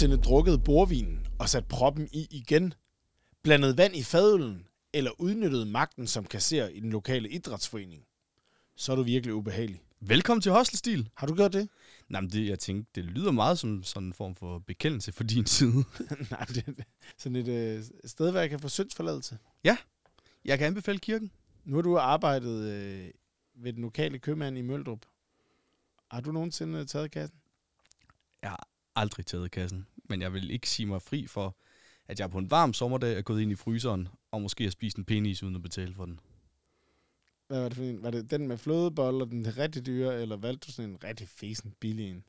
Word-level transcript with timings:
nogensinde 0.00 0.28
drukket 0.28 0.64
bordvinen 0.64 1.26
og 1.38 1.48
sat 1.48 1.68
proppen 1.68 2.08
i 2.12 2.26
igen? 2.30 2.74
Blandet 3.42 3.78
vand 3.78 3.96
i 3.96 4.02
fadølen 4.02 4.66
eller 4.92 5.10
udnyttet 5.20 5.66
magten 5.66 6.06
som 6.06 6.24
kasserer 6.24 6.68
i 6.68 6.80
den 6.80 6.90
lokale 6.90 7.28
idrætsforening? 7.28 8.04
Så 8.76 8.92
er 8.92 8.96
du 8.96 9.02
virkelig 9.02 9.34
ubehagelig. 9.34 9.82
Velkommen 10.00 10.42
til 10.42 10.52
Hostelstil. 10.52 11.10
Har 11.14 11.26
du 11.26 11.34
gjort 11.34 11.52
det? 11.52 11.68
Nej, 12.08 12.20
men 12.20 12.30
det, 12.30 12.48
jeg 12.48 12.58
tænkte, 12.58 12.90
det 12.94 13.04
lyder 13.04 13.30
meget 13.30 13.58
som 13.58 13.82
sådan 13.82 14.06
en 14.06 14.12
form 14.12 14.34
for 14.34 14.58
bekendelse 14.58 15.12
for 15.12 15.24
din 15.24 15.46
side. 15.46 15.84
Nej, 16.30 16.44
det 16.44 16.64
er 16.66 16.72
sådan 17.18 17.36
et 17.36 17.48
øh, 17.48 17.84
sted, 18.04 18.30
hvor 18.30 18.40
jeg 18.40 18.50
kan 18.50 18.60
få 18.60 18.68
syndsforladelse. 18.68 19.38
Jeg 20.44 20.58
kan 20.58 20.66
anbefale 20.66 20.98
kirken. 20.98 21.30
Nu 21.64 21.74
har 21.76 21.82
du 21.82 21.98
arbejdet 21.98 22.64
øh, 22.64 23.10
ved 23.54 23.72
den 23.72 23.82
lokale 23.82 24.18
købmand 24.18 24.58
i 24.58 24.62
Møldrup. 24.62 25.06
Har 26.10 26.20
du 26.20 26.32
nogensinde 26.32 26.84
taget 26.84 27.10
kassen? 27.10 27.38
Jeg 28.42 28.50
har 28.50 28.70
aldrig 28.96 29.26
taget 29.26 29.50
kassen, 29.50 29.86
men 30.10 30.22
jeg 30.22 30.32
vil 30.32 30.50
ikke 30.50 30.68
sige 30.70 30.86
mig 30.86 31.02
fri 31.02 31.26
for, 31.26 31.56
at 32.08 32.20
jeg 32.20 32.30
på 32.30 32.38
en 32.38 32.50
varm 32.50 32.72
sommerdag 32.72 33.18
er 33.18 33.22
gået 33.22 33.40
ind 33.42 33.52
i 33.52 33.54
fryseren 33.54 34.08
og 34.30 34.42
måske 34.42 34.64
har 34.64 34.70
spist 34.70 34.96
en 34.96 35.04
penis 35.04 35.42
uden 35.42 35.56
at 35.56 35.62
betale 35.62 35.94
for 35.94 36.04
den. 36.04 36.20
Hvad 37.46 37.60
var 37.60 37.68
det 37.68 37.76
for 37.76 37.84
en? 37.84 38.02
Var 38.02 38.10
det 38.10 38.30
den 38.30 38.48
med 38.48 38.58
flødeboller, 38.58 39.24
den 39.24 39.56
rigtig 39.58 39.86
dyre, 39.86 40.22
eller 40.22 40.36
valgte 40.36 40.66
du 40.66 40.72
sådan 40.72 40.90
en 40.90 41.04
rigtig 41.04 41.28
fesen 41.28 41.74
billig 41.80 42.10
en? 42.10 42.24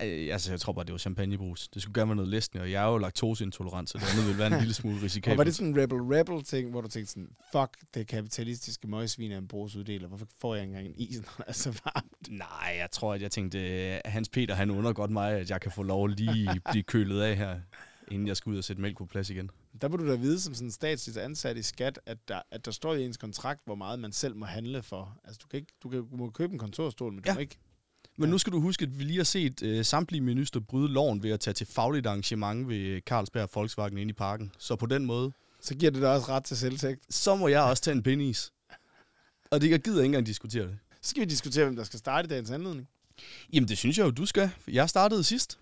Altså, 0.00 0.52
jeg 0.52 0.60
tror 0.60 0.72
bare, 0.72 0.84
det 0.84 0.92
var 0.92 0.98
champagnebrus. 0.98 1.68
Det 1.68 1.82
skulle 1.82 2.00
gerne 2.00 2.08
være 2.08 2.16
noget 2.16 2.28
læsende, 2.30 2.62
og 2.62 2.70
jeg 2.70 2.84
er 2.84 2.88
jo 2.92 2.98
laktoseintolerant, 2.98 3.90
så 3.90 3.98
det 3.98 4.04
andet 4.12 4.26
ville 4.26 4.38
være 4.38 4.52
en 4.54 4.58
lille 4.58 4.74
smule 4.74 4.96
Og 4.98 5.02
risikabelt. 5.02 5.38
var 5.38 5.44
det 5.44 5.54
sådan 5.54 5.68
en 5.74 5.82
rebel-rebel-ting, 5.82 6.70
hvor 6.70 6.80
du 6.80 6.88
tænkte 6.88 7.12
sådan, 7.12 7.28
fuck, 7.52 7.70
det 7.94 8.06
kapitalistiske 8.06 8.86
møgsvin 8.88 9.32
er 9.32 9.38
en 9.38 9.48
brugsuddeler. 9.48 10.08
Hvorfor 10.08 10.26
får 10.40 10.54
jeg 10.54 10.64
engang 10.64 10.86
en 10.86 10.94
is, 10.96 11.16
når 11.16 11.32
det 11.36 11.44
er 11.46 11.52
så 11.52 11.70
varmt? 11.84 12.28
Nej, 12.30 12.74
jeg 12.78 12.88
tror, 12.92 13.14
at 13.14 13.22
jeg 13.22 13.30
tænkte, 13.30 13.58
at 13.58 14.12
Hans 14.12 14.28
Peter, 14.28 14.54
han 14.54 14.70
under 14.70 14.92
godt 14.92 15.10
mig, 15.10 15.32
at 15.32 15.50
jeg 15.50 15.60
kan 15.60 15.72
få 15.72 15.82
lov 15.82 16.04
at 16.04 16.16
lige 16.20 16.60
blive 16.70 16.82
kølet 16.82 17.22
af 17.22 17.36
her, 17.36 17.60
inden 18.10 18.28
jeg 18.28 18.36
skal 18.36 18.50
ud 18.50 18.58
og 18.58 18.64
sætte 18.64 18.82
mælk 18.82 18.98
på 18.98 19.06
plads 19.06 19.30
igen. 19.30 19.50
Der 19.82 19.88
må 19.88 19.96
du 19.96 20.08
da 20.10 20.14
vide 20.14 20.40
som 20.40 20.54
sådan 20.54 20.68
en 20.68 20.72
statsligt 20.72 21.18
ansat 21.18 21.56
i 21.56 21.62
skat, 21.62 22.00
at 22.06 22.28
der, 22.28 22.40
at 22.50 22.64
der 22.64 22.70
står 22.70 22.94
i 22.94 23.04
ens 23.04 23.16
kontrakt, 23.16 23.60
hvor 23.64 23.74
meget 23.74 23.98
man 23.98 24.12
selv 24.12 24.36
må 24.36 24.46
handle 24.46 24.82
for. 24.82 25.16
Altså, 25.24 25.40
du, 25.42 25.48
kan 25.48 25.56
ikke, 25.60 25.72
du, 25.82 25.88
kan, 25.88 25.98
du 26.10 26.16
må 26.16 26.30
købe 26.30 26.52
en 26.52 26.58
kontorstol, 26.58 27.12
men 27.12 27.22
du 27.22 27.28
Ja. 27.30 27.34
må 27.34 27.40
ikke... 27.40 27.58
Men 28.16 28.24
Ja. 28.26 28.30
nu 28.30 28.38
skal 28.38 28.52
du 28.52 28.60
huske, 28.60 28.82
at 28.82 28.98
vi 28.98 29.04
lige 29.04 29.16
har 29.16 29.24
set 29.24 29.62
øh, 29.62 29.84
samtlige 29.84 30.20
minister 30.20 30.60
bryde 30.60 30.88
loven 30.92 31.22
ved 31.22 31.30
at 31.30 31.40
tage 31.40 31.54
til 31.54 31.66
fagligt 31.66 32.06
arrangement 32.06 32.68
ved 32.68 33.00
Carlsberg 33.00 33.48
Volkswagen 33.54 33.98
inde 33.98 34.10
i 34.10 34.12
parken. 34.12 34.52
Så 34.58 34.76
på 34.76 34.86
den 34.86 35.06
måde, 35.06 35.32
Så 35.60 35.74
giver 35.74 35.90
det 35.90 36.02
dig 36.02 36.10
også 36.14 36.28
ret 36.28 36.44
til 36.44 36.56
selvtægt. 36.56 37.14
så 37.14 37.36
må 37.36 37.48
jeg 37.48 37.62
også 37.62 37.82
tage 37.82 37.94
en 37.96 38.02
penis. 38.02 38.52
Og 39.50 39.60
det, 39.60 39.70
jeg 39.70 39.80
gider 39.80 39.98
ikke 39.98 40.06
engang 40.06 40.26
diskutere 40.26 40.64
det. 40.66 40.78
Så 41.02 41.10
skal 41.10 41.20
vi 41.20 41.26
diskutere, 41.26 41.64
hvem 41.64 41.76
der 41.76 41.84
skal 41.84 41.98
starte 41.98 42.26
i 42.26 42.28
dagens 42.28 42.50
anledning. 42.50 42.88
Jamen, 43.52 43.68
det 43.68 43.78
synes 43.78 43.98
jeg 43.98 44.04
jo, 44.04 44.10
du 44.10 44.26
skal. 44.26 44.50
Jeg 44.68 44.88
startede 44.88 45.24
sidst. 45.24 45.58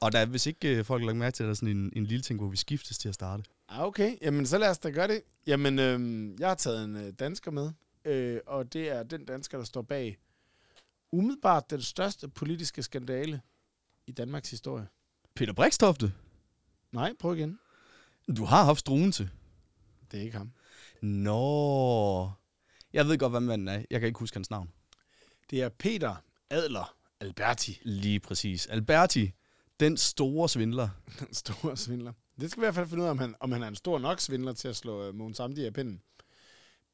Og 0.00 0.12
der 0.12 0.18
er, 0.18 0.26
hvis 0.26 0.46
ikke 0.46 0.76
øh, 0.76 0.84
folk 0.84 1.02
har 1.02 1.06
lagt 1.06 1.18
mærke 1.18 1.34
til, 1.34 1.42
at 1.42 1.46
der 1.46 1.50
er 1.50 1.54
sådan 1.54 1.76
en, 1.76 1.92
en 1.96 2.04
lille 2.04 2.22
ting, 2.22 2.38
hvor 2.40 2.48
vi 2.48 2.56
skiftes 2.56 2.98
til 2.98 3.08
at 3.08 3.14
starte. 3.14 3.42
Ah, 3.68 3.84
okay. 3.84 4.16
Jamen, 4.22 4.46
så 4.46 4.58
lad 4.58 4.70
os 4.70 4.78
da 4.78 4.90
gøre 4.90 5.08
det. 5.08 5.20
Jamen, 5.46 5.78
øhm, 5.78 6.36
jeg 6.38 6.48
har 6.48 6.54
taget 6.54 6.84
en 6.84 6.96
øh, 6.96 7.12
dansker 7.18 7.50
med, 7.50 7.70
øh, 8.04 8.40
og 8.46 8.72
det 8.72 8.88
er 8.90 9.02
den 9.02 9.24
dansker, 9.24 9.58
der 9.58 9.64
står 9.64 9.82
bag 9.82 10.18
umiddelbart 11.12 11.70
den 11.70 11.82
største 11.82 12.28
politiske 12.28 12.82
skandale 12.82 13.40
i 14.06 14.12
Danmarks 14.12 14.50
historie. 14.50 14.86
Peter 15.34 15.52
Brikstofte, 15.52 16.12
Nej, 16.92 17.12
prøv 17.18 17.36
igen. 17.36 17.58
du 18.36 18.44
har 18.44 18.64
haft 18.64 18.80
Struense. 18.80 19.30
Det 20.10 20.20
er 20.20 20.24
ikke 20.24 20.38
ham. 20.38 20.52
Nå. 21.02 22.30
Jeg 22.92 23.06
ved 23.06 23.18
godt, 23.18 23.32
hvad 23.32 23.40
manden 23.40 23.68
er. 23.68 23.84
Jeg 23.90 24.00
kan 24.00 24.06
ikke 24.06 24.18
huske 24.18 24.36
hans 24.36 24.50
navn. 24.50 24.70
Det 25.50 25.62
er 25.62 25.68
Peter 25.68 26.16
Adler 26.50 26.96
Alberti, 27.20 27.80
Lige 27.82 28.20
præcis. 28.20 28.66
Alberti, 28.66 29.30
den 29.80 29.96
store 29.96 30.48
svindler. 30.48 30.88
den 31.20 31.34
store 31.34 31.76
svindler. 31.76 32.12
Det 32.40 32.50
skal 32.50 32.60
vi 32.60 32.64
i 32.64 32.66
hvert 32.66 32.74
fald 32.74 32.88
finde 32.88 33.02
ud 33.02 33.06
af, 33.06 33.10
om 33.10 33.18
han, 33.18 33.34
om 33.40 33.52
han 33.52 33.62
er 33.62 33.68
en 33.68 33.74
stor 33.74 33.98
nok 33.98 34.20
svindler 34.20 34.52
til 34.52 34.68
at 34.68 34.76
slå 34.76 35.08
uh, 35.08 35.14
Mogens 35.14 35.40
Amdi 35.40 35.64
af 35.64 35.72
pinden. 35.72 36.02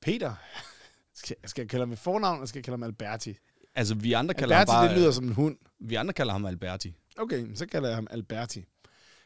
Peter, 0.01 0.35
skal, 1.15 1.37
skal 1.45 1.63
jeg 1.63 1.71
kalde 1.71 1.81
ham 1.83 1.89
med 1.89 1.97
fornavn, 1.97 2.37
eller 2.37 2.47
skal 2.47 2.59
jeg 2.59 2.65
kalde 2.65 2.75
ham 2.75 2.83
Alberti? 2.83 3.35
Altså, 3.77 3.95
vi 3.95 4.13
andre 4.13 4.35
kalder 4.35 4.57
Alberti, 4.57 4.73
ham 4.73 4.83
bare... 4.85 4.89
det 4.95 4.99
lyder 4.99 5.11
som 5.11 5.25
en 5.25 5.33
hund. 5.33 5.57
Vi 5.81 5.95
andre 5.95 6.13
kalder 6.15 6.33
ham 6.33 6.47
Alberti. 6.47 6.95
Okay, 7.17 7.47
så 7.55 7.67
kalder 7.67 7.89
jeg 7.89 7.97
ham 7.97 8.07
Alberti. 8.11 8.65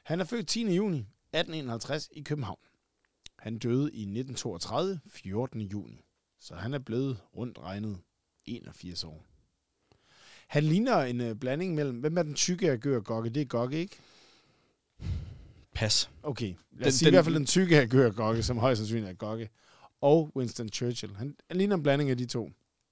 Han 0.04 0.20
er 0.20 0.24
født 0.24 0.48
10. 0.48 0.74
juni 0.74 0.98
1851 0.98 2.08
i 2.12 2.20
København. 2.22 2.58
Han 3.38 3.58
døde 3.58 3.82
i 3.92 4.00
1932, 4.02 5.00
14. 5.06 5.60
juni. 5.60 6.04
Så 6.40 6.54
han 6.54 6.74
er 6.74 6.78
blevet 6.78 7.18
rundt 7.36 7.58
regnet 7.58 7.98
81 8.46 9.04
år. 9.04 9.24
Han 10.48 10.64
ligner 10.64 10.96
en 11.02 11.20
uh, 11.20 11.32
blanding 11.36 11.74
mellem... 11.74 11.96
Hvem 12.00 12.18
er 12.18 12.22
den 12.22 12.34
tykke 12.34 12.70
af 12.70 12.80
Gør 12.80 12.96
og 12.96 13.04
Gokke? 13.04 13.30
Det 13.30 13.40
er 13.40 13.44
Gokke, 13.46 13.78
ikke? 13.78 13.96
Pas. 15.74 16.10
Okay, 16.22 16.54
lad 16.72 16.80
os 16.80 16.84
Den- 16.84 16.92
sige 16.92 17.06
den- 17.06 17.14
i 17.14 17.16
hvert 17.16 17.24
fald 17.24 17.34
den 17.34 17.46
tykke 17.46 17.80
af 17.80 17.88
Gør 17.88 18.06
og 18.06 18.14
Gokke, 18.14 18.42
som 18.42 18.58
højst 18.58 18.78
sandsynligt 18.78 19.08
er 19.10 19.14
Gokke. 19.14 19.50
Og 20.00 20.32
Winston 20.36 20.68
Churchill. 20.68 21.16
Han, 21.16 21.36
han 21.48 21.56
ligner 21.58 21.76
en 21.76 21.82
blanding 21.82 22.10
af 22.10 22.16
de 22.18 22.26
to. 22.26 22.50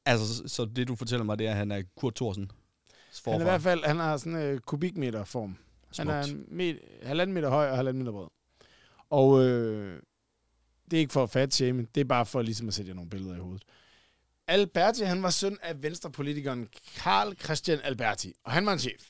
Altså, 0.09 0.35
så, 0.35 0.49
så 0.49 0.65
det 0.65 0.89
du 0.89 0.97
fortæller 0.97 1.25
mig, 1.25 1.39
det 1.39 1.47
er, 1.47 1.51
at 1.51 1.57
han 1.57 1.71
er 1.71 1.83
Kurt 1.97 2.15
Thorsen. 2.15 2.51
Han 3.25 3.35
er 3.35 3.41
i 3.41 3.43
hvert 3.43 3.63
fald... 3.63 3.85
Han 3.85 3.97
har 3.97 4.17
sådan 4.17 4.37
en 4.37 4.55
uh, 4.55 4.61
kubikmeter 4.61 5.25
form. 5.25 5.57
Han 5.99 6.09
er 6.09 6.23
en 6.23 6.45
met, 6.49 6.79
halvanden 7.03 7.35
meter 7.35 7.49
høj 7.49 7.71
og 7.71 7.77
halvanden 7.77 8.03
meter 8.03 8.13
bred. 8.13 8.27
Og 9.11 9.45
øh, 9.45 10.03
det 10.91 10.97
er 10.97 11.01
ikke 11.01 11.13
for 11.13 11.23
at 11.23 11.31
fat 11.31 11.55
shame, 11.55 11.87
det 11.95 12.01
er 12.01 12.05
bare 12.05 12.27
for 12.27 12.43
ligesom 12.43 12.69
at 12.69 12.75
sætte 12.75 12.89
jer 12.89 12.95
nogle 12.95 13.11
billeder 13.11 13.37
i 13.37 13.39
hovedet. 13.39 13.63
Alberti, 14.47 15.03
han 15.03 15.23
var 15.23 15.31
søn 15.31 15.59
af 15.63 15.83
venstrepolitikeren 15.83 16.69
Karl 16.97 17.35
Christian 17.35 17.81
Alberti, 17.85 18.33
og 18.45 18.53
han 18.53 18.67
var 18.67 18.73
en 18.73 18.79
chef. 18.79 19.09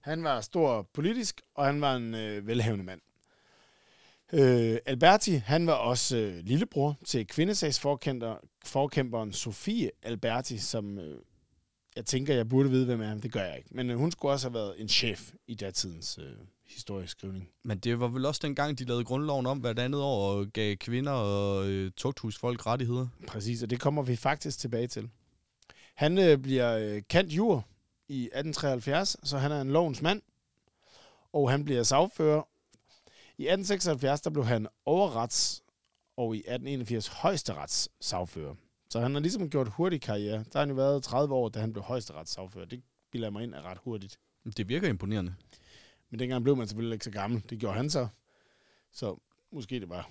Han 0.00 0.24
var 0.24 0.40
stor 0.40 0.90
politisk, 0.94 1.40
og 1.54 1.66
han 1.66 1.80
var 1.80 1.96
en 1.96 2.14
øh, 2.14 2.46
velhavende 2.46 2.84
mand. 2.84 3.00
Øh, 4.32 4.78
Alberti, 4.86 5.32
han 5.32 5.66
var 5.66 5.72
også 5.72 6.16
øh, 6.16 6.44
lillebror 6.44 6.98
til 7.04 7.26
kvindesagsforkæmperen 7.26 9.32
Sofie 9.32 9.90
Alberti, 10.02 10.58
som 10.58 10.98
øh, 10.98 11.18
jeg 11.96 12.04
tænker, 12.04 12.34
jeg 12.34 12.48
burde 12.48 12.70
vide, 12.70 12.86
hvem 12.86 13.02
er, 13.02 13.14
det 13.14 13.32
gør 13.32 13.44
jeg 13.44 13.56
ikke. 13.56 13.68
Men 13.72 13.90
øh, 13.90 13.98
hun 13.98 14.10
skulle 14.10 14.32
også 14.32 14.48
have 14.48 14.54
været 14.54 14.80
en 14.80 14.88
chef 14.88 15.32
i 15.46 15.54
datidens 15.54 16.18
øh, 16.18 16.32
historieskrivning. 16.68 17.48
Men 17.62 17.78
det 17.78 18.00
var 18.00 18.08
vel 18.08 18.26
også 18.26 18.40
dengang, 18.44 18.78
de 18.78 18.84
lavede 18.84 19.04
grundloven 19.04 19.46
om 19.46 19.58
hvert 19.58 19.78
andet 19.78 20.00
år 20.00 20.32
og 20.32 20.46
gav 20.46 20.76
kvinder 20.76 21.12
og 21.12 21.68
øh, 21.68 21.92
tugthusfolk 21.96 22.66
rettigheder. 22.66 23.06
Præcis, 23.26 23.62
og 23.62 23.70
det 23.70 23.80
kommer 23.80 24.02
vi 24.02 24.16
faktisk 24.16 24.58
tilbage 24.58 24.86
til. 24.86 25.10
Han 25.94 26.18
øh, 26.18 26.38
bliver 26.38 26.76
øh, 26.76 27.02
kendt 27.08 27.32
jur 27.32 27.66
i 28.08 28.24
1873, 28.24 29.16
så 29.24 29.38
han 29.38 29.52
er 29.52 29.60
en 29.60 29.70
lovens 29.70 30.02
mand, 30.02 30.22
og 31.32 31.50
han 31.50 31.64
bliver 31.64 31.82
sagfører. 31.82 32.42
I 33.38 33.42
1876 33.42 34.20
der 34.20 34.30
blev 34.30 34.44
han 34.44 34.68
overrets, 34.84 35.62
og 36.16 36.36
i 36.36 36.38
1881 36.38 37.06
højesterets 37.08 37.88
sagfører. 38.00 38.54
Så 38.90 39.00
han 39.00 39.14
har 39.14 39.20
ligesom 39.20 39.50
gjort 39.50 39.68
hurtig 39.68 40.00
karriere. 40.00 40.38
Der 40.38 40.50
har 40.52 40.60
han 40.60 40.68
jo 40.68 40.74
været 40.74 41.02
30 41.02 41.34
år, 41.34 41.48
da 41.48 41.60
han 41.60 41.72
blev 41.72 41.82
højesterets 41.82 42.32
sagfører. 42.32 42.64
Det 42.64 42.82
bilder 43.12 43.30
mig 43.30 43.42
ind 43.42 43.54
er 43.54 43.62
ret 43.62 43.78
hurtigt. 43.78 44.18
Det 44.56 44.68
virker 44.68 44.88
imponerende. 44.88 45.34
Men 46.10 46.20
dengang 46.20 46.42
blev 46.42 46.56
man 46.56 46.68
selvfølgelig 46.68 46.94
ikke 46.94 47.04
så 47.04 47.10
gammel. 47.10 47.42
Det 47.50 47.58
gjorde 47.58 47.76
han 47.76 47.90
så. 47.90 48.08
Så 48.92 49.20
måske 49.52 49.80
det 49.80 49.88
var 49.88 50.10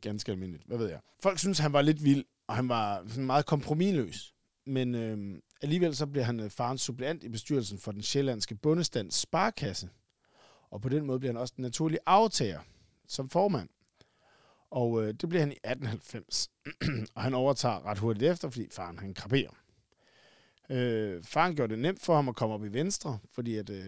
ganske 0.00 0.32
almindeligt. 0.32 0.64
Hvad 0.66 0.78
ved 0.78 0.88
jeg. 0.88 1.00
Folk 1.22 1.38
synes, 1.38 1.58
han 1.58 1.72
var 1.72 1.82
lidt 1.82 2.04
vild, 2.04 2.24
og 2.46 2.54
han 2.56 2.68
var 2.68 3.04
sådan 3.08 3.26
meget 3.26 3.46
kompromilløs. 3.46 4.34
Men 4.66 4.94
øh, 4.94 5.38
alligevel 5.62 5.96
så 5.96 6.06
bliver 6.06 6.24
han 6.24 6.40
øh, 6.40 6.50
farens 6.50 6.80
suppleant 6.80 7.24
i 7.24 7.28
bestyrelsen 7.28 7.78
for 7.78 7.92
den 7.92 8.02
sjællandske 8.02 8.54
bundestands 8.54 9.14
sparkasse. 9.14 9.88
Og 10.74 10.80
på 10.80 10.88
den 10.88 11.06
måde 11.06 11.18
bliver 11.18 11.32
han 11.32 11.40
også 11.40 11.54
den 11.56 11.62
naturlige 11.62 12.00
aftager 12.06 12.60
som 13.08 13.28
formand. 13.28 13.68
Og 14.70 15.02
øh, 15.02 15.14
det 15.14 15.28
bliver 15.28 15.40
han 15.40 15.52
i 15.52 15.58
1890. 15.64 16.50
og 17.14 17.22
han 17.22 17.34
overtager 17.34 17.86
ret 17.86 17.98
hurtigt 17.98 18.30
efter, 18.30 18.50
fordi 18.50 18.66
faren 18.70 18.98
han 18.98 19.14
kraberer. 19.14 19.50
Øh, 20.70 21.24
faren 21.24 21.56
gjorde 21.56 21.70
det 21.74 21.82
nemt 21.82 22.02
for 22.02 22.14
ham 22.14 22.28
at 22.28 22.36
komme 22.36 22.54
op 22.54 22.64
i 22.64 22.68
Venstre, 22.68 23.18
fordi 23.32 23.56
at, 23.56 23.70
øh, 23.70 23.84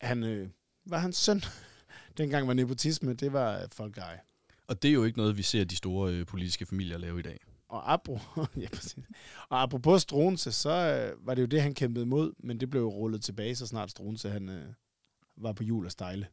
han 0.00 0.24
øh, 0.24 0.48
var 0.84 0.98
hans 0.98 1.16
søn. 1.16 1.42
Dengang 2.18 2.48
var 2.48 2.54
nepotisme, 2.54 3.14
det 3.14 3.32
var 3.32 3.58
øh, 3.58 3.68
folkeeje. 3.72 4.20
Og 4.66 4.82
det 4.82 4.88
er 4.88 4.92
jo 4.92 5.04
ikke 5.04 5.18
noget, 5.18 5.36
vi 5.36 5.42
ser 5.42 5.64
de 5.64 5.76
store 5.76 6.12
øh, 6.12 6.26
politiske 6.26 6.66
familier 6.66 6.98
lave 6.98 7.18
i 7.18 7.22
dag. 7.22 7.38
Og, 7.68 7.92
apro, 7.92 8.18
ja, 8.62 8.68
præcis. 8.72 9.04
og 9.48 9.62
apropos 9.62 10.02
Struense, 10.02 10.52
så 10.52 10.70
øh, 10.70 11.26
var 11.26 11.34
det 11.34 11.42
jo 11.42 11.46
det, 11.46 11.62
han 11.62 11.74
kæmpede 11.74 12.04
imod, 12.04 12.32
men 12.38 12.60
det 12.60 12.70
blev 12.70 12.82
jo 12.82 12.90
rullet 12.90 13.22
tilbage, 13.22 13.56
så 13.56 13.66
snart 13.66 13.90
Struense 13.90 14.30
han, 14.30 14.48
øh, 14.48 14.72
var 15.36 15.52
på 15.52 15.64
jul 15.64 15.84
og 15.86 15.92
stejle. 15.92 16.26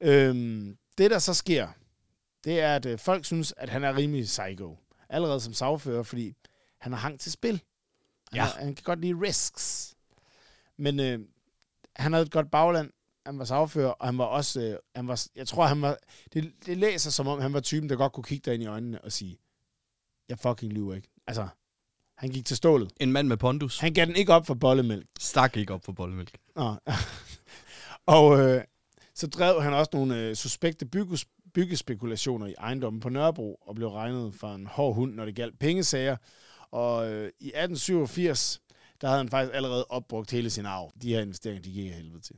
Øhm, 0.00 0.76
det, 0.98 1.10
der 1.10 1.18
så 1.18 1.34
sker, 1.34 1.68
det 2.44 2.60
er, 2.60 2.76
at 2.76 2.86
øh, 2.86 2.98
folk 2.98 3.24
synes, 3.24 3.54
at 3.56 3.68
han 3.68 3.84
er 3.84 3.96
rimelig 3.96 4.24
psycho. 4.24 4.78
Allerede 5.08 5.40
som 5.40 5.52
sagfører, 5.54 6.02
fordi 6.02 6.34
han 6.80 6.92
har 6.92 6.98
hang 7.00 7.20
til 7.20 7.32
spil. 7.32 7.52
Han, 7.52 8.36
Ja. 8.36 8.42
har, 8.44 8.52
han 8.58 8.74
kan 8.74 8.82
godt 8.84 9.00
lide 9.00 9.14
risks. 9.20 9.94
Men 10.76 11.00
øh, 11.00 11.18
han 11.96 12.12
havde 12.12 12.26
et 12.26 12.32
godt 12.32 12.50
bagland. 12.50 12.90
Han 13.26 13.38
var 13.38 13.44
sagfører, 13.44 13.88
og 13.90 14.06
han 14.08 14.18
var 14.18 14.24
også... 14.24 14.60
Øh, 14.60 14.76
han 14.96 15.08
var, 15.08 15.26
jeg 15.36 15.48
tror, 15.48 15.66
han 15.66 15.82
var... 15.82 15.96
Det, 16.32 16.52
det 16.66 16.78
læser 16.78 17.10
som 17.10 17.26
om, 17.28 17.40
han 17.40 17.52
var 17.52 17.60
typen, 17.60 17.88
der 17.88 17.96
godt 17.96 18.12
kunne 18.12 18.24
kigge 18.24 18.44
dig 18.44 18.54
ind 18.54 18.62
i 18.62 18.66
øjnene 18.66 19.00
og 19.04 19.12
sige, 19.12 19.38
jeg 20.28 20.38
fucking 20.38 20.72
lyver 20.72 20.94
ikke. 20.94 21.08
Altså, 21.26 21.48
han 22.16 22.30
gik 22.30 22.46
til 22.46 22.56
stålet. 22.56 22.92
En 23.00 23.12
mand 23.12 23.28
med 23.28 23.36
pondus 23.36 23.78
Han 23.78 23.94
gav 23.94 24.06
den 24.06 24.16
ikke 24.16 24.32
op 24.32 24.46
for 24.46 24.54
bollemælk. 24.54 25.06
stak 25.18 25.56
ikke 25.56 25.74
op 25.74 25.84
for 25.84 25.92
bollemælk. 25.92 26.38
Nå. 26.56 26.74
Og 28.06 28.40
øh, 28.40 28.62
så 29.14 29.26
drev 29.26 29.62
han 29.62 29.72
også 29.72 29.90
nogle 29.92 30.20
øh, 30.20 30.34
suspekte 30.34 30.86
bygges, 30.86 31.26
byggespekulationer 31.54 32.46
i 32.46 32.54
ejendommen 32.58 33.00
på 33.00 33.08
Nørrebro, 33.08 33.54
og 33.54 33.74
blev 33.74 33.88
regnet 33.88 34.34
for 34.34 34.54
en 34.54 34.66
hård 34.66 34.94
hund, 34.94 35.14
når 35.14 35.24
det 35.24 35.34
galt 35.34 35.58
pengesager. 35.58 36.16
Og 36.70 37.12
øh, 37.12 37.24
i 37.40 37.46
1887, 37.46 38.60
der 39.00 39.06
havde 39.08 39.18
han 39.18 39.28
faktisk 39.28 39.54
allerede 39.54 39.84
opbrugt 39.84 40.30
hele 40.30 40.50
sin 40.50 40.66
arv. 40.66 40.92
De 41.02 41.14
her 41.14 41.20
investeringer, 41.20 41.62
de 41.62 41.72
gik 41.72 41.92
helvede 41.92 42.20
til. 42.20 42.36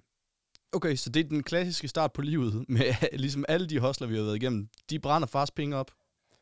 Okay, 0.72 0.96
så 0.96 1.10
det 1.10 1.24
er 1.24 1.28
den 1.28 1.42
klassiske 1.42 1.88
start 1.88 2.12
på 2.12 2.22
livet, 2.22 2.64
med 2.68 3.18
ligesom 3.18 3.44
alle 3.48 3.66
de 3.66 3.78
hostler, 3.78 4.08
vi 4.08 4.16
har 4.16 4.22
været 4.22 4.36
igennem. 4.36 4.68
De 4.90 4.98
brænder 4.98 5.28
fast 5.28 5.54
penge 5.54 5.76
op, 5.76 5.90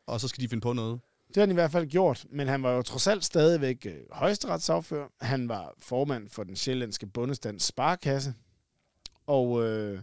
og 0.07 0.21
så 0.21 0.27
skal 0.27 0.43
de 0.43 0.49
finde 0.49 0.61
på 0.61 0.73
noget. 0.73 1.01
Det 1.27 1.37
har 1.37 1.41
han 1.41 1.51
i 1.51 1.53
hvert 1.53 1.71
fald 1.71 1.87
gjort, 1.87 2.25
men 2.31 2.47
han 2.47 2.63
var 2.63 2.71
jo 2.71 2.81
trods 2.81 3.07
alt 3.07 3.25
stadigvæk 3.25 3.85
øh, 3.85 3.95
højesteretsaffører. 4.11 5.07
Han 5.21 5.49
var 5.49 5.73
formand 5.79 6.29
for 6.29 6.43
den 6.43 6.55
sjællandske 6.55 7.07
bundestands 7.07 7.63
sparkasse, 7.63 8.33
og 9.27 9.63
øh, 9.63 10.01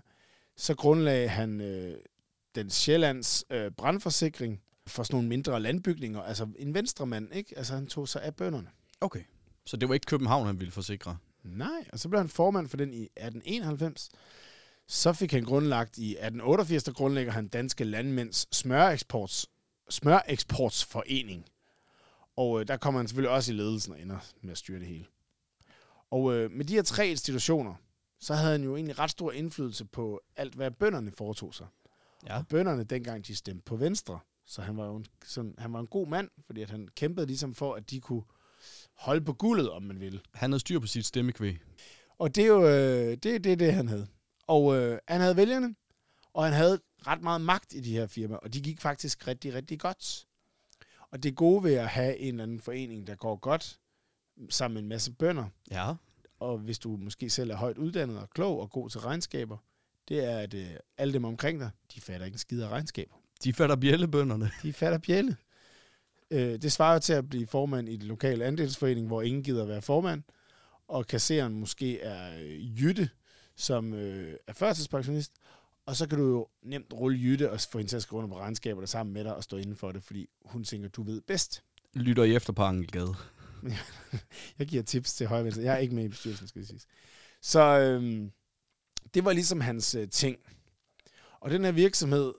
så 0.56 0.74
grundlagde 0.74 1.28
han 1.28 1.60
øh, 1.60 1.98
den 2.54 2.70
sjællands 2.70 3.44
øh, 3.50 3.70
brandforsikring 3.70 4.62
for 4.86 5.02
sådan 5.02 5.14
nogle 5.14 5.28
mindre 5.28 5.60
landbygninger. 5.60 6.22
Altså 6.22 6.48
en 6.58 6.74
venstremand, 6.74 7.34
ikke? 7.34 7.58
Altså 7.58 7.74
han 7.74 7.86
tog 7.86 8.08
sig 8.08 8.22
af 8.22 8.34
bønderne. 8.34 8.68
Okay. 9.00 9.22
Så 9.64 9.76
det 9.76 9.88
var 9.88 9.94
ikke 9.94 10.06
København, 10.06 10.46
han 10.46 10.60
ville 10.60 10.72
forsikre? 10.72 11.16
Nej, 11.44 11.88
og 11.92 11.98
så 11.98 12.08
blev 12.08 12.20
han 12.20 12.28
formand 12.28 12.68
for 12.68 12.76
den 12.76 12.92
i 12.92 13.02
1891. 13.02 14.10
Så 14.86 15.12
fik 15.12 15.32
han 15.32 15.44
grundlagt 15.44 15.98
i 15.98 16.10
1888, 16.10 16.84
der 16.84 16.92
grundlægger 16.92 17.32
han 17.32 17.48
Danske 17.48 17.84
Landmænds 17.84 18.56
Smøreksports, 18.56 19.46
Smøreksportsforening. 19.90 21.44
Og 22.36 22.60
øh, 22.60 22.68
der 22.68 22.76
kommer 22.76 23.00
han 23.00 23.08
selvfølgelig 23.08 23.30
også 23.30 23.52
i 23.52 23.56
ledelsen 23.56 23.92
og 23.92 24.00
ender 24.00 24.18
med 24.42 24.52
at 24.52 24.58
styre 24.58 24.78
det 24.78 24.86
hele. 24.86 25.06
Og 26.10 26.34
øh, 26.34 26.50
med 26.50 26.64
de 26.64 26.74
her 26.74 26.82
tre 26.82 27.08
institutioner, 27.08 27.74
så 28.20 28.34
havde 28.34 28.52
han 28.52 28.64
jo 28.64 28.76
egentlig 28.76 28.98
ret 28.98 29.10
stor 29.10 29.32
indflydelse 29.32 29.84
på 29.84 30.20
alt, 30.36 30.54
hvad 30.54 30.70
bønderne 30.70 31.12
foretog 31.12 31.54
sig. 31.54 31.66
Ja. 32.26 32.38
Og 32.38 32.46
bønderne 32.48 32.84
dengang, 32.84 33.26
de 33.26 33.36
stemte 33.36 33.62
på 33.62 33.76
Venstre. 33.76 34.18
Så 34.46 34.62
han 34.62 34.76
var 34.76 34.86
jo 34.86 34.96
en, 34.96 35.06
sådan, 35.24 35.54
han 35.58 35.72
var 35.72 35.80
en 35.80 35.86
god 35.86 36.06
mand, 36.06 36.30
fordi 36.46 36.62
at 36.62 36.70
han 36.70 36.88
kæmpede 36.96 37.26
ligesom 37.26 37.54
for, 37.54 37.74
at 37.74 37.90
de 37.90 38.00
kunne 38.00 38.22
holde 38.94 39.24
på 39.24 39.32
guldet, 39.32 39.70
om 39.70 39.82
man 39.82 40.00
vil. 40.00 40.22
Han 40.34 40.50
havde 40.50 40.60
styr 40.60 40.78
på 40.78 40.86
sit 40.86 41.06
stemmekvæg. 41.06 41.58
Og 42.18 42.34
det 42.34 42.44
er 42.44 42.48
jo 42.48 42.66
øh, 42.66 43.16
det, 43.16 43.44
det, 43.44 43.58
det, 43.58 43.74
han 43.74 43.88
havde. 43.88 44.06
Og 44.46 44.76
øh, 44.76 44.98
han 45.08 45.20
havde 45.20 45.36
vælgerne, 45.36 45.74
og 46.32 46.44
han 46.44 46.52
havde 46.52 46.80
ret 47.06 47.22
meget 47.22 47.40
magt 47.40 47.74
i 47.74 47.80
de 47.80 47.92
her 47.92 48.06
firmaer, 48.06 48.38
og 48.38 48.54
de 48.54 48.60
gik 48.60 48.80
faktisk 48.80 49.26
rigtig, 49.26 49.54
rigtig 49.54 49.80
godt. 49.80 50.26
Og 51.10 51.22
det 51.22 51.36
gode 51.36 51.64
ved 51.64 51.74
at 51.74 51.88
have 51.88 52.16
en 52.16 52.28
eller 52.28 52.42
anden 52.42 52.60
forening, 52.60 53.06
der 53.06 53.14
går 53.14 53.36
godt, 53.36 53.78
sammen 54.50 54.74
med 54.74 54.82
en 54.82 54.88
masse 54.88 55.12
bønder, 55.12 55.46
ja. 55.70 55.94
Og 56.40 56.58
hvis 56.58 56.78
du 56.78 56.96
måske 56.96 57.30
selv 57.30 57.50
er 57.50 57.56
højt 57.56 57.78
uddannet 57.78 58.18
og 58.18 58.30
klog 58.30 58.60
og 58.60 58.70
god 58.70 58.90
til 58.90 59.00
regnskaber, 59.00 59.56
det 60.08 60.24
er, 60.24 60.38
at 60.38 60.54
øh, 60.54 60.70
alle 60.98 61.12
dem 61.12 61.24
omkring 61.24 61.60
dig, 61.60 61.70
de 61.94 62.00
fatter 62.00 62.26
ikke 62.26 62.34
en 62.34 62.38
skid 62.38 62.62
af 62.62 62.68
regnskaber. 62.68 63.14
De 63.44 63.52
fatter 63.52 63.76
bjællebønderne. 63.76 64.50
De 64.62 64.72
fatter 64.72 64.98
bjælle. 64.98 65.36
Øh, 66.30 66.62
det 66.62 66.72
svarer 66.72 66.98
til 66.98 67.12
at 67.12 67.28
blive 67.28 67.46
formand 67.46 67.88
i 67.88 67.96
det 67.96 68.04
lokale 68.04 68.44
andelsforening, 68.44 69.06
hvor 69.06 69.22
ingen 69.22 69.42
gider 69.42 69.62
at 69.62 69.68
være 69.68 69.82
formand, 69.82 70.22
og 70.88 71.06
kasseren 71.06 71.54
måske 71.54 72.00
er 72.00 72.38
øh, 72.40 72.82
Jytte, 72.82 73.10
som 73.56 73.94
øh, 73.94 74.36
er 74.46 74.52
førtidspensionist, 74.52 75.32
og 75.86 75.96
så 75.96 76.08
kan 76.08 76.18
du 76.18 76.24
jo 76.24 76.48
nemt 76.62 76.92
rulle 76.92 77.18
Jytte 77.18 77.50
og 77.50 77.60
få 77.60 77.78
hende 77.78 77.90
til 77.90 77.96
at 77.96 78.02
skrive 78.02 78.18
under 78.22 78.36
på 78.36 78.40
regnskaber 78.40 78.80
der 78.80 78.86
sammen 78.86 79.12
med 79.12 79.24
dig 79.24 79.34
og 79.34 79.44
stå 79.44 79.56
inden 79.56 79.76
for 79.76 79.92
det, 79.92 80.02
fordi 80.02 80.28
hun 80.44 80.64
tænker, 80.64 80.88
du 80.88 81.02
ved 81.02 81.20
bedst. 81.20 81.62
Lytter 81.94 82.24
I 82.24 82.34
efter 82.34 82.52
på 82.52 82.62
Angelgade? 82.62 83.14
jeg 84.58 84.66
giver 84.66 84.82
tips 84.82 85.14
til 85.14 85.26
højre 85.26 85.52
Jeg 85.56 85.74
er 85.74 85.78
ikke 85.78 85.94
med 85.94 86.04
i 86.04 86.08
bestyrelsen, 86.08 86.48
skal 86.48 86.60
jeg 86.60 86.66
sige. 86.66 86.80
Så 87.40 87.60
øh, 87.60 88.30
det 89.14 89.24
var 89.24 89.32
ligesom 89.32 89.60
hans 89.60 89.94
øh, 89.94 90.08
ting. 90.08 90.36
Og 91.40 91.50
den 91.50 91.64
her 91.64 91.72
virksomhed, 91.72 92.34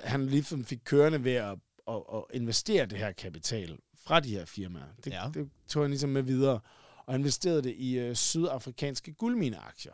han 0.00 0.26
ligesom 0.26 0.64
fik 0.64 0.80
kørende 0.84 1.24
ved 1.24 1.32
at, 1.32 1.58
at, 1.88 2.02
at 2.14 2.24
investere 2.32 2.86
det 2.86 2.98
her 2.98 3.12
kapital 3.12 3.78
fra 3.96 4.20
de 4.20 4.30
her 4.30 4.44
firmaer. 4.44 4.88
Det, 5.04 5.12
ja. 5.12 5.30
det 5.34 5.50
tog 5.68 5.82
han 5.82 5.90
ligesom 5.90 6.10
med 6.10 6.22
videre. 6.22 6.60
Og 7.06 7.14
investerede 7.14 7.62
det 7.62 7.74
i 7.76 7.98
øh, 7.98 8.14
sydafrikanske 8.14 9.12
guldmineaktier. 9.12 9.92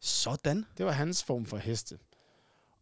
Sådan? 0.00 0.64
Det 0.78 0.86
var 0.86 0.92
hans 0.92 1.24
form 1.24 1.46
for 1.46 1.56
heste. 1.56 1.98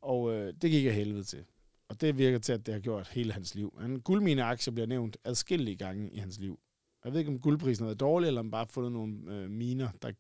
Og 0.01 0.33
øh, 0.35 0.55
det 0.63 0.71
gik 0.71 0.85
jeg 0.85 0.95
helvede 0.95 1.25
til. 1.25 1.45
Og 1.89 2.01
det 2.01 2.19
virker 2.19 2.39
til, 2.39 2.53
at 2.53 2.67
det 2.67 2.75
har 2.75 2.81
gjort 2.81 3.09
hele 3.09 3.33
hans 3.33 3.55
liv. 3.55 3.79
En 3.85 4.01
guldmineaktier 4.01 4.75
bliver 4.75 4.87
nævnt 4.87 5.17
adskillige 5.25 5.77
gange 5.77 6.11
i 6.11 6.19
hans 6.19 6.39
liv. 6.39 6.61
Jeg 7.05 7.13
ved 7.13 7.19
ikke, 7.19 7.31
om 7.31 7.41
guldprisen 7.41 7.85
har 7.85 7.89
været 7.89 8.01
dårlig, 8.01 8.27
eller 8.27 8.41
om 8.41 8.51
bare 8.51 8.67
fundet 8.67 8.93
nogle 8.93 9.15
øh, 9.29 9.51
miner, 9.51 9.89
der, 10.03 10.13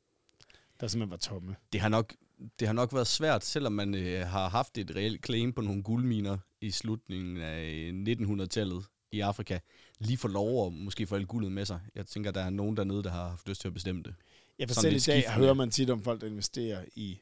der 0.81 0.87
simpelthen 0.87 1.11
var 1.11 1.17
tomme. 1.17 1.57
Det 1.73 1.81
har 1.81 1.89
nok, 1.89 2.15
det 2.61 2.69
har 2.69 2.73
nok 2.73 2.93
været 2.95 3.07
svært, 3.07 3.45
selvom 3.45 3.73
man 3.73 3.95
øh, 3.95 4.27
har 4.27 4.49
haft 4.49 4.79
et 4.79 4.97
reelt 4.97 5.27
claim 5.27 5.53
på 5.53 5.61
nogle 5.61 5.83
guldminer 5.83 6.39
i 6.61 6.71
slutningen 6.71 7.37
af 7.37 7.93
1900-tallet 8.09 8.85
i 9.13 9.21
Afrika, 9.21 9.59
lige 9.99 10.17
for 10.17 10.29
lov 10.29 10.65
og 10.65 10.73
måske 10.73 11.07
få 11.07 11.15
alt 11.15 11.29
guldet 11.29 11.53
med 11.53 11.65
sig. 11.65 11.81
Jeg 11.95 12.07
tænker, 12.07 12.31
der 12.31 12.41
er 12.41 12.51
nogen 12.51 12.77
dernede, 12.77 13.03
der 13.03 13.11
har 13.11 13.29
haft 13.29 13.49
lyst 13.49 13.61
til 13.61 13.69
at 13.69 13.75
bestemme 13.75 14.03
det. 14.03 14.15
Ja, 14.59 14.65
for 14.65 14.75
selv 14.75 14.97
i 14.97 14.99
dag 14.99 15.31
hører 15.31 15.55
man 15.55 15.71
tit 15.71 15.91
om 15.91 16.03
folk, 16.03 16.21
der 16.21 16.27
investerer 16.27 16.85
i 16.95 17.21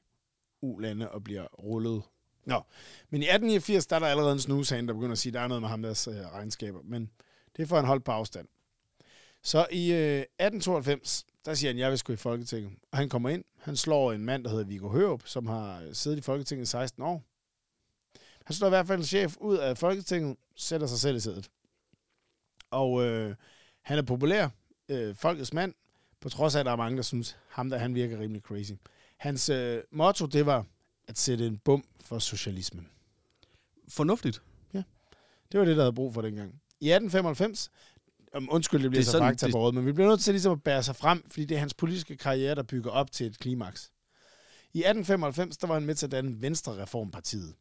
ulande 0.62 1.10
og 1.10 1.24
bliver 1.24 1.44
rullet. 1.44 2.02
Nå, 2.44 2.62
men 3.10 3.22
i 3.22 3.24
1889, 3.24 3.86
der 3.86 3.96
er 3.96 4.00
der 4.00 4.06
allerede 4.06 4.32
en 4.32 4.40
snushan, 4.40 4.88
der 4.88 4.94
begynder 4.94 5.12
at 5.12 5.18
sige, 5.18 5.30
at 5.30 5.34
der 5.34 5.40
er 5.40 5.48
noget 5.48 5.62
med 5.62 5.68
ham 5.68 5.82
deres 5.82 6.08
øh, 6.08 6.14
regnskaber. 6.14 6.80
Men 6.84 7.10
det 7.56 7.68
får 7.68 7.76
han 7.76 7.84
holdt 7.84 8.04
på 8.04 8.12
afstand. 8.12 8.48
Så 9.42 9.66
i 9.72 9.92
øh, 9.92 10.20
1892, 10.20 11.26
der 11.44 11.54
siger 11.54 11.70
han, 11.70 11.78
jeg 11.78 11.90
vil 11.90 11.98
sgu 11.98 12.12
i 12.12 12.16
Folketinget. 12.16 12.72
Og 12.92 12.98
han 12.98 13.08
kommer 13.08 13.28
ind, 13.28 13.44
han 13.58 13.76
slår 13.76 14.12
en 14.12 14.24
mand, 14.24 14.44
der 14.44 14.50
hedder 14.50 14.64
Viggo 14.64 14.88
Hørup, 14.88 15.22
som 15.24 15.46
har 15.46 15.92
siddet 15.92 16.18
i 16.18 16.20
Folketinget 16.20 16.66
i 16.66 16.70
16 16.70 17.02
år. 17.02 17.24
Han 18.44 18.54
slår 18.54 18.68
i 18.68 18.70
hvert 18.70 18.86
fald 18.86 18.98
en 18.98 19.04
chef 19.04 19.36
ud 19.40 19.56
af 19.56 19.78
Folketinget, 19.78 20.36
sætter 20.56 20.86
sig 20.86 20.98
selv 20.98 21.16
i 21.16 21.20
sædet. 21.20 21.50
Og 22.70 23.04
øh, 23.04 23.34
han 23.82 23.98
er 23.98 24.02
populær, 24.02 24.48
øh, 24.88 25.16
folkets 25.16 25.52
mand, 25.52 25.74
på 26.20 26.28
trods 26.28 26.54
af, 26.54 26.60
at 26.60 26.66
der 26.66 26.72
er 26.72 26.76
mange, 26.76 26.96
der 26.96 27.02
synes, 27.02 27.38
ham 27.48 27.70
der 27.70 27.78
han 27.78 27.94
virker 27.94 28.18
rimelig 28.18 28.42
crazy. 28.42 28.72
Hans 29.16 29.48
øh, 29.48 29.82
motto, 29.90 30.26
det 30.26 30.46
var 30.46 30.66
at 31.08 31.18
sætte 31.18 31.46
en 31.46 31.58
bum 31.58 31.84
for 32.00 32.18
socialismen. 32.18 32.88
Fornuftigt. 33.88 34.42
Ja, 34.74 34.82
det 35.52 35.60
var 35.60 35.66
det, 35.66 35.76
der 35.76 35.82
havde 35.82 35.92
brug 35.92 36.14
for 36.14 36.22
dengang. 36.22 36.48
I 36.80 36.90
1895, 36.90 37.70
um, 38.36 38.48
undskyld, 38.50 38.82
det 38.82 38.90
bliver 38.90 39.02
det 39.02 39.10
så 39.10 39.18
fakta 39.18 39.46
det... 39.46 39.52
på 39.52 39.70
men 39.70 39.86
vi 39.86 39.92
bliver 39.92 40.08
nødt 40.08 40.20
til 40.20 40.34
ligesom 40.34 40.52
at 40.52 40.62
bære 40.62 40.82
sig 40.82 40.96
frem, 40.96 41.30
fordi 41.30 41.44
det 41.44 41.54
er 41.54 41.58
hans 41.58 41.74
politiske 41.74 42.16
karriere, 42.16 42.54
der 42.54 42.62
bygger 42.62 42.90
op 42.90 43.12
til 43.12 43.26
et 43.26 43.38
klimaks. 43.38 43.90
I 44.74 44.78
1895, 44.78 45.56
der 45.56 45.66
var 45.66 45.74
han 45.74 45.86
med 45.86 45.94
til 45.94 46.06
at 46.06 46.12
danne 46.12 46.42
Venstre 46.42 46.82
Reformpartiet, 46.82 47.54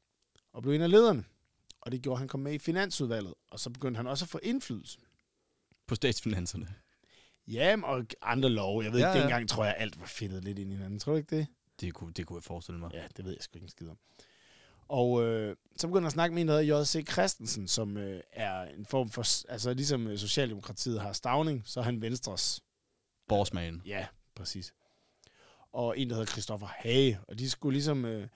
og 0.53 0.61
blev 0.61 0.73
en 0.73 0.81
af 0.81 0.91
lederne. 0.91 1.23
Og 1.81 1.91
det 1.91 2.01
gjorde, 2.01 2.19
han 2.19 2.27
kom 2.27 2.39
med 2.39 2.53
i 2.53 2.59
Finansudvalget, 2.59 3.33
og 3.51 3.59
så 3.59 3.69
begyndte 3.69 3.97
han 3.97 4.07
også 4.07 4.25
at 4.25 4.29
få 4.29 4.39
indflydelse. 4.43 4.99
På 5.87 5.95
statsfinanserne? 5.95 6.67
Ja, 7.47 7.75
og 7.83 8.05
andre 8.21 8.49
love. 8.49 8.83
Jeg 8.83 8.91
ved 8.91 8.99
ja, 8.99 9.13
ikke, 9.13 9.21
dengang 9.21 9.43
ja. 9.43 9.47
tror 9.47 9.65
jeg, 9.65 9.75
alt 9.77 9.99
var 9.99 10.05
fedtet 10.05 10.43
lidt 10.43 10.59
ind 10.59 10.71
i 10.71 10.73
hinanden. 10.73 10.99
Tror 10.99 11.11
du 11.11 11.17
ikke 11.17 11.35
det? 11.35 11.47
Det 11.81 11.93
kunne, 11.93 12.13
det 12.13 12.25
kunne 12.25 12.37
jeg 12.37 12.43
forestille 12.43 12.79
mig. 12.79 12.91
Ja, 12.93 13.03
det 13.17 13.25
ved 13.25 13.31
jeg 13.31 13.41
sgu 13.41 13.57
ikke 13.57 13.67
skid 13.67 13.89
om. 13.89 13.97
Og 14.89 15.23
øh, 15.23 15.55
så 15.77 15.87
begynder 15.87 16.01
jeg 16.01 16.07
at 16.07 16.13
snakke 16.13 16.33
med 16.33 16.41
en, 16.41 16.47
der 16.47 16.59
hedder 16.59 16.79
J.C. 16.79 17.11
Christensen, 17.11 17.67
som 17.67 17.97
øh, 17.97 18.21
er 18.31 18.61
en 18.61 18.85
form 18.85 19.09
for... 19.09 19.51
Altså 19.51 19.73
ligesom 19.73 20.07
øh, 20.07 20.17
Socialdemokratiet 20.17 21.01
har 21.01 21.13
stavning, 21.13 21.61
så 21.65 21.79
er 21.79 21.83
han 21.83 22.01
Venstres... 22.01 22.61
Borsman. 23.27 23.81
Ja, 23.85 24.07
præcis. 24.35 24.73
Og 25.71 25.99
en, 25.99 26.09
der 26.09 26.15
hedder 26.15 26.31
Christoffer 26.31 26.67
Hage. 26.67 27.19
Og 27.27 27.39
de 27.39 27.49
skulle 27.49 27.73
ligesom... 27.73 28.05
Øh, 28.05 28.27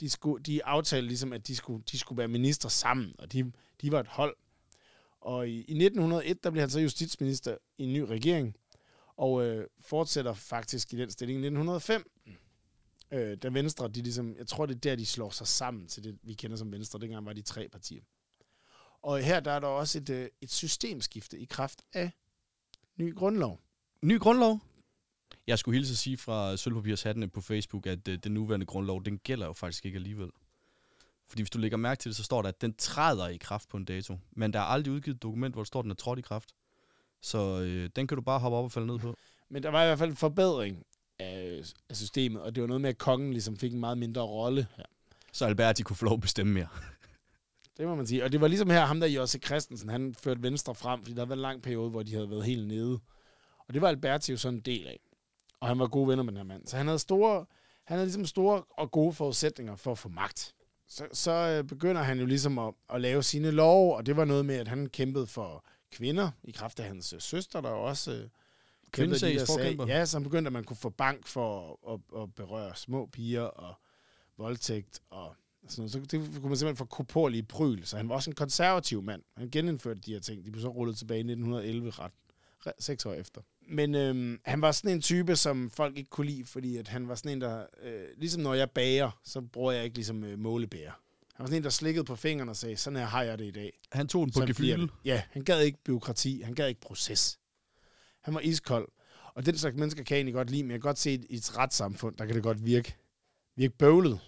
de, 0.00 0.10
skulle, 0.10 0.42
de 0.42 0.64
aftalte 0.64 1.08
ligesom, 1.08 1.32
at 1.32 1.46
de 1.46 1.56
skulle, 1.56 1.84
de 1.92 1.98
skulle 1.98 2.18
være 2.18 2.28
minister 2.28 2.68
sammen, 2.68 3.14
og 3.18 3.32
de, 3.32 3.52
de 3.82 3.92
var 3.92 4.00
et 4.00 4.06
hold. 4.06 4.36
Og 5.20 5.48
i, 5.48 5.52
i 5.52 5.84
1901, 5.84 6.44
der 6.44 6.50
blev 6.50 6.60
han 6.60 6.70
så 6.70 6.80
justitsminister 6.80 7.56
i 7.78 7.84
en 7.84 7.92
ny 7.92 8.00
regering, 8.00 8.56
og 9.16 9.44
øh, 9.44 9.66
fortsætter 9.80 10.34
faktisk 10.34 10.92
i 10.92 10.96
den 10.96 11.10
stilling 11.10 11.36
i 11.36 11.46
1905. 11.46 12.10
Øh, 13.10 13.36
da 13.36 13.48
Venstre, 13.48 13.88
de 13.88 14.02
ligesom, 14.02 14.36
jeg 14.36 14.46
tror, 14.46 14.66
det 14.66 14.74
er 14.74 14.80
der, 14.80 14.96
de 14.96 15.06
slår 15.06 15.30
sig 15.30 15.46
sammen 15.46 15.86
til 15.86 16.04
det, 16.04 16.18
vi 16.22 16.34
kender 16.34 16.56
som 16.56 16.72
Venstre. 16.72 16.98
Dengang 16.98 17.26
var 17.26 17.32
de 17.32 17.42
tre 17.42 17.68
partier. 17.68 18.02
Og 19.02 19.20
her 19.20 19.40
der 19.40 19.52
er 19.52 19.60
der 19.60 19.66
også 19.66 19.98
et, 19.98 20.10
øh, 20.10 20.28
et 20.40 20.50
systemskifte 20.50 21.38
i 21.38 21.44
kraft 21.44 21.82
af 21.92 22.10
ny 22.96 23.14
grundlov. 23.14 23.60
Ny 24.02 24.18
grundlov? 24.18 24.60
Jeg 25.46 25.58
skulle 25.58 25.78
hilse 25.78 25.92
at 25.92 25.98
sige 25.98 26.16
fra 26.16 26.56
Sølvpapirshattene 26.56 27.28
på 27.28 27.40
Facebook, 27.40 27.86
at 27.86 28.08
øh, 28.08 28.18
den 28.18 28.34
nuværende 28.34 28.66
grundlov, 28.66 29.04
den 29.04 29.18
gælder 29.18 29.46
jo 29.46 29.52
faktisk 29.52 29.86
ikke 29.86 29.96
alligevel. 29.96 30.30
Fordi 31.28 31.42
hvis 31.42 31.50
du 31.50 31.58
lægger 31.58 31.76
mærke 31.76 31.98
til 31.98 32.08
det, 32.08 32.16
så 32.16 32.24
står 32.24 32.42
der, 32.42 32.48
at 32.48 32.60
den 32.60 32.74
træder 32.74 33.28
i 33.28 33.36
kraft 33.36 33.68
på 33.68 33.76
en 33.76 33.84
dato. 33.84 34.18
Men 34.30 34.52
der 34.52 34.58
er 34.58 34.64
aldrig 34.64 34.94
udgivet 34.94 35.14
et 35.14 35.22
dokument, 35.22 35.54
hvor 35.54 35.62
der 35.62 35.66
står, 35.66 35.80
at 35.80 35.84
den 35.84 35.90
er 35.90 35.94
trådt 35.94 36.18
i 36.18 36.22
kraft. 36.22 36.54
Så 37.20 37.60
øh, 37.60 37.90
den 37.96 38.06
kan 38.06 38.16
du 38.16 38.22
bare 38.22 38.38
hoppe 38.38 38.58
op 38.58 38.64
og 38.64 38.72
falde 38.72 38.86
ned 38.86 38.98
på. 38.98 39.14
Men 39.48 39.62
der 39.62 39.68
var 39.68 39.82
i 39.82 39.86
hvert 39.86 39.98
fald 39.98 40.10
en 40.10 40.16
forbedring 40.16 40.86
af, 41.18 41.62
af 41.88 41.96
systemet, 41.96 42.42
og 42.42 42.54
det 42.54 42.60
var 42.60 42.66
noget 42.66 42.80
med, 42.80 42.90
at 42.90 42.98
kongen 42.98 43.32
ligesom 43.32 43.56
fik 43.56 43.72
en 43.72 43.80
meget 43.80 43.98
mindre 43.98 44.22
rolle 44.22 44.66
her. 44.76 44.84
Så 45.32 45.44
Alberti 45.46 45.82
kunne 45.82 45.96
få 45.96 46.04
lov 46.04 46.14
at 46.14 46.20
bestemme 46.20 46.52
mere. 46.52 46.68
Det 47.76 47.86
må 47.86 47.94
man 47.94 48.06
sige. 48.06 48.24
Og 48.24 48.32
det 48.32 48.40
var 48.40 48.48
ligesom 48.48 48.70
her, 48.70 48.84
ham 48.84 49.00
der 49.00 49.06
Josse 49.06 49.38
Christensen, 49.38 49.88
han 49.88 50.14
førte 50.14 50.42
Venstre 50.42 50.74
frem, 50.74 51.02
fordi 51.02 51.14
der 51.14 51.24
var 51.24 51.34
en 51.34 51.40
lang 51.40 51.62
periode, 51.62 51.90
hvor 51.90 52.02
de 52.02 52.14
havde 52.14 52.30
været 52.30 52.44
helt 52.44 52.68
nede. 52.68 52.98
Og 53.58 53.74
det 53.74 53.82
var 53.82 53.88
Alberti 53.88 54.32
jo 54.32 54.38
sådan 54.38 54.58
en 54.58 54.60
del 54.60 54.86
af. 54.86 55.00
Og 55.60 55.68
han 55.68 55.78
var 55.78 55.86
gode 55.86 56.08
venner 56.08 56.22
med 56.22 56.32
den 56.32 56.36
her 56.36 56.44
mand. 56.44 56.66
Så 56.66 56.76
han 56.76 56.86
havde 56.86 56.98
store, 56.98 57.46
han 57.84 57.98
har 57.98 58.04
ligesom 58.04 58.24
store 58.24 58.62
og 58.70 58.90
gode 58.90 59.12
forudsætninger 59.12 59.76
for 59.76 59.92
at 59.92 59.98
få 59.98 60.08
magt. 60.08 60.54
Så, 60.88 61.06
så 61.12 61.30
øh, 61.32 61.64
begynder 61.64 62.02
han 62.02 62.18
jo 62.18 62.26
ligesom 62.26 62.58
at, 62.58 62.74
at 62.90 63.00
lave 63.00 63.22
sine 63.22 63.50
love, 63.50 63.96
og 63.96 64.06
det 64.06 64.16
var 64.16 64.24
noget 64.24 64.46
med, 64.46 64.54
at 64.54 64.68
han 64.68 64.86
kæmpede 64.86 65.26
for 65.26 65.64
kvinder, 65.92 66.30
i 66.44 66.50
kraft 66.50 66.80
af 66.80 66.86
hans 66.86 67.12
øh, 67.12 67.20
søster, 67.20 67.60
der 67.60 67.68
også 67.68 68.28
kæmpede 68.92 69.20
de. 69.20 69.20
Kvindesagsforkæmper. 69.20 69.86
Ja, 69.86 70.04
så 70.04 70.16
han 70.16 70.24
begyndte, 70.24 70.48
at 70.48 70.52
man 70.52 70.64
kunne 70.64 70.76
få 70.76 70.90
bank 70.90 71.26
for 71.26 71.78
at, 71.88 72.00
at, 72.16 72.22
at 72.22 72.34
berøre 72.34 72.76
små 72.76 73.06
piger 73.06 73.42
og 73.42 73.74
voldtægt 74.38 75.00
og 75.10 75.36
sådan 75.68 75.80
noget. 75.80 75.92
Så 75.92 75.98
det 75.98 76.10
kunne 76.10 76.48
man 76.48 76.56
simpelthen 76.56 76.76
få 76.76 76.84
korporlige 76.84 77.42
pryl. 77.42 77.84
Så 77.84 77.96
han 77.96 78.08
var 78.08 78.14
også 78.14 78.30
en 78.30 78.34
konservativ 78.34 79.02
mand. 79.02 79.22
Han 79.36 79.50
genindførte 79.50 80.00
de 80.00 80.12
her 80.12 80.20
ting. 80.20 80.46
De 80.46 80.50
blev 80.50 80.62
så 80.62 80.68
rullet 80.68 80.96
tilbage 80.96 81.18
i 81.18 81.20
1911, 81.20 81.90
ret, 81.90 82.12
seks 82.78 83.06
år 83.06 83.12
efter. 83.12 83.40
Men 83.68 83.94
øhm, 83.94 84.40
han 84.44 84.62
var 84.62 84.72
sådan 84.72 84.90
en 84.90 85.02
type, 85.02 85.36
som 85.36 85.70
folk 85.70 85.98
ikke 85.98 86.10
kunne 86.10 86.26
lide, 86.26 86.44
fordi 86.44 86.76
at 86.76 86.88
han 86.88 87.08
var 87.08 87.14
sådan 87.14 87.32
en, 87.32 87.40
der... 87.40 87.66
Øh, 87.82 88.04
ligesom 88.16 88.42
når 88.42 88.54
jeg 88.54 88.70
bager, 88.70 89.20
så 89.24 89.40
bruger 89.40 89.72
jeg 89.72 89.84
ikke 89.84 89.96
ligesom 89.96 90.24
øh, 90.24 90.38
målebæger. 90.38 90.92
Han 91.34 91.44
var 91.44 91.46
sådan 91.46 91.56
en, 91.56 91.64
der 91.64 91.70
slikkede 91.70 92.04
på 92.04 92.16
fingrene 92.16 92.50
og 92.50 92.56
sagde, 92.56 92.76
sådan 92.76 92.98
her 92.98 93.06
har 93.06 93.22
jeg 93.22 93.38
det 93.38 93.44
i 93.44 93.50
dag. 93.50 93.78
Han 93.92 94.08
tog 94.08 94.24
den 94.24 94.32
på 94.32 94.46
gefyl. 94.46 94.88
Ja, 95.04 95.22
han 95.30 95.42
gad 95.44 95.62
ikke 95.62 95.78
byråkrati, 95.84 96.40
han 96.44 96.54
gad 96.54 96.68
ikke 96.68 96.80
proces. 96.80 97.38
Han 98.26 98.34
var 98.34 98.40
iskold. 98.40 98.88
Og 99.34 99.46
den 99.46 99.58
slags 99.58 99.76
mennesker 99.76 100.02
kan 100.04 100.14
jeg 100.14 100.18
egentlig 100.18 100.34
godt 100.34 100.50
lide, 100.50 100.62
men 100.62 100.70
jeg 100.70 100.80
kan 100.80 100.88
godt 100.88 100.98
se, 100.98 101.10
at 101.10 101.20
i 101.30 101.34
et 101.36 101.58
retssamfund, 101.58 102.16
der 102.16 102.26
kan 102.26 102.34
det 102.34 102.42
godt 102.42 102.64
virke, 102.66 102.96
virke 103.56 103.74
bøvlet, 103.78 104.20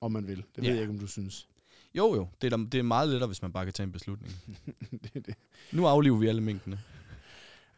om 0.00 0.12
man 0.12 0.26
vil. 0.28 0.36
Det 0.36 0.44
ved 0.56 0.64
Ja. 0.64 0.70
jeg 0.70 0.80
ikke, 0.80 0.90
om 0.92 0.98
du 0.98 1.06
synes. 1.06 1.48
Jo, 1.94 2.14
jo. 2.14 2.28
Det 2.42 2.52
er, 2.52 2.56
da- 2.56 2.64
det 2.72 2.78
er 2.78 2.82
meget 2.82 3.08
lettere, 3.08 3.26
hvis 3.26 3.42
man 3.42 3.52
bare 3.52 3.64
kan 3.64 3.72
tage 3.74 3.84
en 3.84 3.92
beslutning. 3.92 4.32
det, 5.02 5.10
er 5.14 5.20
det. 5.20 5.34
Nu 5.72 5.86
afliver 5.86 6.16
vi 6.18 6.26
alle 6.28 6.40
mængdene. 6.42 6.78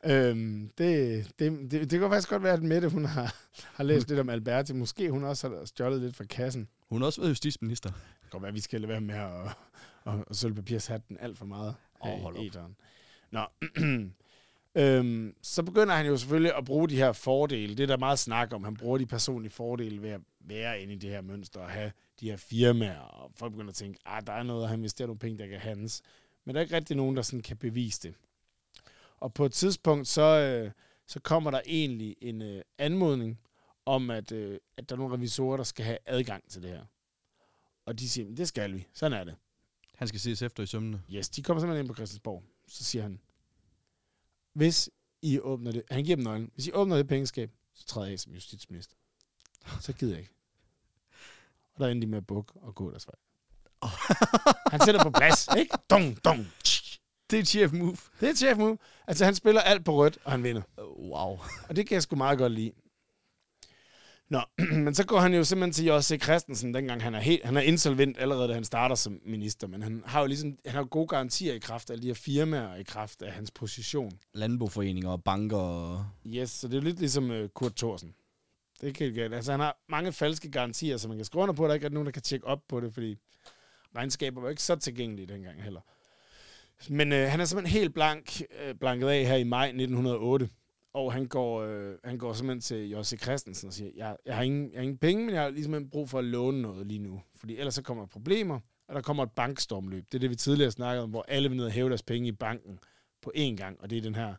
Øhm, 0.04 0.70
det, 0.78 1.30
det, 1.38 1.70
det, 1.70 1.90
det 1.90 2.00
kan 2.00 2.08
faktisk 2.10 2.28
godt 2.28 2.42
være, 2.42 2.52
at 2.52 2.62
Mette 2.62 2.88
hun 2.88 3.04
har, 3.04 3.34
har 3.74 3.84
læst 3.84 4.08
lidt 4.08 4.20
om 4.20 4.28
Alberti. 4.28 4.72
Måske 4.72 5.10
hun 5.10 5.24
også 5.24 5.48
har 5.48 5.64
stjålet 5.64 6.00
lidt 6.00 6.16
fra 6.16 6.24
kassen. 6.24 6.68
Hun 6.88 7.00
har 7.00 7.06
også 7.06 7.20
været 7.20 7.30
justitsminister. 7.30 7.90
Det 7.90 7.98
kan 8.22 8.30
godt 8.30 8.42
være, 8.42 8.48
at 8.48 8.54
vi 8.54 8.60
skal 8.60 8.80
lade 8.80 8.88
være 8.88 9.00
med 9.00 9.14
at, 9.14 9.56
at, 10.06 10.24
at 10.30 10.36
sølvpapirshatten 10.36 11.16
alt 11.20 11.38
for 11.38 11.44
meget 11.46 11.74
Åh, 12.04 12.08
her 12.10 12.18
hold 12.18 12.36
i 12.36 12.50
op. 12.56 12.70
Nå, 13.30 13.40
øhm, 14.74 15.34
så 15.42 15.62
begynder 15.62 15.94
han 15.94 16.06
jo 16.06 16.16
selvfølgelig 16.16 16.56
at 16.56 16.64
bruge 16.64 16.88
de 16.88 16.96
her 16.96 17.12
fordele. 17.12 17.74
Det 17.74 17.82
er 17.82 17.86
der 17.86 17.96
meget 17.96 18.18
snak 18.18 18.52
om. 18.52 18.64
Han 18.64 18.76
bruger 18.76 18.98
de 18.98 19.06
personlige 19.06 19.50
fordele 19.52 20.02
ved 20.02 20.10
at 20.10 20.20
være 20.40 20.80
inde 20.80 20.94
i 20.94 20.96
det 20.96 21.10
her 21.10 21.20
mønster 21.20 21.60
og 21.60 21.70
have 21.70 21.92
de 22.20 22.30
her 22.30 22.36
firmaer. 22.36 23.00
Og 23.00 23.30
folk 23.34 23.52
begynder 23.52 23.70
at 23.70 23.74
tænke, 23.74 23.98
at 24.06 24.26
der 24.26 24.32
er 24.32 24.42
noget, 24.42 24.62
og 24.62 24.68
han 24.68 24.78
investerer 24.78 25.06
nogle 25.06 25.18
penge, 25.18 25.38
der 25.38 25.46
kan 25.46 25.58
hans. 25.58 26.02
Men 26.44 26.54
der 26.54 26.60
er 26.60 26.62
ikke 26.62 26.76
rigtig 26.76 26.96
nogen, 26.96 27.16
der 27.16 27.22
sådan 27.22 27.42
kan 27.42 27.56
bevise 27.56 28.02
det. 28.02 28.14
Og 29.16 29.34
på 29.34 29.44
et 29.44 29.52
tidspunkt, 29.52 30.08
så, 30.08 30.22
øh, 30.22 30.70
så 31.06 31.20
kommer 31.20 31.50
der 31.50 31.60
egentlig 31.66 32.16
en 32.20 32.42
øh, 32.42 32.62
anmodning 32.78 33.40
om, 33.86 34.10
at, 34.10 34.32
øh, 34.32 34.58
at 34.76 34.88
der 34.88 34.94
er 34.94 34.98
nogle 34.98 35.14
revisorer, 35.14 35.56
der 35.56 35.64
skal 35.64 35.84
have 35.84 35.98
adgang 36.06 36.50
til 36.50 36.62
det 36.62 36.70
her. 36.70 36.84
Og 37.86 37.98
de 37.98 38.08
siger, 38.08 38.26
"Men 38.26 38.36
det 38.36 38.48
skal 38.48 38.72
vi. 38.72 38.86
Sådan 38.94 39.18
er 39.18 39.24
det. 39.24 39.34
Han 39.96 40.08
skal 40.08 40.20
ses 40.20 40.42
efter 40.42 40.62
i 40.62 40.66
sømmene. 40.66 41.02
Yes, 41.12 41.28
de 41.28 41.42
kommer 41.42 41.60
simpelthen 41.60 41.84
ind 41.84 41.88
på 41.88 41.94
Christiansborg. 41.94 42.42
Så 42.68 42.84
siger 42.84 43.02
han, 43.02 43.20
hvis 44.54 44.90
I 45.22 45.38
åbner 45.40 45.72
det, 45.72 45.82
han 45.90 46.04
giver 46.04 46.16
dem 46.16 46.24
nøglen, 46.24 46.50
hvis 46.54 46.66
I 46.66 46.72
åbner 46.72 46.96
det 46.96 47.08
pengeskab, 47.08 47.50
så 47.74 47.86
træder 47.86 48.06
jeg 48.06 48.12
af 48.12 48.18
som 48.18 48.32
justitsminister. 48.32 48.94
Så 49.80 49.92
gider 49.92 50.12
jeg 50.12 50.20
ikke. 50.20 50.34
Og 51.74 51.80
der 51.80 51.88
endte 51.88 52.06
de 52.06 52.10
med 52.10 52.18
at 52.18 52.26
bukke 52.26 52.52
og 52.56 52.74
gå 52.74 52.90
deres 52.90 53.06
vej. 53.06 53.14
Han 54.72 54.80
sætter 54.80 55.02
på 55.02 55.10
plads, 55.10 55.48
ikke? 55.58 55.78
Dong, 55.90 56.24
dong. 56.24 56.46
Det 57.30 57.36
er 57.36 57.40
et 57.40 57.48
chef 57.48 57.72
move. 57.72 57.96
Det 58.20 58.26
er 58.26 58.30
et 58.30 58.38
chef 58.38 58.58
move. 58.58 58.78
Altså, 59.06 59.24
han 59.24 59.34
spiller 59.34 59.60
alt 59.60 59.84
på 59.84 59.94
rødt, 59.94 60.18
og 60.24 60.32
han 60.32 60.44
vinder. 60.44 60.62
Wow. 60.98 61.38
Og 61.68 61.76
det 61.76 61.86
kan 61.86 61.94
jeg 61.94 62.02
sgu 62.02 62.16
meget 62.16 62.38
godt 62.38 62.52
lide. 62.52 62.72
Nå, 64.30 64.40
men 64.84 64.94
så 64.94 65.06
går 65.06 65.20
han 65.20 65.34
jo 65.34 65.44
simpelthen 65.44 65.72
til 65.72 65.84
J.C. 65.84 66.22
Christensen, 66.22 66.74
dengang 66.74 67.02
han 67.02 67.14
er, 67.14 67.20
helt, 67.20 67.44
han 67.44 67.56
er 67.56 67.60
insolvent 67.60 68.18
allerede, 68.18 68.48
da 68.48 68.54
han 68.54 68.64
starter 68.64 68.94
som 68.94 69.20
minister. 69.26 69.66
Men 69.66 69.82
han 69.82 70.02
har 70.06 70.20
jo 70.20 70.26
ligesom 70.26 70.58
han 70.66 70.74
har 70.74 70.84
gode 70.84 71.06
garantier 71.06 71.54
i 71.54 71.58
kraft 71.58 71.90
af 71.90 72.00
de 72.00 72.06
her 72.06 72.14
firmaer, 72.14 72.66
og 72.66 72.80
i 72.80 72.82
kraft 72.82 73.22
af 73.22 73.32
hans 73.32 73.50
position. 73.50 74.12
Landboforeninger 74.34 75.10
og 75.10 75.24
banker 75.24 75.56
og... 75.56 76.06
Yes, 76.26 76.50
så 76.50 76.68
det 76.68 76.74
er 76.74 76.78
jo 76.78 76.84
lidt 76.84 76.98
ligesom 76.98 77.30
uh, 77.30 77.48
Kurt 77.54 77.74
Thorsen. 77.74 78.14
Det 78.74 78.82
er 78.82 78.86
ikke 78.86 78.98
helt 78.98 79.14
galt. 79.14 79.34
Altså, 79.34 79.50
han 79.50 79.60
har 79.60 79.76
mange 79.88 80.12
falske 80.12 80.50
garantier, 80.50 80.96
som 80.96 81.08
man 81.08 81.18
kan 81.18 81.24
skrive 81.24 81.42
under 81.42 81.54
på. 81.54 81.64
Der 81.64 81.70
er 81.70 81.74
ikke 81.74 81.86
rigtig 81.86 81.94
nogen, 81.94 82.06
der 82.06 82.12
kan 82.12 82.22
tjekke 82.22 82.46
op 82.46 82.60
på 82.68 82.80
det, 82.80 82.94
fordi 82.94 83.16
regnskaber 83.96 84.40
var 84.40 84.50
ikke 84.50 84.62
så 84.62 84.76
tilgængelige 84.76 85.26
dengang 85.26 85.62
heller. 85.62 85.80
Men 86.88 87.12
øh, 87.12 87.30
han 87.30 87.40
er 87.40 87.44
simpelthen 87.44 87.80
helt 87.80 87.94
blank, 87.94 88.42
øh, 88.64 88.74
blanket 88.74 89.08
af 89.08 89.26
her 89.26 89.36
i 89.36 89.44
maj 89.44 89.66
1908. 89.66 90.48
Og 90.92 91.12
han 91.12 91.26
går, 91.26 91.62
øh, 91.62 91.94
han 92.04 92.18
går 92.18 92.32
simpelthen 92.32 92.60
til 92.60 92.90
J.C. 92.90 93.22
Christensen 93.22 93.66
og 93.66 93.72
siger, 93.72 93.90
jeg, 93.96 94.16
jeg, 94.26 94.36
har 94.36 94.42
ingen, 94.42 94.70
jeg 94.72 94.78
har 94.78 94.82
ingen 94.82 94.98
penge, 94.98 95.24
men 95.24 95.34
jeg 95.34 95.42
har 95.42 95.50
ligesom 95.50 95.90
brug 95.90 96.10
for 96.10 96.18
at 96.18 96.24
låne 96.24 96.62
noget 96.62 96.86
lige 96.86 96.98
nu. 96.98 97.22
Fordi 97.34 97.56
ellers 97.56 97.74
så 97.74 97.82
kommer 97.82 98.02
der 98.02 98.08
problemer, 98.08 98.60
og 98.88 98.94
der 98.94 99.00
kommer 99.00 99.22
et 99.22 99.30
bankstormløb. 99.30 100.04
Det 100.12 100.14
er 100.14 100.18
det, 100.18 100.30
vi 100.30 100.36
tidligere 100.36 100.70
snakkede 100.70 101.02
om, 101.02 101.10
hvor 101.10 101.24
alle 101.28 101.48
vil 101.48 101.56
ned 101.56 101.64
og 101.64 101.70
hæve 101.70 101.88
deres 101.88 102.02
penge 102.02 102.28
i 102.28 102.32
banken 102.32 102.78
på 103.22 103.32
én 103.36 103.56
gang. 103.56 103.80
Og 103.80 103.90
det 103.90 103.98
er 103.98 104.02
den 104.02 104.14
her 104.14 104.34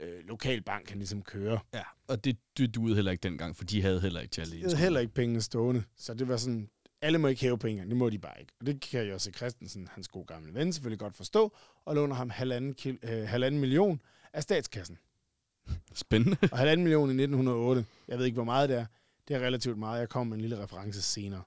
øh, 0.00 0.24
lokalbank, 0.24 0.88
han 0.88 0.98
ligesom 0.98 1.22
kører. 1.22 1.58
Ja, 1.74 1.82
og 2.08 2.24
det, 2.24 2.36
det 2.58 2.74
duede 2.74 2.94
heller 2.94 3.12
ikke 3.12 3.22
dengang, 3.22 3.56
for 3.56 3.64
de 3.64 3.82
havde 3.82 4.00
heller 4.00 4.20
ikke 4.20 4.32
til 4.32 4.40
at 4.40 4.46
De 4.46 4.62
havde 4.62 4.76
heller 4.76 5.00
ikke 5.00 5.14
pengene 5.14 5.40
stående. 5.40 5.82
Så 5.96 6.14
det 6.14 6.28
var 6.28 6.36
sådan, 6.36 6.70
alle 7.02 7.18
må 7.18 7.28
ikke 7.28 7.40
hæve 7.40 7.58
penge, 7.58 7.84
det 7.84 7.96
må 7.96 8.10
de 8.10 8.18
bare 8.18 8.40
ikke. 8.40 8.52
Og 8.60 8.66
det 8.66 8.80
kan 8.80 9.08
Jose 9.08 9.32
Christensen, 9.32 9.88
hans 9.90 10.08
gode 10.08 10.26
gamle 10.26 10.54
ven, 10.54 10.72
selvfølgelig 10.72 10.98
godt 10.98 11.14
forstå, 11.14 11.56
og 11.84 11.94
låner 11.94 12.14
ham 12.14 12.30
halvanden, 12.30 12.74
kil, 12.74 12.98
øh, 13.02 13.28
halvanden 13.28 13.60
million 13.60 14.00
af 14.32 14.42
statskassen. 14.42 14.98
Spændende. 15.94 16.36
Og 16.52 16.58
halvanden 16.58 16.84
million 16.84 17.08
i 17.08 17.12
1908, 17.22 17.84
jeg 18.08 18.18
ved 18.18 18.24
ikke, 18.26 18.34
hvor 18.34 18.44
meget 18.44 18.68
det 18.68 18.78
er. 18.78 18.86
Det 19.28 19.36
er 19.36 19.40
relativt 19.40 19.78
meget. 19.78 20.00
Jeg 20.00 20.08
kommer 20.08 20.30
med 20.30 20.36
en 20.36 20.40
lille 20.40 20.62
reference 20.62 21.02
senere. 21.02 21.42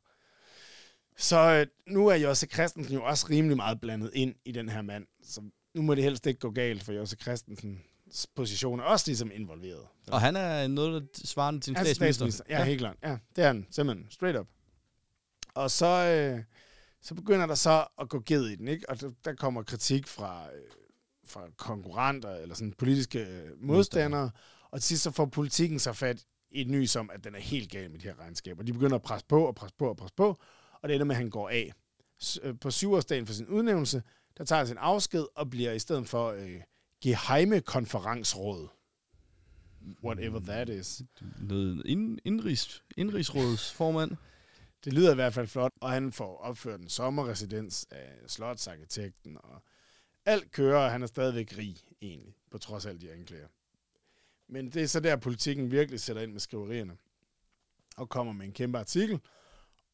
Så 1.18 1.38
øh, 1.38 1.94
nu 1.94 2.08
er 2.08 2.16
Jose 2.16 2.48
Christensen 2.48 2.94
jo 2.94 3.04
også 3.04 3.28
rimelig 3.30 3.58
meget 3.58 3.82
blandet 3.82 4.12
ind 4.14 4.36
i 4.46 4.52
den 4.52 4.70
her 4.70 4.82
mand. 4.82 5.08
Så 5.24 5.42
nu 5.74 5.82
må 5.82 5.96
det 5.96 6.04
helst 6.04 6.28
ikke 6.28 6.40
gå 6.40 6.52
galt, 6.52 6.84
for 6.84 6.94
Jose 6.94 7.18
Christensens 7.22 8.28
position 8.36 8.80
er 8.80 8.84
også 8.84 9.08
ligesom 9.08 9.32
involveret. 9.34 9.86
Så 10.06 10.12
Og 10.12 10.22
han 10.22 10.36
er 10.36 10.68
noget, 10.68 11.02
der 11.02 11.08
svarende 11.26 11.60
til 11.60 11.72
en 11.72 11.78
er 11.78 11.84
statsminister. 11.84 12.26
statsminister. 12.26 12.44
Ja, 12.50 12.64
helt 12.64 12.80
klart. 12.80 12.98
Ja, 13.04 13.18
det 13.36 13.44
er 13.44 13.48
han 13.48 13.68
simpelthen. 13.72 14.08
Straight 14.12 14.38
up. 14.40 14.48
Og 15.54 15.72
så, 15.72 15.86
øh, 15.86 16.44
så 17.02 17.16
begynder 17.16 17.46
der 17.46 17.56
så 17.56 17.86
at 18.02 18.10
gå 18.10 18.20
ged 18.26 18.46
i 18.48 18.56
den, 18.56 18.68
ikke? 18.68 18.90
Og 18.90 19.02
der, 19.02 19.12
der 19.26 19.34
kommer 19.34 19.64
kritik 19.64 20.08
fra, 20.08 20.46
øh, 20.56 20.62
fra 21.32 21.48
konkurrenter 21.58 22.36
eller 22.36 22.56
sådan 22.56 22.74
politiske 22.74 23.20
øh, 23.20 23.52
modstandere. 23.58 24.32
Og 24.72 24.82
til 24.82 24.88
sidst 24.88 25.04
så 25.04 25.12
får 25.12 25.26
politikken 25.26 25.80
så 25.80 25.94
fat 25.94 26.26
i 26.52 26.62
et 26.62 26.68
nys 26.68 26.96
om, 26.96 27.10
at 27.14 27.24
den 27.24 27.36
er 27.36 27.40
helt 27.40 27.72
gal 27.72 27.92
med 27.92 28.00
de 28.00 28.08
her 28.08 28.20
regnskaber. 28.20 28.64
De 28.64 28.74
begynder 28.74 28.96
at 28.96 29.02
presse 29.02 29.26
på 29.28 29.46
og 29.46 29.56
presse 29.56 29.76
på 29.78 29.90
og 29.90 29.98
presse 29.98 30.16
på, 30.16 30.38
og 30.82 30.90
det 30.90 30.96
ender 30.96 31.06
med, 31.06 31.16
at 31.16 31.22
han 31.22 31.30
går 31.30 31.50
af. 31.50 31.74
Øh, 32.44 32.60
på 32.62 32.72
syvårsdagen 32.72 33.26
for 33.26 33.34
sin 33.34 33.48
udnævnelse, 33.48 34.04
der 34.38 34.46
tager 34.46 34.58
han 34.58 34.68
sin 34.68 34.78
afsked 34.78 35.26
og 35.36 35.50
bliver 35.50 35.72
i 35.72 35.80
stedet 35.80 36.08
for 36.08 36.28
øh, 36.28 36.62
geheime 37.04 37.62
konferensråd. 37.62 38.68
Whatever 40.04 40.40
that 40.40 40.70
is. 40.70 41.02
Noget 41.40 41.82
ind, 41.86 42.20
indrigs, 42.26 42.84
indrigsrådets 42.98 43.74
formand. 43.74 44.12
Det 44.86 44.94
lyder 44.94 45.12
i 45.12 45.16
hvert 45.16 45.34
fald 45.34 45.48
flot, 45.48 45.72
og 45.82 45.92
han 45.92 46.12
får 46.12 46.38
opført 46.38 46.80
en 46.80 46.90
sommerresidens 46.90 47.88
af 47.92 48.10
slotsarkitekten, 48.28 49.38
og 49.44 49.64
alt 50.30 50.52
kører, 50.52 50.78
og 50.86 50.92
han 50.92 51.04
er 51.04 51.08
stadigvæk 51.08 51.58
rig, 51.58 51.78
egentlig, 52.02 52.36
på 52.52 52.58
trods 52.58 52.86
af 52.86 52.90
alle 52.90 53.02
de 53.02 53.12
anklager. 53.12 53.48
Men 54.48 54.70
det 54.70 54.84
er 54.84 54.88
så 54.88 55.00
der, 55.00 55.16
politikken 55.16 55.72
virkelig 55.72 56.00
sætter 56.00 56.22
ind 56.22 56.32
med 56.32 56.40
skriverierne, 56.40 56.98
og 57.98 58.10
kommer 58.10 58.34
med 58.34 58.46
en 58.46 58.52
kæmpe 58.52 58.78
artikel, 58.78 59.20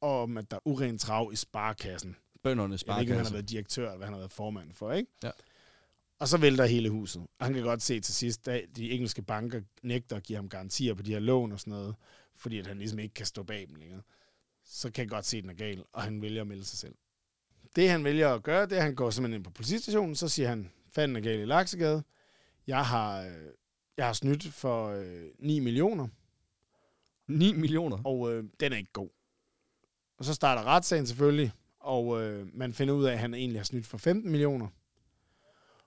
om 0.01 0.37
at 0.37 0.51
der 0.51 0.57
er 0.57 0.67
uren 0.67 0.97
trav 0.97 1.29
i 1.33 1.35
sparekassen. 1.35 2.15
Bøndernes 2.43 2.83
Jeg 2.87 2.95
ved 2.95 3.01
ikke, 3.01 3.13
om 3.13 3.17
han 3.17 3.25
har 3.25 3.33
været 3.33 3.49
direktør, 3.49 3.85
eller 3.85 3.97
hvad 3.97 4.07
han 4.07 4.13
har 4.13 4.19
været 4.19 4.31
formand 4.31 4.73
for, 4.73 4.91
ikke? 4.91 5.11
Ja. 5.23 5.31
Og 6.19 6.27
så 6.27 6.37
vælter 6.37 6.65
hele 6.65 6.89
huset. 6.89 7.21
Og 7.39 7.45
han 7.45 7.53
kan 7.53 7.63
godt 7.63 7.81
se 7.81 7.99
til 7.99 8.13
sidst, 8.13 8.47
at 8.47 8.65
de 8.75 8.91
engelske 8.91 9.21
banker 9.21 9.61
nægter 9.81 10.15
at 10.15 10.23
give 10.23 10.35
ham 10.35 10.49
garantier 10.49 10.93
på 10.93 11.03
de 11.03 11.11
her 11.11 11.19
lån 11.19 11.51
og 11.51 11.59
sådan 11.59 11.71
noget, 11.71 11.95
fordi 12.35 12.59
at 12.59 12.67
han 12.67 12.77
ligesom 12.77 12.99
ikke 12.99 13.13
kan 13.13 13.25
stå 13.25 13.43
bag 13.43 13.67
dem 13.67 13.75
længere. 13.75 14.01
Så 14.63 14.91
kan 14.91 15.01
jeg 15.01 15.09
godt 15.09 15.25
se, 15.25 15.37
at 15.37 15.43
den 15.43 15.49
er 15.49 15.53
gal, 15.53 15.83
og 15.93 16.03
han 16.03 16.21
vælger 16.21 16.41
at 16.41 16.47
melde 16.47 16.65
sig 16.65 16.77
selv. 16.77 16.95
Det 17.75 17.89
han 17.89 18.03
vælger 18.03 18.33
at 18.33 18.43
gøre, 18.43 18.65
det 18.65 18.71
er, 18.71 18.77
at 18.77 18.83
han 18.83 18.95
går 18.95 19.09
simpelthen 19.09 19.39
ind 19.39 19.43
på 19.43 19.51
politistationen, 19.51 20.15
så 20.15 20.27
siger 20.29 20.49
han, 20.49 20.71
fanden 20.91 21.17
er 21.17 21.21
galt 21.21 21.41
i 21.41 21.45
Laksegade. 21.45 22.03
Jeg 22.67 22.85
har, 22.85 23.21
øh, 23.21 23.51
jeg 23.97 24.05
har 24.05 24.13
snydt 24.13 24.53
for 24.53 24.87
øh, 24.87 25.23
9 25.39 25.59
millioner, 25.59 26.07
9 27.27 27.53
millioner. 27.53 27.97
og 28.05 28.33
øh, 28.33 28.43
den 28.59 28.73
er 28.73 28.77
ikke 28.77 28.91
god. 28.93 29.09
Og 30.17 30.25
så 30.25 30.33
starter 30.33 30.63
retssagen 30.63 31.07
selvfølgelig, 31.07 31.51
og 31.79 32.21
øh, 32.21 32.47
man 32.53 32.73
finder 32.73 32.93
ud 32.93 33.05
af, 33.05 33.11
at 33.11 33.19
han 33.19 33.33
egentlig 33.33 33.59
har 33.59 33.65
snydt 33.65 33.87
for 33.87 33.97
15 33.97 34.31
millioner. 34.31 34.67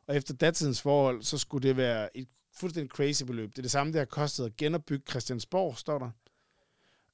Og 0.07 0.16
efter 0.16 0.35
datidens 0.35 0.83
forhold, 0.83 1.23
så 1.23 1.38
skulle 1.38 1.68
det 1.68 1.76
være 1.76 2.16
et 2.16 2.28
fuldstændig 2.54 2.90
crazy 2.90 3.25
beløb. 3.25 3.50
Det 3.50 3.59
er 3.59 3.62
det 3.62 3.71
samme, 3.71 3.92
det 3.92 3.99
har 3.99 4.07
kostet 4.07 4.45
at 4.45 4.57
genopbygge 4.57 5.04
Christiansborg, 5.11 5.78
står 5.78 5.99
der. 5.99 6.11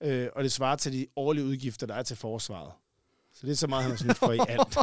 Øh, 0.01 0.29
og 0.33 0.45
det 0.45 0.53
svarer 0.53 0.77
til 0.77 0.93
de 0.93 1.07
årlige 1.17 1.45
udgifter, 1.45 1.87
der 1.87 1.95
er 1.95 2.03
til 2.03 2.17
forsvaret. 2.17 2.73
Så 3.35 3.47
det 3.47 3.53
er 3.53 3.57
så 3.57 3.67
meget, 3.67 3.83
han 3.83 3.91
har 3.91 3.99
snydt 3.99 4.19
for 4.19 4.33
i 4.33 4.39
alt. 4.55 4.77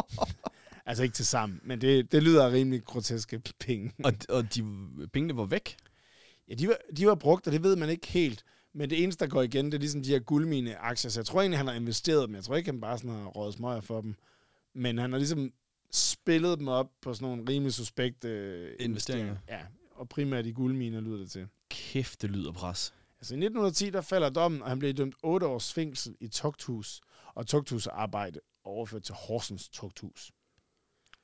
altså 0.86 1.02
ikke 1.02 1.14
til 1.14 1.26
sammen, 1.26 1.60
men 1.64 1.80
det, 1.80 2.12
det 2.12 2.22
lyder 2.22 2.52
rimelig 2.52 2.84
groteske 2.84 3.42
penge. 3.60 3.92
Og, 4.04 4.12
og 4.28 4.54
de 4.54 4.64
pengene 5.12 5.36
var 5.36 5.44
væk. 5.44 5.76
Ja, 6.48 6.54
de 6.54 6.68
var, 6.68 6.76
de 6.96 7.06
var 7.06 7.14
brugt, 7.14 7.46
og 7.46 7.52
det 7.52 7.62
ved 7.62 7.76
man 7.76 7.88
ikke 7.88 8.06
helt. 8.06 8.44
Men 8.72 8.90
det 8.90 9.02
eneste, 9.02 9.24
der 9.24 9.30
går 9.30 9.42
igen, 9.42 9.66
det 9.66 9.74
er 9.74 9.78
ligesom 9.78 10.02
de 10.02 10.10
her 10.10 10.18
guldmine 10.18 10.76
aktier. 10.76 11.10
Så 11.10 11.20
jeg 11.20 11.26
tror 11.26 11.40
egentlig, 11.40 11.58
han 11.58 11.66
har 11.66 11.74
investeret 11.74 12.28
dem. 12.28 12.34
Jeg 12.34 12.44
tror 12.44 12.56
ikke, 12.56 12.70
han 12.70 12.80
bare 12.80 12.98
sådan 12.98 13.10
har 13.10 13.26
rådet 13.26 13.54
smøger 13.54 13.80
for 13.80 14.00
dem. 14.00 14.14
Men 14.74 14.98
han 14.98 15.10
har 15.10 15.18
ligesom 15.18 15.52
spillet 15.90 16.58
dem 16.58 16.68
op 16.68 16.90
på 17.02 17.14
sådan 17.14 17.28
nogle 17.28 17.44
rimelig 17.48 17.74
suspekte 17.74 18.28
øh, 18.28 18.72
investeringer. 18.80 19.36
Ja, 19.48 19.60
og 19.90 20.08
primært 20.08 20.46
i 20.46 20.52
guldminer 20.52 21.00
lyder 21.00 21.18
det 21.18 21.30
til. 21.30 21.46
Kæft, 21.68 22.22
det 22.22 22.30
lyder 22.30 22.52
pres. 22.52 22.94
Altså 23.20 23.34
i 23.34 23.36
1910, 23.36 23.90
der 23.90 24.00
falder 24.00 24.30
dommen, 24.30 24.62
og 24.62 24.68
han 24.68 24.78
blev 24.78 24.94
dømt 24.94 25.14
8 25.22 25.46
års 25.46 25.72
fængsel 25.72 26.16
i 26.20 26.28
tugthus, 26.28 27.00
og 27.34 27.46
tugthusarbejde 27.46 28.40
overført 28.64 29.02
til 29.02 29.14
Horsens 29.14 29.68
tugthus. 29.68 30.32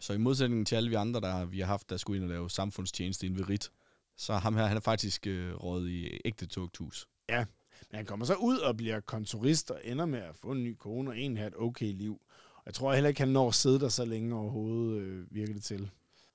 Så 0.00 0.12
i 0.12 0.18
modsætning 0.18 0.66
til 0.66 0.76
alle 0.76 0.88
vi 0.88 0.94
andre, 0.94 1.20
der 1.20 1.44
vi 1.44 1.60
har 1.60 1.66
haft, 1.66 1.90
der 1.90 1.96
skulle 1.96 2.16
ind 2.16 2.24
og 2.24 2.30
lave 2.30 2.50
samfundstjeneste 2.50 3.26
inden 3.26 3.38
ved 3.38 3.48
RIT, 3.48 3.70
så 4.16 4.34
ham 4.34 4.56
her, 4.56 4.66
han 4.66 4.76
er 4.76 4.80
faktisk 4.80 5.26
øh, 5.26 5.54
råd 5.54 5.88
i 5.88 6.20
ægte 6.24 6.46
tugthus. 6.46 7.08
Ja, 7.28 7.44
men 7.90 7.96
han 7.96 8.06
kommer 8.06 8.26
så 8.26 8.34
ud 8.34 8.58
og 8.58 8.76
bliver 8.76 9.00
kontorist 9.00 9.70
og 9.70 9.80
ender 9.84 10.06
med 10.06 10.18
at 10.18 10.36
få 10.36 10.52
en 10.52 10.64
ny 10.64 10.74
kone 10.78 11.10
og 11.10 11.18
egentlig 11.18 11.40
have 11.40 11.48
et 11.48 11.56
okay 11.56 11.92
liv. 11.92 12.20
Og 12.56 12.62
jeg 12.66 12.74
tror 12.74 12.94
heller 12.94 13.08
ikke, 13.08 13.20
han 13.20 13.28
når 13.28 13.48
at 13.48 13.54
sidde 13.54 13.80
der 13.80 13.88
så 13.88 14.04
længe 14.04 14.34
overhovedet, 14.34 15.02
øh, 15.02 15.34
virker 15.34 15.54
det 15.54 15.64
til. 15.64 15.90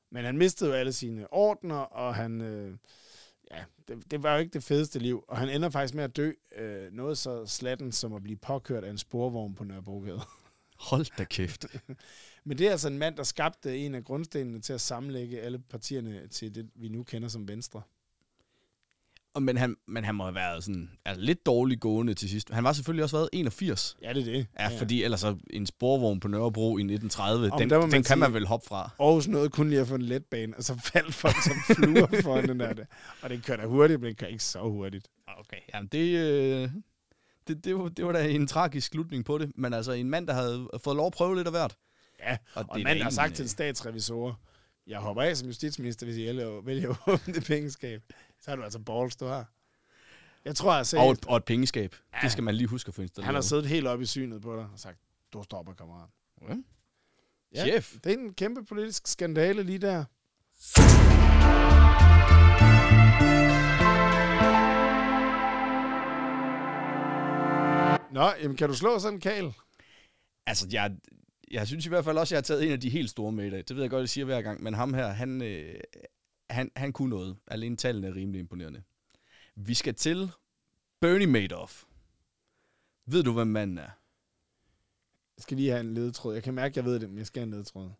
Men 0.09 0.25
han 0.25 0.37
mistede 0.37 0.69
jo 0.69 0.75
alle 0.75 0.93
sine 0.93 1.33
ordner, 1.33 1.75
og 1.75 2.15
han... 2.15 2.41
Øh, 2.41 2.77
ja, 3.53 3.63
det, 3.87 4.11
det 4.11 4.23
var 4.23 4.33
jo 4.33 4.39
ikke 4.39 4.53
det 4.53 4.63
fedeste 4.63 4.99
liv. 4.99 5.23
Og 5.27 5.37
han 5.37 5.49
ender 5.49 5.69
faktisk 5.69 5.93
med 5.93 6.03
at 6.03 6.15
dø 6.15 6.31
øh, 6.57 6.91
noget 6.91 7.17
så 7.17 7.45
slatten 7.45 7.91
som 7.91 8.13
at 8.13 8.23
blive 8.23 8.37
påkørt 8.37 8.83
af 8.83 8.89
en 8.89 8.97
sporvogn 8.97 9.55
på 9.55 9.63
Nørrebrogade. 9.63 10.21
Hold 10.77 11.17
da 11.17 11.23
kæft. 11.23 11.65
Men 12.45 12.57
det 12.57 12.67
er 12.67 12.71
altså 12.71 12.87
en 12.87 12.97
mand, 12.97 13.17
der 13.17 13.23
skabte 13.23 13.77
en 13.77 13.95
af 13.95 14.03
grundstenene 14.03 14.61
til 14.61 14.73
at 14.73 14.81
sammenlægge 14.81 15.41
alle 15.41 15.59
partierne 15.59 16.27
til 16.27 16.55
det, 16.55 16.69
vi 16.75 16.89
nu 16.89 17.03
kender 17.03 17.27
som 17.27 17.47
Venstre. 17.47 17.81
Men, 19.39 19.57
han, 19.57 19.75
men 19.87 20.03
han 20.03 20.15
må 20.15 20.23
have 20.23 20.35
været 20.35 20.63
sådan, 20.63 20.91
altså 21.05 21.21
lidt 21.23 21.45
dårlig 21.45 21.79
gående 21.79 22.13
til 22.13 22.29
sidst. 22.29 22.49
Han 22.49 22.63
var 22.63 22.73
selvfølgelig 22.73 23.03
også 23.03 23.17
været 23.17 23.29
81. 23.33 23.97
Ja, 24.01 24.13
det 24.13 24.21
er 24.21 24.25
det. 24.25 24.47
Ja, 24.59 24.69
ja. 24.69 24.79
fordi 24.79 25.03
ellers 25.03 25.19
så 25.19 25.35
en 25.49 25.65
sporvogn 25.65 26.19
på 26.19 26.27
Nørrebro 26.27 26.77
i 26.77 26.81
1930, 26.81 27.51
Om 27.51 27.59
den, 27.59 27.69
den 27.69 27.91
kan 27.91 28.03
sige, 28.03 28.17
man 28.17 28.33
vel 28.33 28.47
hoppe 28.47 28.67
fra. 28.67 28.89
Aarhus 28.99 29.27
nåede 29.27 29.49
kun 29.49 29.69
lige 29.69 29.81
at 29.81 29.87
få 29.87 29.95
en 29.95 30.01
letbane, 30.01 30.57
og 30.57 30.63
så 30.63 30.79
faldt 30.93 31.13
folk 31.13 31.35
som 31.43 31.75
fluer 31.75 32.07
for 32.23 32.41
den 32.41 32.59
der. 32.59 32.73
Og 33.21 33.29
det 33.29 33.45
kører 33.45 33.57
da 33.57 33.65
hurtigt, 33.65 34.01
men 34.01 34.09
det 34.09 34.17
kører 34.17 34.31
ikke 34.31 34.43
så 34.43 34.59
hurtigt. 34.59 35.07
Okay, 35.39 35.57
jamen 35.73 35.87
det, 35.87 36.17
øh, 36.17 36.69
det, 37.47 37.65
det, 37.65 37.75
var, 37.75 37.87
det 37.87 38.05
var 38.05 38.11
da 38.11 38.29
en 38.29 38.47
tragisk 38.47 38.91
slutning 38.91 39.25
på 39.25 39.37
det. 39.37 39.51
Men 39.55 39.73
altså 39.73 39.91
en 39.91 40.09
mand, 40.09 40.27
der 40.27 40.33
havde 40.33 40.69
fået 40.83 40.95
lov 40.95 41.07
at 41.07 41.13
prøve 41.13 41.35
lidt 41.35 41.47
af 41.47 41.53
hvert. 41.53 41.75
Ja, 42.19 42.37
og, 42.53 42.65
og 42.69 42.77
en 42.77 42.83
mand, 42.83 42.97
der 42.97 43.03
har 43.03 43.11
sagt 43.11 43.35
til 43.35 43.49
statsrevisorer, 43.49 44.33
jeg 44.87 44.99
hopper 44.99 45.23
af 45.23 45.37
som 45.37 45.47
justitsminister, 45.47 46.05
hvis 46.05 46.17
I 46.17 46.25
vælger 46.63 46.89
at 46.89 47.13
åbne 47.13 47.33
det 47.33 47.43
pengeskab. 47.43 48.03
Så 48.39 48.51
har 48.51 48.55
du 48.55 48.63
altså 48.63 48.79
balls, 48.79 49.15
du 49.15 49.25
har. 49.25 49.51
Jeg 50.45 50.55
tror, 50.55 50.75
jeg 50.75 50.85
og, 51.05 51.11
et, 51.11 51.25
og 51.25 51.37
et 51.37 51.45
pengeskab. 51.45 51.95
Ja, 52.13 52.19
det 52.21 52.31
skal 52.31 52.43
man 52.43 52.55
lige 52.55 52.67
huske 52.67 52.87
at 52.87 52.93
få 52.93 53.01
installeret. 53.01 53.25
Han 53.25 53.35
har 53.35 53.41
siddet 53.41 53.65
helt 53.65 53.87
oppe 53.87 54.03
i 54.03 54.05
synet 54.05 54.41
på 54.41 54.55
dig 54.55 54.67
og 54.73 54.79
sagt, 54.79 54.97
du 55.33 55.43
stopper, 55.43 55.73
kammerat. 55.73 56.09
Ja. 56.41 56.55
Ja, 57.55 57.63
Chef. 57.65 57.93
Det 58.03 58.13
er 58.13 58.17
en 58.17 58.33
kæmpe 58.33 58.65
politisk 58.65 59.07
skandale 59.07 59.63
lige 59.63 59.79
der. 59.79 60.05
Nå, 68.11 68.31
jamen 68.41 68.57
kan 68.57 68.69
du 68.69 68.75
slå 68.75 68.99
sådan 68.99 69.13
en 69.13 69.21
kal? 69.21 69.53
Altså, 70.45 70.67
jeg, 70.71 70.91
jeg 71.51 71.67
synes 71.67 71.85
i 71.85 71.89
hvert 71.89 72.05
fald 72.05 72.17
også, 72.17 72.35
at 72.35 72.35
jeg 72.35 72.37
har 72.37 72.59
taget 72.59 72.65
en 72.65 72.71
af 72.71 72.79
de 72.79 72.89
helt 72.89 73.09
store 73.09 73.31
med 73.31 73.47
i 73.47 73.49
dag. 73.49 73.63
Det 73.67 73.75
ved 73.75 73.83
jeg 73.83 73.89
godt, 73.89 74.01
jeg 74.01 74.09
siger 74.09 74.25
hver 74.25 74.41
gang. 74.41 74.63
Men 74.63 74.73
ham 74.73 74.93
her, 74.93 75.07
han, 75.07 75.41
øh, 75.41 75.79
han, 76.49 76.71
han 76.75 76.93
kunne 76.93 77.09
noget. 77.09 77.37
Alene 77.47 77.77
tallene 77.77 78.07
er 78.07 78.15
rimelig 78.15 78.39
imponerende. 78.39 78.83
Vi 79.55 79.73
skal 79.73 79.95
til 79.95 80.31
Bernie 80.99 81.27
Madoff. 81.27 81.83
Ved 83.05 83.23
du, 83.23 83.33
hvem 83.33 83.47
manden 83.47 83.77
er? 83.77 83.89
Jeg 85.37 85.43
skal 85.43 85.57
lige 85.57 85.69
have 85.69 85.79
en 85.79 85.93
ledetråd. 85.93 86.33
Jeg 86.33 86.43
kan 86.43 86.53
mærke, 86.53 86.71
at 86.71 86.77
jeg 86.77 86.85
ved 86.85 86.99
det, 86.99 87.09
men 87.09 87.17
jeg 87.17 87.27
skal 87.27 87.39
have 87.39 87.47
en 87.47 87.51
ledetråd. 87.51 87.91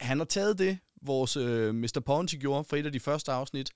Han 0.00 0.18
har 0.18 0.24
taget 0.24 0.58
det, 0.58 0.78
vores 1.02 1.36
øh, 1.36 1.74
Mr. 1.74 2.02
Ponti 2.06 2.38
gjorde 2.38 2.64
for 2.64 2.76
et 2.76 2.86
af 2.86 2.92
de 2.92 3.00
første 3.00 3.32
afsnit, 3.32 3.70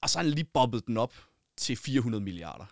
og 0.00 0.10
så 0.10 0.18
har 0.18 0.24
han 0.24 0.32
lige 0.32 0.44
bobbet 0.44 0.86
den 0.86 0.96
op 0.96 1.14
til 1.56 1.76
400 1.76 2.24
milliarder. 2.24 2.66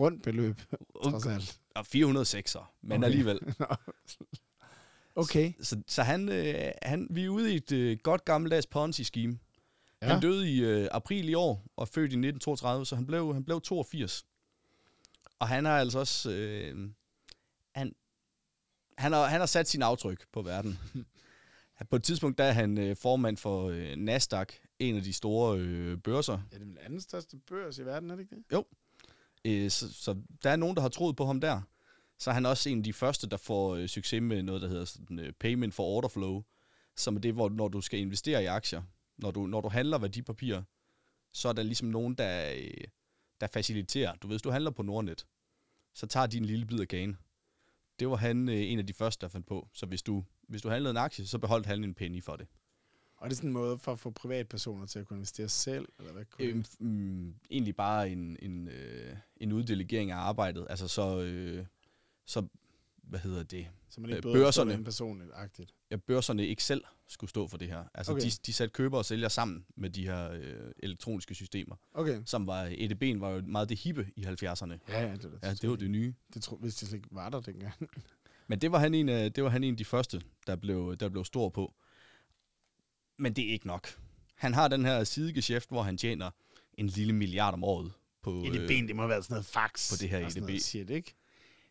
Rundt 0.00 0.22
beløb, 0.22 0.60
trods 1.02 1.26
alt. 1.26 1.60
Og 1.74 1.86
406'er, 1.94 2.64
men 2.82 2.98
okay. 2.98 3.04
alligevel. 3.04 3.40
okay. 5.16 5.52
Så, 5.60 5.64
så, 5.64 5.82
så 5.86 6.02
han, 6.02 6.28
øh, 6.28 6.70
han, 6.82 7.06
vi 7.10 7.24
er 7.24 7.28
ude 7.28 7.52
i 7.52 7.56
et 7.56 7.72
øh, 7.72 7.98
godt 8.02 8.24
gammeldags 8.24 8.66
Ponzi-scheme. 8.66 9.38
Ja. 10.02 10.06
Han 10.06 10.22
døde 10.22 10.50
i 10.50 10.60
øh, 10.60 10.88
april 10.90 11.28
i 11.28 11.34
år, 11.34 11.66
og 11.76 11.88
født 11.88 12.12
i 12.12 12.16
1932, 12.16 12.86
så 12.86 12.96
han 12.96 13.06
blev, 13.06 13.34
han 13.34 13.44
blev 13.44 13.60
82. 13.60 14.26
Og 15.38 15.48
han 15.48 15.64
har 15.64 15.78
altså 15.78 15.98
også... 15.98 16.30
Øh, 16.30 16.90
han, 17.74 17.94
han, 18.98 19.12
har, 19.12 19.26
han 19.26 19.40
har 19.40 19.46
sat 19.46 19.68
sin 19.68 19.82
aftryk 19.82 20.26
på 20.32 20.42
verden. 20.42 20.78
på 21.90 21.96
et 21.96 22.02
tidspunkt, 22.02 22.38
der 22.38 22.44
er 22.44 22.52
han 22.52 22.78
øh, 22.78 22.96
formand 22.96 23.36
for 23.36 23.68
øh, 23.68 23.96
Nasdaq, 23.96 24.52
en 24.78 24.96
af 24.96 25.02
de 25.02 25.12
store 25.12 25.58
øh, 25.58 25.98
børser. 25.98 26.32
Ja, 26.32 26.56
det 26.56 26.62
er 26.62 26.64
den 26.64 26.78
anden 26.78 27.00
største 27.00 27.36
børs 27.46 27.78
i 27.78 27.84
verden, 27.84 28.10
er 28.10 28.14
det 28.14 28.22
ikke 28.22 28.36
det? 28.36 28.44
Jo. 28.52 28.64
Øh, 29.44 29.70
så, 29.70 29.92
så 29.92 30.16
der 30.42 30.50
er 30.50 30.56
nogen, 30.56 30.76
der 30.76 30.82
har 30.82 30.88
troet 30.88 31.16
på 31.16 31.26
ham 31.26 31.40
der. 31.40 31.60
Så 32.18 32.30
er 32.30 32.34
han 32.34 32.46
også 32.46 32.70
en 32.70 32.78
af 32.78 32.84
de 32.84 32.92
første, 32.92 33.28
der 33.28 33.36
får 33.36 33.74
øh, 33.74 33.88
succes 33.88 34.22
med 34.22 34.42
noget, 34.42 34.62
der 34.62 34.68
hedder 34.68 34.84
sådan, 34.84 35.18
øh, 35.18 35.32
payment 35.32 35.74
for 35.74 35.84
order 35.84 36.08
flow, 36.08 36.42
som 36.96 37.16
er 37.16 37.20
det, 37.20 37.34
hvor 37.34 37.48
når 37.48 37.68
du 37.68 37.80
skal 37.80 38.00
investere 38.00 38.42
i 38.42 38.46
aktier, 38.46 38.82
når 39.18 39.30
du, 39.30 39.46
når 39.46 39.60
du 39.60 39.68
handler 39.68 39.98
værdipapirer, 39.98 40.62
så 41.32 41.48
er 41.48 41.52
der 41.52 41.62
ligesom 41.62 41.88
nogen, 41.88 42.14
der, 42.14 42.52
øh, 42.56 42.84
der 43.40 43.46
faciliterer. 43.46 44.14
Du 44.14 44.26
ved, 44.26 44.34
hvis 44.34 44.42
du 44.42 44.50
handler 44.50 44.70
på 44.70 44.82
Nordnet, 44.82 45.26
så 45.94 46.06
tager 46.06 46.26
din 46.26 46.44
lille 46.44 46.66
bid 46.66 46.80
af 46.80 46.88
gain. 46.88 47.16
Det 47.98 48.08
var 48.08 48.16
han 48.16 48.48
øh, 48.48 48.72
en 48.72 48.78
af 48.78 48.86
de 48.86 48.92
første, 48.92 49.20
der 49.20 49.28
fandt 49.28 49.46
på. 49.46 49.68
Så 49.72 49.86
hvis 49.86 50.02
du, 50.02 50.24
hvis 50.48 50.62
du 50.62 50.68
handlede 50.68 50.90
en 50.90 50.96
aktie, 50.96 51.26
så 51.26 51.38
beholdt 51.38 51.66
han 51.66 51.84
en 51.84 51.94
penny 51.94 52.22
for 52.22 52.36
det. 52.36 52.46
Og 53.24 53.30
det 53.30 53.34
er 53.34 53.36
sådan 53.36 53.50
en 53.50 53.54
måde 53.54 53.78
for 53.78 53.92
at 53.92 53.98
få 53.98 54.10
privatpersoner 54.10 54.86
til 54.86 54.98
at 54.98 55.06
kunne 55.06 55.16
investere 55.16 55.48
selv? 55.48 55.88
Eller 55.98 56.12
hvad 56.12 56.24
kunne 56.24 56.48
øhm, 56.48 56.64
mm, 56.78 57.34
egentlig 57.50 57.76
bare 57.76 58.10
en, 58.10 58.36
en, 58.42 58.68
øh, 58.68 59.16
en 59.36 59.52
uddelegering 59.52 60.10
af 60.10 60.16
arbejdet. 60.16 60.66
Altså 60.70 60.88
så, 60.88 61.20
øh, 61.20 61.66
så 62.26 62.46
hvad 63.02 63.20
hedder 63.20 63.42
det? 63.42 63.66
Så 63.88 64.00
man 64.00 64.10
ikke 64.10 64.28
øh, 64.28 64.34
børserne, 64.34 64.84
personligt 64.84 65.30
agtigt. 65.34 65.74
Ja, 65.90 65.96
børserne 65.96 66.46
ikke 66.46 66.64
selv 66.64 66.84
skulle 67.06 67.30
stå 67.30 67.48
for 67.48 67.56
det 67.56 67.68
her. 67.68 67.84
Altså 67.94 68.12
okay. 68.12 68.22
de, 68.22 68.30
de 68.46 68.52
satte 68.52 68.72
køber 68.72 68.98
og 68.98 69.04
sælger 69.04 69.28
sammen 69.28 69.64
med 69.76 69.90
de 69.90 70.02
her 70.06 70.30
øh, 70.30 70.72
elektroniske 70.78 71.34
systemer. 71.34 71.76
Okay. 71.94 72.22
Som 72.24 72.46
var, 72.46 72.66
EDB'en 72.66 73.18
var 73.18 73.30
jo 73.30 73.42
meget 73.46 73.68
det 73.68 73.78
hippe 73.78 74.08
i 74.16 74.24
70'erne. 74.24 74.74
Ja, 74.88 75.02
ja, 75.02 75.12
det, 75.12 75.22
det, 75.22 75.38
ja, 75.42 75.54
det 75.54 75.70
var 75.70 75.76
det 75.76 75.90
nye. 75.90 76.14
Det 76.34 76.42
tro, 76.42 76.56
hvis 76.56 76.76
det 76.76 76.92
ikke 76.92 77.08
var 77.10 77.28
der 77.28 77.40
dengang. 77.40 77.74
Men 78.46 78.58
det 78.58 78.72
var 78.72 78.78
han 78.78 78.94
en 78.94 79.08
af, 79.08 79.32
det 79.32 79.44
var 79.44 79.50
han 79.50 79.64
en 79.64 79.74
af 79.74 79.78
de 79.78 79.84
første, 79.84 80.20
der 80.46 80.56
blev, 80.56 80.96
der 80.96 81.08
blev 81.08 81.24
stor 81.24 81.48
på. 81.48 81.74
Men 83.18 83.32
det 83.32 83.48
er 83.48 83.52
ikke 83.52 83.66
nok. 83.66 83.88
Han 84.34 84.54
har 84.54 84.68
den 84.68 84.84
her 84.84 85.04
sidegeschæft, 85.04 85.68
hvor 85.68 85.82
han 85.82 85.98
tjener 85.98 86.30
en 86.74 86.86
lille 86.86 87.12
milliard 87.12 87.54
om 87.54 87.64
året 87.64 87.92
på... 88.22 88.42
EDB'en, 88.42 88.82
øh, 88.82 88.88
det 88.88 88.96
må 88.96 89.06
været 89.06 89.24
sådan 89.24 89.34
noget 89.34 89.46
fax. 89.46 89.90
På 89.90 89.96
det 90.00 90.08
her 90.08 90.18
EDB. 90.18 90.60
Shit, 90.60 90.90
ikke? 90.90 91.14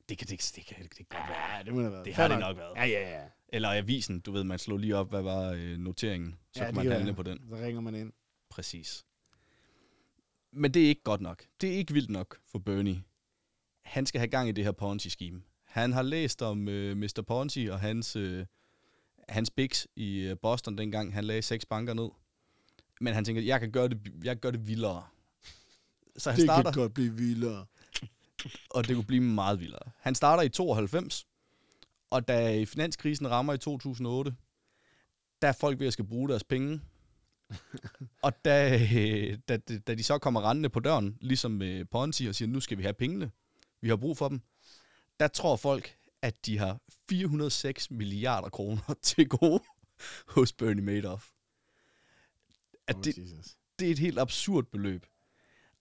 Det 0.09 0.17
kan 0.17 0.27
det, 0.27 0.51
det, 0.55 0.65
kan, 0.65 0.83
det, 0.83 0.97
det 0.97 0.97
kan 0.97 1.05
godt 1.09 1.29
være. 1.29 1.57
Ja, 1.57 1.63
det 1.63 1.73
må 1.73 1.81
have 1.81 1.91
været. 1.91 2.05
Det 2.05 2.15
har 2.15 2.27
det 2.27 2.39
nok 2.39 2.57
været. 2.57 2.75
Ja, 2.75 2.85
ja, 2.85 3.21
ja. 3.21 3.23
Eller 3.47 3.69
avisen, 3.69 4.19
du 4.19 4.31
ved, 4.31 4.43
man 4.43 4.59
slår 4.59 4.77
lige 4.77 4.95
op, 4.95 5.09
hvad 5.09 5.21
var 5.21 5.51
øh, 5.51 5.77
noteringen, 5.77 6.39
så 6.51 6.63
ja, 6.63 6.65
kan 6.65 6.75
man 6.75 6.91
handle 6.91 7.13
på 7.13 7.23
den. 7.23 7.39
Så 7.49 7.55
ringer 7.55 7.81
man 7.81 7.95
ind. 7.95 8.13
Præcis. 8.49 9.05
Men 10.51 10.73
det 10.73 10.83
er 10.83 10.87
ikke 10.87 11.03
godt 11.03 11.21
nok. 11.21 11.45
Det 11.61 11.73
er 11.73 11.77
ikke 11.77 11.93
vildt 11.93 12.09
nok 12.09 12.37
for 12.51 12.59
Bernie. 12.59 13.03
Han 13.81 14.05
skal 14.05 14.19
have 14.19 14.27
gang 14.27 14.49
i 14.49 14.51
det 14.51 14.63
her 14.63 14.71
Ponzi-scheme. 14.71 15.41
Han 15.65 15.93
har 15.93 16.01
læst 16.01 16.41
om 16.41 16.67
øh, 16.67 16.97
Mr. 16.97 17.23
Ponzi 17.27 17.67
og 17.67 17.79
hans, 17.79 18.15
øh, 18.15 18.45
hans 19.29 19.49
bigs 19.49 19.87
i 19.95 20.19
øh, 20.19 20.37
Boston 20.41 20.77
dengang. 20.77 21.13
Han 21.13 21.23
lagde 21.23 21.41
seks 21.41 21.65
banker 21.65 21.93
ned. 21.93 22.09
Men 23.01 23.13
han 23.13 23.25
tænker, 23.25 23.41
jeg 23.41 23.59
kan 23.59 23.71
gøre 23.71 23.87
det, 23.87 24.11
jeg 24.23 24.35
kan 24.35 24.39
gøre 24.39 24.51
det 24.51 24.67
vildere. 24.67 25.03
Så 26.17 26.31
han 26.31 26.39
det 26.39 26.45
starter, 26.45 26.71
kan 26.71 26.81
godt 26.81 26.93
blive 26.93 27.13
vildere. 27.13 27.65
og 28.69 28.87
det 28.87 28.95
kunne 28.95 29.05
blive 29.05 29.21
meget 29.21 29.59
vildere. 29.59 29.91
Han 29.99 30.15
starter 30.15 30.43
i 30.43 30.49
92, 30.49 31.27
og 32.09 32.27
da 32.27 32.63
finanskrisen 32.63 33.31
rammer 33.31 33.53
i 33.53 33.57
2008, 33.57 34.35
der 35.41 35.47
er 35.47 35.51
folk 35.51 35.79
ved 35.79 35.87
at 35.87 35.93
skal 35.93 36.05
bruge 36.05 36.29
deres 36.29 36.43
penge. 36.43 36.81
og 38.21 38.45
da, 38.45 38.77
da, 39.49 39.57
da 39.57 39.95
de 39.95 40.03
så 40.03 40.17
kommer 40.17 40.49
rendende 40.49 40.69
på 40.69 40.79
døren, 40.79 41.17
ligesom 41.21 41.51
med 41.51 41.85
Ponzi, 41.85 42.25
og 42.25 42.35
siger, 42.35 42.49
nu 42.49 42.59
skal 42.59 42.77
vi 42.77 42.83
have 42.83 42.93
pengene, 42.93 43.31
vi 43.81 43.89
har 43.89 43.95
brug 43.95 44.17
for 44.17 44.29
dem, 44.29 44.41
der 45.19 45.27
tror 45.27 45.55
folk, 45.55 45.97
at 46.23 46.45
de 46.45 46.57
har 46.57 46.81
406 47.09 47.91
milliarder 47.91 48.49
kroner 48.49 48.93
til 49.01 49.29
gode 49.29 49.63
hos 50.27 50.53
Bernie 50.53 50.83
Madoff. 50.83 51.29
At 52.87 52.95
oh, 52.95 53.03
det, 53.03 53.15
det 53.79 53.87
er 53.87 53.91
et 53.91 53.99
helt 53.99 54.19
absurd 54.19 54.65
beløb. 54.65 55.05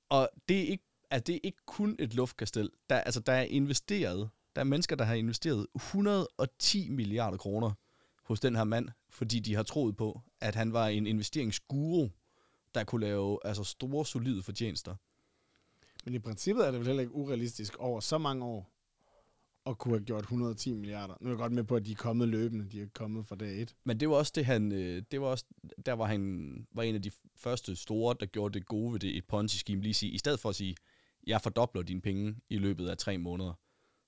Og 0.09 0.29
det 0.49 0.59
er 0.63 0.67
ikke, 0.67 0.85
at 1.11 1.27
det 1.27 1.35
er 1.35 1.41
ikke 1.43 1.63
kun 1.67 1.97
et 1.99 2.15
luftkastel. 2.15 2.71
Der, 2.91 2.97
altså, 2.97 3.21
der 3.21 3.33
er 3.33 3.43
investeret 3.43 4.31
der 4.57 4.61
er 4.61 4.65
mennesker, 4.65 4.97
der 4.97 5.05
har 5.05 5.15
investeret 5.15 5.67
110 5.75 6.89
milliarder 6.89 7.37
kroner 7.37 7.73
hos 8.23 8.41
den 8.41 8.57
her 8.57 8.65
mand, 8.65 8.89
fordi 9.11 9.41
de 9.41 9.55
har 9.55 9.63
troet 9.63 9.97
på, 9.97 10.21
at 10.41 10.55
han 10.55 10.73
var 10.73 10.89
en 10.89 11.07
investeringsguru, 11.07 12.09
der 12.75 12.85
kunne 12.85 13.07
lave 13.07 13.39
altså 13.45 13.65
store, 13.65 14.07
solide 14.07 14.43
fortjenester. 14.43 14.97
Men 16.05 16.15
i 16.15 16.19
princippet 16.19 16.67
er 16.67 16.71
det 16.71 16.81
vel 16.81 16.87
heller 16.87 17.01
ikke 17.01 17.15
urealistisk 17.15 17.77
over 17.77 18.01
så 18.01 18.19
mange 18.19 18.45
år 18.45 18.72
at 19.67 19.79
kunne 19.79 19.95
have 19.95 20.05
gjort 20.05 20.23
110 20.23 20.73
milliarder. 20.73 21.15
Nu 21.21 21.27
er 21.27 21.31
jeg 21.33 21.39
godt 21.39 21.53
med 21.53 21.65
på, 21.65 21.77
at 21.77 21.87
de 21.87 21.93
er 21.93 21.97
kommet 21.97 22.29
løbende. 22.29 22.69
De 22.69 22.81
er 22.83 22.87
kommet 22.95 23.27
fra 23.27 23.37
dag 23.37 23.63
et. 23.63 23.75
Men 23.85 24.01
det 24.01 24.09
var 24.09 24.15
også 24.17 24.33
det, 24.35 24.45
han... 24.47 24.73
øh, 24.73 25.03
Det 25.11 25.21
var 25.21 25.27
også, 25.27 25.45
der 25.87 25.93
var 25.93 26.05
han 26.07 26.67
var 26.73 26.83
en 26.83 26.95
af 26.95 27.03
de 27.03 27.11
første 27.37 27.77
store, 27.77 28.17
der 28.21 28.27
gjorde 28.27 28.59
det 28.59 28.67
gode 28.67 28.93
ved 28.93 29.01
det, 29.01 29.17
et 29.17 29.25
Ponzi-scheme. 29.25 29.81
Lige 29.83 29.95
sige, 29.95 30.13
i 30.13 30.19
stedet 30.19 30.41
for 30.41 30.49
at 30.49 30.55
sige, 30.55 30.77
jeg 31.27 31.41
fordobler 31.43 31.83
dine 31.83 32.01
penge 32.01 32.37
i 32.51 32.59
løbet 32.59 32.89
af 32.89 32.99
tre 32.99 33.19
måneder, 33.19 33.53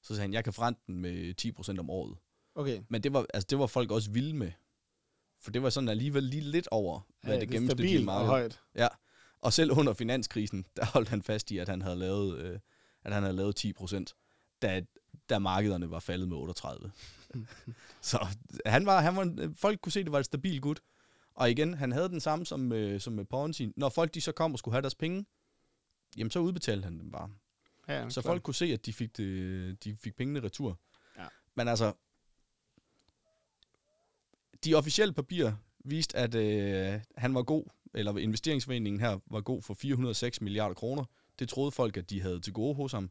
så 0.02 0.08
sagde 0.08 0.20
han, 0.20 0.32
jeg 0.32 0.44
kan 0.44 0.52
forrente 0.52 0.80
den 0.86 0.98
med 0.98 1.34
10% 1.76 1.78
om 1.78 1.90
året. 1.90 2.18
Okay. 2.54 2.80
Men 2.88 3.02
det 3.02 3.12
var, 3.12 3.26
altså, 3.34 3.46
det 3.50 3.58
var 3.58 3.66
folk 3.66 3.90
også 3.90 4.10
vilde 4.10 4.36
med. 4.36 4.52
For 5.40 5.50
det 5.50 5.62
var 5.62 5.70
sådan 5.70 5.88
alligevel 5.88 6.22
lige 6.22 6.40
lidt 6.42 6.68
over, 6.70 7.00
hvad 7.22 7.34
Ja, 7.34 7.40
det, 7.40 7.48
det 7.48 7.54
gennemsnitlige 7.54 7.98
og 7.98 8.04
marked. 8.04 8.26
højt. 8.28 8.60
Ja, 8.76 8.88
og 9.40 9.52
selv 9.52 9.72
under 9.72 9.92
finanskrisen, 9.92 10.64
der 10.76 10.84
holdt 10.86 11.08
han 11.08 11.22
fast 11.22 11.50
i, 11.50 11.58
at 11.58 11.68
han 11.68 11.82
havde 11.82 11.96
lavet, 11.96 12.38
øh, 12.38 12.58
at 13.04 13.12
han 13.12 13.22
havde 13.22 13.36
lavet 13.36 13.56
10 13.56 13.72
procent, 13.72 14.14
da, 14.62 14.82
da 15.30 15.38
markederne 15.38 15.90
var 15.90 16.00
faldet 16.00 16.28
med 16.28 16.36
38. 16.36 16.90
så 18.00 18.26
han 18.66 18.86
var, 18.86 19.00
han 19.00 19.16
var, 19.16 19.52
folk 19.56 19.80
kunne 19.80 19.92
se, 19.92 20.00
at 20.00 20.06
det 20.06 20.12
var 20.12 20.18
et 20.18 20.24
stabilt 20.24 20.62
gut. 20.62 20.80
Og 21.34 21.50
igen, 21.50 21.74
han 21.74 21.92
havde 21.92 22.08
den 22.08 22.20
samme 22.20 22.46
som, 22.46 22.72
øh, 22.72 23.00
som 23.00 23.12
med 23.12 23.24
Ponzi. 23.24 23.72
Når 23.76 23.88
folk 23.88 24.14
de 24.14 24.20
så 24.20 24.32
kom 24.32 24.52
og 24.52 24.58
skulle 24.58 24.72
have 24.72 24.82
deres 24.82 24.94
penge, 24.94 25.26
jamen 26.16 26.30
så 26.30 26.38
udbetalte 26.38 26.84
han 26.84 26.98
dem 26.98 27.10
bare. 27.10 27.30
Ja, 27.88 28.08
Så 28.08 28.22
klar. 28.22 28.32
folk 28.32 28.42
kunne 28.42 28.54
se, 28.54 28.64
at 28.64 28.86
de 28.86 28.92
fik, 28.92 29.16
det, 29.16 29.84
de 29.84 29.96
fik 29.96 30.16
pengene 30.16 30.42
retur. 30.42 30.78
Ja. 31.18 31.26
Men 31.54 31.68
altså, 31.68 31.92
de 34.64 34.74
officielle 34.74 35.14
papirer 35.14 35.52
viste, 35.84 36.16
at 36.16 36.34
øh, 36.34 37.00
han 37.16 37.34
var 37.34 37.42
god, 37.42 37.64
eller 37.94 38.16
investeringsforeningen 38.18 39.00
her 39.00 39.18
var 39.26 39.40
god 39.40 39.62
for 39.62 39.74
406 39.74 40.40
milliarder 40.40 40.74
kroner. 40.74 41.04
Det 41.38 41.48
troede 41.48 41.70
folk, 41.72 41.96
at 41.96 42.10
de 42.10 42.20
havde 42.20 42.40
til 42.40 42.52
gode 42.52 42.74
hos 42.74 42.92
ham. 42.92 43.10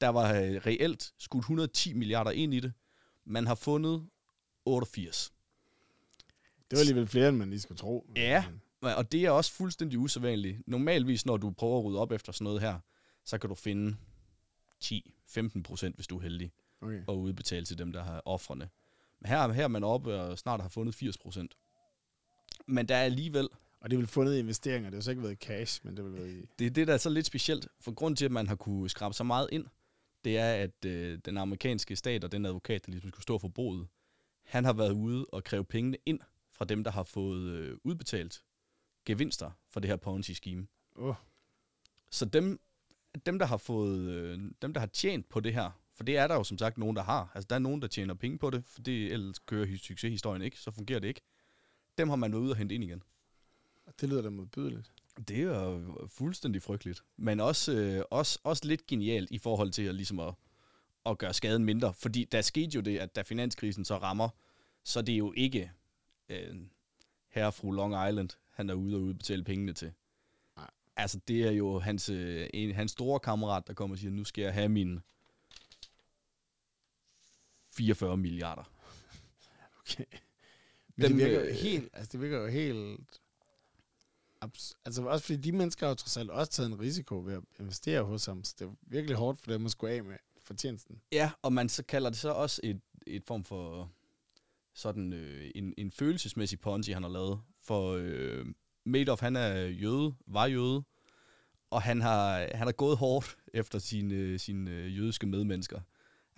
Der 0.00 0.08
var 0.08 0.34
øh, 0.34 0.50
reelt 0.66 1.12
skudt 1.18 1.40
110 1.42 1.92
milliarder 1.94 2.30
ind 2.30 2.54
i 2.54 2.60
det. 2.60 2.72
Man 3.24 3.46
har 3.46 3.54
fundet 3.54 4.06
88. 4.64 5.32
Det 6.70 6.76
var 6.76 6.80
alligevel 6.80 7.06
flere, 7.06 7.28
end 7.28 7.36
man 7.36 7.50
lige 7.50 7.60
skulle 7.60 7.78
tro. 7.78 8.10
Ja. 8.16 8.44
Og 8.80 9.12
det 9.12 9.24
er 9.24 9.30
også 9.30 9.52
fuldstændig 9.52 9.98
usædvanligt. 9.98 10.58
Normalvis, 10.66 11.26
når 11.26 11.36
du 11.36 11.50
prøver 11.50 11.78
at 11.78 11.84
rydde 11.84 11.98
op 11.98 12.12
efter 12.12 12.32
sådan 12.32 12.44
noget 12.44 12.60
her, 12.60 12.78
så 13.24 13.38
kan 13.38 13.48
du 13.48 13.54
finde 13.54 13.96
10-15 14.84 15.62
procent, 15.62 15.94
hvis 15.94 16.06
du 16.06 16.16
er 16.18 16.22
heldig, 16.22 16.52
Okay. 16.80 17.02
og 17.06 17.20
udbetale 17.20 17.66
til 17.66 17.78
dem, 17.78 17.92
der 17.92 18.02
har 18.04 18.22
offrene. 18.24 18.68
Men 19.20 19.28
her, 19.28 19.52
her 19.52 19.64
er 19.64 19.68
man 19.68 19.84
oppe 19.84 20.20
og 20.20 20.38
snart 20.38 20.60
har 20.60 20.68
fundet 20.68 20.94
80 20.94 21.18
procent. 21.18 21.54
Men 22.66 22.88
der 22.88 22.96
er 22.96 23.02
alligevel, 23.04 23.48
Og 23.80 23.90
det 23.90 23.96
er 23.96 23.98
vel 23.98 24.06
fundet 24.06 24.36
i 24.36 24.38
investeringer. 24.38 24.90
Det 24.90 24.96
har 24.96 25.02
så 25.02 25.10
ikke 25.10 25.22
været 25.22 25.38
cash, 25.38 25.80
men 25.84 25.96
det 25.96 26.04
har 26.04 26.10
vel 26.10 26.20
været 26.20 26.30
i... 26.34 26.46
det 26.58 26.66
er 26.66 26.70
det, 26.70 26.86
der 26.86 26.94
er 26.94 26.98
så 26.98 27.10
lidt 27.10 27.26
specielt. 27.26 27.68
For 27.80 27.92
grund 27.92 28.16
til, 28.16 28.24
at 28.24 28.30
man 28.30 28.46
har 28.46 28.54
kunne 28.54 28.90
skrabe 28.90 29.14
så 29.14 29.24
meget 29.24 29.48
ind, 29.52 29.66
det 30.24 30.38
er, 30.38 30.54
at 30.54 30.84
øh, 30.84 31.18
den 31.24 31.36
amerikanske 31.36 31.96
stat 31.96 32.24
og 32.24 32.32
den 32.32 32.46
advokat, 32.46 32.86
der 32.86 32.92
ligesom 32.92 33.10
skulle 33.10 33.22
stå 33.22 33.38
for 33.38 33.48
boet, 33.48 33.88
han 34.44 34.64
har 34.64 34.72
været 34.72 34.92
ude 34.92 35.26
og 35.32 35.44
kræve 35.44 35.64
pengene 35.64 35.96
ind 36.06 36.20
fra 36.52 36.64
dem, 36.64 36.84
der 36.84 36.90
har 36.90 37.02
fået 37.02 37.42
øh, 37.42 37.76
udbetalt 37.84 38.44
gevinster 39.04 39.50
for 39.68 39.80
det 39.80 39.90
her 39.90 39.96
Ponzi-scheme. 39.96 40.66
Åh, 40.96 41.14
Så 42.10 42.24
dem, 42.24 42.60
dem 43.26 43.38
der 43.38 43.46
har 43.46 43.56
fået, 43.56 43.98
øh, 44.00 44.40
dem 44.62 44.72
der 44.72 44.80
har 44.80 44.86
tjent 44.86 45.28
på 45.28 45.40
det 45.40 45.54
her, 45.54 45.70
for 45.94 46.04
det 46.04 46.16
er 46.16 46.26
der 46.26 46.34
jo 46.34 46.44
som 46.44 46.58
sagt 46.58 46.78
nogen, 46.78 46.96
der 46.96 47.02
har. 47.02 47.32
Altså 47.34 47.46
der 47.50 47.54
er 47.54 47.60
nogen, 47.60 47.82
der 47.82 47.88
tjener 47.88 48.14
penge 48.14 48.38
på 48.38 48.50
det, 48.50 48.64
for 48.64 48.80
det 48.82 49.12
ellers 49.12 49.38
kører 49.38 49.66
hi- 49.66 49.76
succeshistorien 49.78 50.42
ikke, 50.42 50.58
så 50.58 50.70
fungerer 50.70 50.98
det 51.00 51.08
ikke. 51.08 51.20
Dem 51.98 52.08
har 52.08 52.16
man 52.16 52.32
været 52.32 52.42
ude 52.42 52.52
og 52.52 52.56
hente 52.56 52.74
ind 52.74 52.84
igen. 52.84 53.02
det 54.00 54.08
lyder 54.08 54.22
da 54.22 54.30
modbydeligt. 54.30 54.92
Det 55.28 55.42
er 55.42 55.80
fuldstændig 56.08 56.62
frygteligt. 56.62 57.04
Men 57.16 57.40
også, 57.40 57.72
øh, 57.72 58.04
også, 58.10 58.38
også 58.44 58.66
lidt 58.66 58.86
genialt 58.86 59.30
i 59.30 59.38
forhold 59.38 59.70
til 59.70 59.82
at, 59.82 59.94
ligesom 59.94 60.20
at, 60.20 60.34
at 61.06 61.18
gøre 61.18 61.34
skaden 61.34 61.64
mindre. 61.64 61.94
Fordi 61.94 62.24
der 62.24 62.40
skete 62.40 62.74
jo 62.74 62.80
det, 62.80 62.98
at 62.98 63.16
da 63.16 63.22
finanskrisen 63.22 63.84
så 63.84 63.96
rammer, 63.96 64.28
så 64.84 65.02
det 65.02 65.12
er 65.12 65.16
jo 65.18 65.32
ikke 65.36 65.72
øh, 66.28 66.56
herre 67.28 67.52
fru 67.52 67.70
Long 67.70 68.08
Island, 68.08 68.28
han 68.50 68.70
er 68.70 68.74
ude 68.74 68.96
og 68.96 69.02
udbetale 69.02 69.44
pengene 69.44 69.72
til. 69.72 69.92
Nej. 70.56 70.70
Altså, 70.96 71.20
det 71.28 71.42
er 71.42 71.50
jo 71.50 71.78
hans, 71.78 72.08
øh, 72.08 72.48
en, 72.54 72.74
hans 72.74 72.92
store 72.92 73.20
kammerat, 73.20 73.66
der 73.66 73.74
kommer 73.74 73.94
og 73.94 73.98
siger, 73.98 74.10
nu 74.10 74.24
skal 74.24 74.42
jeg 74.42 74.54
have 74.54 74.68
mine 74.68 75.00
44 77.76 78.16
milliarder. 78.16 78.62
Okay. 79.90 80.04
Men 80.96 81.10
Dem, 81.10 81.18
det 81.18 81.26
virker 81.26 81.40
jo 81.40 81.46
øh, 81.46 81.54
helt... 81.54 81.88
Altså, 81.92 82.12
det 82.12 82.20
virker 82.20 82.38
jo 82.38 82.46
helt... 82.46 83.00
Abs- 84.44 84.72
altså 84.84 85.02
også 85.02 85.24
fordi 85.26 85.38
de 85.38 85.52
mennesker 85.52 85.86
har 85.86 85.90
jo 85.90 85.94
trods 85.94 86.16
alt 86.16 86.30
også 86.30 86.52
taget 86.52 86.70
en 86.70 86.80
risiko 86.80 87.18
ved 87.24 87.34
at 87.34 87.42
investere 87.60 88.02
hos 88.02 88.26
ham, 88.26 88.44
så 88.44 88.54
det 88.58 88.66
er 88.66 88.70
virkelig 88.82 89.16
hårdt 89.16 89.38
for 89.38 89.50
dem 89.52 89.64
at 89.64 89.70
skulle 89.70 89.92
af 89.94 90.04
med 90.04 90.16
fortjenesten. 90.42 91.00
Ja, 91.12 91.30
og 91.42 91.52
man 91.52 91.68
så 91.68 91.82
kalder 91.82 92.10
det 92.10 92.18
så 92.18 92.30
også 92.30 92.60
et, 92.64 92.80
et 93.06 93.24
form 93.24 93.44
for 93.44 93.90
sådan 94.74 95.12
øh, 95.12 95.50
en, 95.54 95.74
en 95.78 95.90
følelsesmæssig 95.90 96.60
ponzi, 96.60 96.92
han 96.92 97.02
har 97.02 97.10
lavet. 97.10 97.40
For 97.62 97.92
øh, 98.00 98.46
Madoff, 98.86 99.22
han 99.22 99.36
er 99.36 99.54
jøde, 99.66 100.14
var 100.26 100.46
jøde, 100.46 100.82
og 101.70 101.82
han 101.82 102.00
har, 102.00 102.38
han 102.54 102.66
har 102.66 102.72
gået 102.72 102.96
hårdt 102.96 103.36
efter 103.54 103.78
sine, 103.78 104.38
sine 104.38 104.70
øh, 104.70 104.98
jødiske 104.98 105.26
medmennesker. 105.26 105.80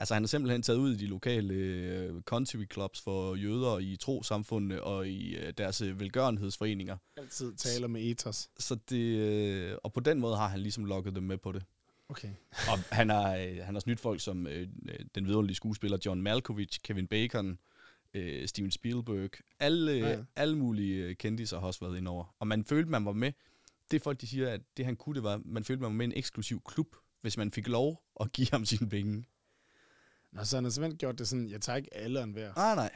Altså 0.01 0.15
han 0.15 0.23
har 0.23 0.27
simpelthen 0.29 0.63
taget 0.63 0.79
ud 0.79 0.93
i 0.95 0.97
de 0.97 1.07
lokale 1.07 1.55
øh, 1.55 2.23
country 2.23 2.57
clubs 2.73 3.01
for 3.01 3.35
jøder 3.35 3.79
i 3.79 3.97
trosamfundene 3.97 4.83
og 4.83 5.09
i 5.09 5.37
øh, 5.37 5.53
deres 5.59 5.81
øh, 5.81 6.01
velgørenhedsforeninger. 6.01 6.97
Altid 7.17 7.55
taler 7.55 7.89
med 7.89 8.11
ethos. 8.11 8.51
Så 8.59 8.75
det, 8.91 9.19
øh, 9.19 9.77
og 9.85 9.93
på 9.93 10.01
den 10.01 10.21
måde 10.21 10.37
har 10.37 10.49
han 10.49 10.61
ligesom 10.61 10.85
lukket 10.85 11.15
dem 11.15 11.23
med 11.23 11.39
på 11.39 11.53
det. 11.53 11.63
Okay. 12.09 12.29
Og 12.73 12.79
han 12.91 13.09
har, 13.11 13.37
øh, 13.37 13.57
han 13.63 13.75
har 13.75 13.81
snydt 13.81 14.01
folk 14.01 14.21
som 14.21 14.47
øh, 14.47 14.69
øh, 14.89 14.99
den 15.15 15.27
vidunderlige 15.27 15.57
skuespiller 15.57 15.99
John 16.07 16.23
Malkovich, 16.23 16.81
Kevin 16.83 17.07
Bacon, 17.07 17.59
øh, 18.15 18.49
Steven 18.49 18.71
Spielberg. 18.71 19.31
Alle, 19.61 19.93
Ja, 19.93 19.99
ja. 19.99 20.11
ja. 20.11 20.19
alle 20.37 20.57
mulige 20.57 21.05
øh, 21.05 21.17
kendiser 21.17 21.61
har 21.61 21.67
også 21.67 21.81
været 21.81 21.99
indover. 21.99 22.35
Og 22.39 22.47
man 22.47 22.65
følte, 22.65 22.91
man 22.91 23.05
var 23.05 23.13
med. 23.13 23.33
Det 23.91 24.03
folk, 24.03 24.21
de 24.21 24.27
siger, 24.27 24.49
at 24.49 24.61
det 24.77 24.85
han 24.85 24.97
kunne, 24.97 25.15
det 25.15 25.23
var, 25.23 25.41
man 25.45 25.65
følte, 25.65 25.81
man 25.81 25.91
var 25.91 25.97
med 25.97 26.07
i 26.07 26.11
en 26.11 26.19
eksklusiv 26.19 26.63
klub, 26.69 26.97
hvis 27.21 27.37
man 27.37 27.51
fik 27.53 27.69
lov 27.69 28.03
at 28.21 28.33
give 28.33 28.49
ham 28.51 28.65
sine 28.65 28.89
penge. 28.89 29.25
Nå, 30.33 30.45
så 30.45 30.57
han 30.57 30.65
har 30.65 30.71
simpelthen 30.71 30.99
gjort 30.99 31.19
det 31.19 31.29
sådan, 31.29 31.49
jeg 31.49 31.61
tager 31.61 31.77
ikke 31.77 31.97
alle 31.97 32.19
og 32.19 32.25
enhver. 32.25 32.53
Ah, 32.59 32.77
nej. 32.77 32.91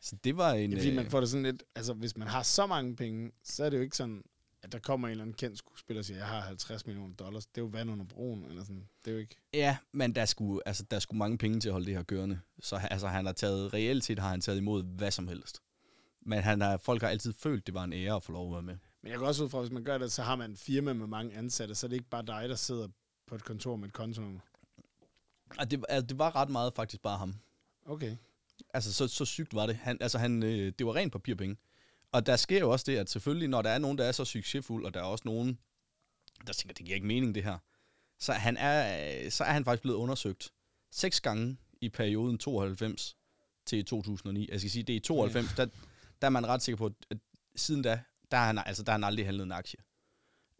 Så 0.00 0.16
det 0.24 0.36
var 0.36 0.52
en... 0.52 0.70
Det 0.70 0.76
er 0.76 0.80
fordi, 0.80 0.90
øh, 0.90 0.96
man 0.96 1.10
får 1.10 1.20
det 1.20 1.28
sådan 1.28 1.42
lidt, 1.42 1.62
altså 1.74 1.92
hvis 1.92 2.16
man 2.16 2.28
har 2.28 2.42
så 2.42 2.66
mange 2.66 2.96
penge, 2.96 3.32
så 3.44 3.64
er 3.64 3.70
det 3.70 3.76
jo 3.76 3.82
ikke 3.82 3.96
sådan, 3.96 4.22
at 4.62 4.72
der 4.72 4.78
kommer 4.78 5.08
en 5.08 5.10
eller 5.10 5.24
anden 5.24 5.34
kendt 5.34 5.58
skuespiller 5.58 6.00
og 6.00 6.04
siger, 6.04 6.18
jeg 6.18 6.26
har 6.26 6.40
50 6.40 6.86
millioner 6.86 7.14
dollars. 7.14 7.46
Det 7.46 7.58
er 7.60 7.62
jo 7.62 7.68
vand 7.72 7.90
under 7.90 8.04
broen, 8.04 8.44
eller 8.44 8.64
sådan. 8.64 8.88
Det 9.04 9.10
er 9.10 9.12
jo 9.12 9.18
ikke... 9.18 9.36
Ja, 9.54 9.76
men 9.92 10.14
der 10.14 10.24
skulle, 10.24 10.68
altså, 10.68 10.82
der 10.90 10.98
skulle 10.98 11.18
mange 11.18 11.38
penge 11.38 11.60
til 11.60 11.68
at 11.68 11.72
holde 11.72 11.86
det 11.86 11.94
her 11.94 12.02
kørende. 12.02 12.40
Så 12.60 12.76
altså, 12.76 13.06
han 13.08 13.26
har 13.26 13.32
taget, 13.32 13.74
reelt 13.74 14.04
set 14.04 14.18
har 14.18 14.28
han 14.28 14.40
taget 14.40 14.58
imod 14.58 14.82
hvad 14.82 15.10
som 15.10 15.28
helst. 15.28 15.60
Men 16.22 16.42
han 16.42 16.60
har, 16.60 16.76
folk 16.76 17.02
har 17.02 17.08
altid 17.08 17.32
følt, 17.32 17.66
det 17.66 17.74
var 17.74 17.84
en 17.84 17.92
ære 17.92 18.16
at 18.16 18.22
få 18.22 18.32
lov 18.32 18.48
at 18.48 18.52
være 18.54 18.62
med. 18.62 18.76
Men 19.02 19.12
jeg 19.12 19.18
går 19.18 19.26
også 19.26 19.44
ud 19.44 19.48
fra, 19.48 19.58
at 19.58 19.64
hvis 19.64 19.72
man 19.72 19.84
gør 19.84 19.98
det, 19.98 20.12
så 20.12 20.22
har 20.22 20.36
man 20.36 20.50
en 20.50 20.56
firma 20.56 20.92
med 20.92 21.06
mange 21.06 21.36
ansatte, 21.36 21.74
så 21.74 21.86
er 21.86 21.88
det 21.88 21.96
ikke 21.96 22.10
bare 22.10 22.22
dig, 22.22 22.48
der 22.48 22.54
sidder 22.54 22.88
på 23.26 23.34
et 23.34 23.44
kontor 23.44 23.76
med 23.76 23.88
et 23.88 23.94
kontonummer. 23.94 24.40
Og 25.58 25.70
det, 25.70 25.84
altså, 25.88 26.06
det 26.06 26.18
var 26.18 26.36
ret 26.36 26.50
meget 26.50 26.74
faktisk 26.74 27.02
bare 27.02 27.18
ham. 27.18 27.34
Okay. 27.86 28.16
Altså, 28.74 28.92
så, 28.92 29.08
så 29.08 29.24
sygt 29.24 29.54
var 29.54 29.66
det. 29.66 29.76
Han, 29.76 29.98
altså, 30.00 30.18
han, 30.18 30.42
øh, 30.42 30.72
det 30.78 30.86
var 30.86 30.94
rent 30.94 31.12
papirpenge. 31.12 31.56
Og 32.12 32.26
der 32.26 32.36
sker 32.36 32.58
jo 32.58 32.70
også 32.70 32.84
det, 32.88 32.96
at 32.96 33.10
selvfølgelig, 33.10 33.48
når 33.48 33.62
der 33.62 33.70
er 33.70 33.78
nogen, 33.78 33.98
der 33.98 34.04
er 34.04 34.12
så 34.12 34.24
succesfuld, 34.24 34.84
og 34.84 34.94
der 34.94 35.00
er 35.00 35.04
også 35.04 35.22
nogen, 35.24 35.58
der 36.46 36.52
tænker, 36.52 36.74
det 36.74 36.86
giver 36.86 36.94
ikke 36.94 37.06
mening, 37.06 37.34
det 37.34 37.44
her, 37.44 37.58
så, 38.18 38.32
han 38.32 38.56
er, 38.56 39.22
øh, 39.24 39.30
så 39.30 39.44
er 39.44 39.52
han 39.52 39.64
faktisk 39.64 39.82
blevet 39.82 39.96
undersøgt 39.96 40.52
seks 40.90 41.20
gange 41.20 41.56
i 41.80 41.88
perioden 41.88 42.38
92 42.38 43.16
til 43.66 43.84
2009. 43.84 44.48
Jeg 44.50 44.60
skal 44.60 44.70
sige, 44.70 44.82
det 44.82 44.92
er 44.92 44.96
i 44.96 45.00
92, 45.00 45.54
der, 45.56 45.66
der 46.22 46.26
er 46.26 46.30
man 46.30 46.46
ret 46.46 46.62
sikker 46.62 46.76
på, 46.76 46.90
at 47.10 47.18
siden 47.56 47.82
da, 47.82 48.02
der 48.30 48.36
har 48.36 48.46
han, 48.46 48.58
altså, 48.58 48.82
der 48.82 48.92
har 48.92 48.98
han 48.98 49.04
aldrig 49.04 49.26
handlet 49.26 49.44
en 49.44 49.52
aktie. 49.52 49.78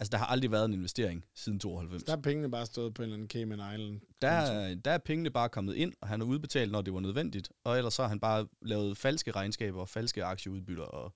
Altså, 0.01 0.11
der 0.11 0.19
har 0.19 0.27
aldrig 0.27 0.51
været 0.51 0.65
en 0.65 0.73
investering 0.73 1.25
siden 1.35 1.61
92. 1.61 2.01
Så 2.03 2.07
der 2.07 2.17
er 2.17 2.21
pengene 2.23 2.51
bare 2.51 2.67
stået 2.67 2.95
på 2.95 3.03
en 3.03 3.05
eller 3.05 3.15
anden 3.17 3.29
Cayman 3.29 3.59
Island. 3.75 4.01
Der, 4.23 4.29
er- 4.29 4.75
der 4.75 4.91
er 4.91 4.99
pengene 4.99 5.31
bare 5.31 5.49
kommet 5.49 5.75
ind, 5.75 5.93
og 6.01 6.09
han 6.09 6.21
har 6.21 6.27
udbetalt, 6.27 6.73
når 6.73 6.83
det 6.83 6.95
var 6.95 7.01
nødvendigt. 7.01 7.51
Og 7.65 7.77
ellers 7.77 7.95
så 7.95 8.03
har 8.03 8.09
han 8.09 8.21
bare 8.21 8.47
lavet 8.63 8.97
falske 8.99 9.31
regnskaber, 9.33 9.85
falske 9.85 10.25
aktieudbytter 10.25 10.83
og 10.85 11.15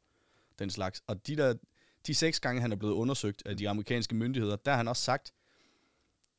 den 0.59 0.71
slags. 0.71 1.03
Og 1.07 1.27
de 1.27 1.37
der, 1.37 1.55
de 2.07 2.15
seks 2.15 2.41
gange, 2.41 2.61
han 2.63 2.73
er 2.73 2.77
blevet 2.77 2.93
undersøgt 2.95 3.43
af 3.47 3.57
de 3.57 3.69
amerikanske 3.69 4.15
myndigheder, 4.15 4.57
der 4.57 4.71
har 4.71 4.77
han 4.77 4.89
også 4.89 5.03
sagt, 5.03 5.33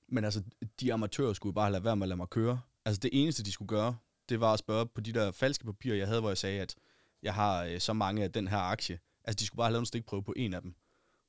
men 0.10 0.24
altså, 0.26 0.44
de 0.80 0.94
amatører 0.94 1.34
skulle 1.34 1.54
bare 1.54 1.72
lade 1.72 1.84
være 1.84 1.96
med 1.96 2.04
at 2.06 2.10
lade 2.10 2.18
mig 2.18 2.30
køre. 2.30 2.62
Altså, 2.86 3.00
det 3.00 3.10
eneste, 3.14 3.44
de 3.44 3.52
skulle 3.52 3.70
gøre, 3.70 3.98
det 4.30 4.40
var 4.40 4.54
at 4.54 4.60
spørge 4.60 4.86
på 4.86 5.02
de 5.02 5.12
der 5.14 5.32
falske 5.32 5.66
papirer, 5.66 5.96
jeg 5.96 6.08
havde, 6.08 6.20
hvor 6.20 6.30
jeg 6.30 6.38
sagde, 6.38 6.62
at 6.62 6.76
jeg 7.24 7.34
har 7.34 7.64
øh, 7.64 7.80
så 7.80 7.94
mange 7.94 8.24
af 8.24 8.32
den 8.32 8.48
her 8.48 8.58
aktie. 8.58 9.00
Altså, 9.24 9.40
de 9.40 9.46
skulle 9.46 9.58
bare 9.58 9.66
have 9.68 9.72
lavet 9.74 9.82
en 9.82 9.86
stikprøve 9.86 10.24
på 10.24 10.34
en 10.38 10.54
af 10.54 10.62
dem. 10.62 10.76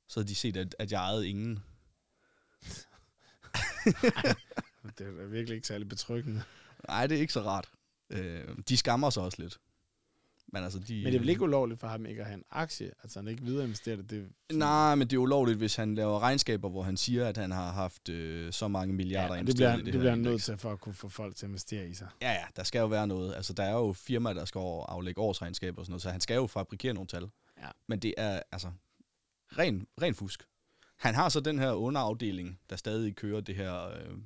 Så 0.07 0.19
havde 0.19 0.27
de 0.27 0.35
set, 0.35 0.57
at, 0.57 0.75
at 0.79 0.91
jeg 0.91 0.99
ejede 0.99 1.29
ingen. 1.29 1.59
Det 4.97 5.07
er 5.07 5.27
virkelig 5.27 5.55
ikke 5.55 5.67
særlig 5.67 5.89
betryggende. 5.89 6.43
Nej, 6.87 7.07
det 7.07 7.17
er 7.17 7.21
ikke 7.21 7.33
så 7.33 7.41
rart. 7.41 7.69
Øh, 8.09 8.43
de 8.69 8.77
skammer 8.77 9.09
sig 9.09 9.23
også 9.23 9.41
lidt. 9.41 9.59
Men, 10.53 10.63
altså, 10.63 10.79
de, 10.79 10.93
Men 10.93 11.05
det 11.05 11.15
er 11.15 11.19
vel 11.19 11.29
ikke 11.29 11.43
ulovligt 11.43 11.79
for 11.79 11.87
ham 11.87 12.05
ikke 12.05 12.21
at 12.21 12.27
have 12.27 12.37
en 12.37 12.43
aktie? 12.51 12.91
Altså 13.03 13.19
han 13.19 13.27
ikke 13.27 13.43
videre 13.43 13.63
investerer 13.63 13.95
det? 13.95 14.09
det 14.09 14.29
Nej, 14.51 14.95
men 14.95 15.07
det 15.07 15.15
er 15.15 15.19
ulovligt, 15.19 15.57
hvis 15.57 15.75
han 15.75 15.95
laver 15.95 16.19
regnskaber, 16.19 16.69
hvor 16.69 16.83
han 16.83 16.97
siger, 16.97 17.27
at 17.27 17.37
han 17.37 17.51
har 17.51 17.71
haft 17.71 18.09
øh, 18.09 18.53
så 18.53 18.67
mange 18.67 18.93
milliarder 18.93 19.33
ja, 19.33 19.39
investeret 19.39 19.45
det 19.45 19.55
bliver, 19.55 19.73
i 19.73 19.77
det, 19.77 19.85
det 19.85 19.93
her 19.93 19.99
bliver 19.99 20.11
han 20.11 20.19
nødt 20.19 20.43
til 20.43 20.57
for 20.57 20.71
at 20.71 20.79
kunne 20.79 20.95
få 20.95 21.09
folk 21.09 21.35
til 21.35 21.45
at 21.45 21.49
investere 21.49 21.87
i 21.87 21.93
sig. 21.93 22.07
Ja, 22.21 22.31
ja, 22.31 22.43
der 22.55 22.63
skal 22.63 22.79
jo 22.79 22.85
være 22.85 23.07
noget. 23.07 23.35
Altså, 23.35 23.53
der 23.53 23.63
er 23.63 23.73
jo 23.73 23.93
firmaer, 23.93 24.33
der 24.33 24.45
skal 24.45 24.59
aflægge 24.59 25.21
årsregnskaber 25.21 25.79
og 25.79 25.85
sådan 25.85 25.91
noget, 25.91 26.01
så 26.01 26.09
han 26.09 26.21
skal 26.21 26.35
jo 26.35 26.47
fabrikere 26.47 26.93
nogle 26.93 27.07
tal. 27.07 27.29
Ja. 27.61 27.67
Men 27.87 27.99
det 27.99 28.13
er 28.17 28.41
altså 28.51 28.67
ren, 29.57 29.87
ren 30.01 30.15
fusk. 30.15 30.43
Han 30.97 31.15
har 31.15 31.29
så 31.29 31.39
den 31.39 31.59
her 31.59 31.71
underafdeling, 31.71 32.59
der 32.69 32.75
stadig 32.75 33.15
kører 33.15 33.41
det 33.41 33.55
her 33.55 33.87
øh, 33.89 34.17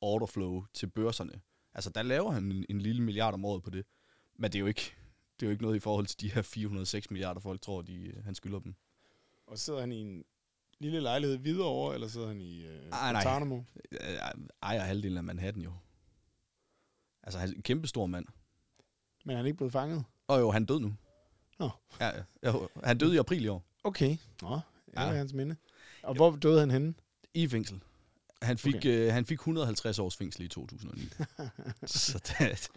orderflow 0.00 0.64
til 0.74 0.86
børserne. 0.86 1.40
Altså, 1.74 1.90
der 1.90 2.02
laver 2.02 2.30
han 2.30 2.52
en, 2.52 2.66
en 2.68 2.80
lille 2.80 3.02
milliard 3.02 3.34
om 3.34 3.44
året 3.44 3.62
på 3.62 3.70
det. 3.70 3.84
Men 4.38 4.52
det 4.52 4.58
er 4.58 4.60
jo 4.60 4.66
ikke, 4.66 4.94
det 5.40 5.46
er 5.46 5.46
jo 5.46 5.50
ikke 5.50 5.62
noget 5.62 5.76
i 5.76 5.80
forhold 5.80 6.06
til 6.06 6.20
de 6.20 6.30
her 6.32 6.42
406 6.42 7.10
milliarder, 7.10 7.40
folk 7.40 7.60
tror, 7.60 7.82
de, 7.82 7.94
øh, 8.06 8.24
han 8.24 8.34
skylder 8.34 8.58
dem. 8.58 8.74
Og 9.46 9.58
sidder 9.58 9.80
han 9.80 9.92
i 9.92 10.00
en 10.00 10.24
lille 10.78 11.00
lejlighed 11.00 11.36
videre 11.36 11.66
over, 11.66 11.94
eller 11.94 12.08
sidder 12.08 12.28
han 12.28 12.40
i 12.40 12.62
øh, 12.66 12.88
Ej, 12.92 13.12
nej. 13.12 13.22
Guantanamo? 13.22 13.62
Øh, 13.92 13.98
Ejer 14.62 14.80
halvdelen 14.80 15.18
af 15.18 15.24
Manhattan 15.24 15.62
jo. 15.62 15.72
Altså, 17.22 17.38
han 17.38 17.48
er 17.48 17.54
en 17.54 17.62
kæmpe 17.62 17.88
stor 17.88 18.06
mand. 18.06 18.26
Men 19.24 19.32
er 19.32 19.36
han 19.36 19.46
ikke 19.46 19.56
blevet 19.56 19.72
fanget? 19.72 20.04
Og 20.28 20.40
jo, 20.40 20.50
han 20.50 20.64
død 20.64 20.80
nu. 20.80 20.94
Nå. 21.58 21.70
Ja, 22.00 22.06
ja. 22.06 22.22
Jo, 22.46 22.68
han 22.84 22.98
døde 22.98 23.14
i 23.14 23.18
april 23.18 23.44
i 23.44 23.48
år. 23.48 23.64
Okay. 23.84 24.16
Nå, 24.42 24.60
ja. 24.96 25.00
Er 25.00 25.12
hans 25.12 25.32
minde. 25.32 25.56
Og 26.02 26.14
hvor 26.14 26.36
døde 26.36 26.60
han 26.60 26.70
henne? 26.70 26.94
I 27.34 27.48
fængsel. 27.48 27.80
Han 28.42 28.58
fik, 28.58 28.74
okay. 28.74 29.06
øh, 29.06 29.12
han 29.12 29.26
fik 29.26 29.38
150 29.38 29.98
års 29.98 30.16
fængsel 30.16 30.44
i 30.44 30.48
2009. 30.48 31.00
så 31.86 32.32
der, 32.38 32.68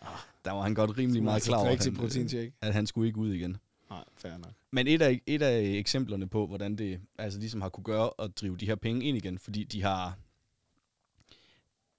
der 0.46 0.52
var 0.52 0.62
han 0.62 0.74
godt 0.74 0.98
rimelig 0.98 1.24
meget 1.24 1.44
klar 1.44 1.58
over, 1.58 1.70
at 1.70 1.86
han, 2.16 2.38
øh, 2.40 2.52
at 2.62 2.74
han 2.74 2.88
skulle 2.88 3.08
ikke 3.08 3.20
ud 3.20 3.34
igen. 3.34 3.58
Nej, 3.90 4.04
fair 4.18 4.38
nok. 4.38 4.52
Men 4.72 4.88
et 4.88 5.02
af, 5.02 5.22
et 5.26 5.42
af 5.42 5.62
eksemplerne 5.62 6.28
på, 6.28 6.48
hvordan 6.48 6.76
det 6.76 7.02
altså 7.18 7.40
ligesom 7.40 7.62
har 7.62 7.70
kunne 7.70 7.84
gøre 7.84 8.10
at 8.20 8.38
drive 8.38 8.58
de 8.58 8.66
her 8.66 8.76
penge 8.76 9.06
ind 9.06 9.18
igen, 9.18 9.40
fordi 9.40 9.64
de 9.64 9.82
har, 9.82 10.18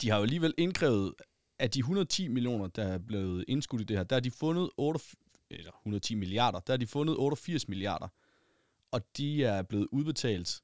de 0.02 0.10
har 0.10 0.16
jo 0.16 0.22
alligevel 0.22 0.54
indkrævet, 0.58 1.14
at 1.58 1.74
de 1.74 1.78
110 1.78 2.28
millioner, 2.28 2.66
der 2.66 2.84
er 2.84 2.98
blevet 2.98 3.44
indskudt 3.48 3.82
i 3.82 3.84
det 3.84 3.96
her, 3.96 4.04
der 4.04 4.16
har 4.16 4.20
de 4.20 4.30
fundet 4.30 4.70
8, 4.76 5.00
eller 5.50 5.70
110 5.70 6.14
milliarder, 6.14 6.60
der 6.60 6.72
har 6.72 6.78
de 6.78 6.86
fundet 6.86 7.16
88 7.18 7.68
milliarder, 7.68 8.08
og 8.94 9.16
de 9.16 9.44
er 9.44 9.62
blevet 9.62 9.88
udbetalt, 9.92 10.62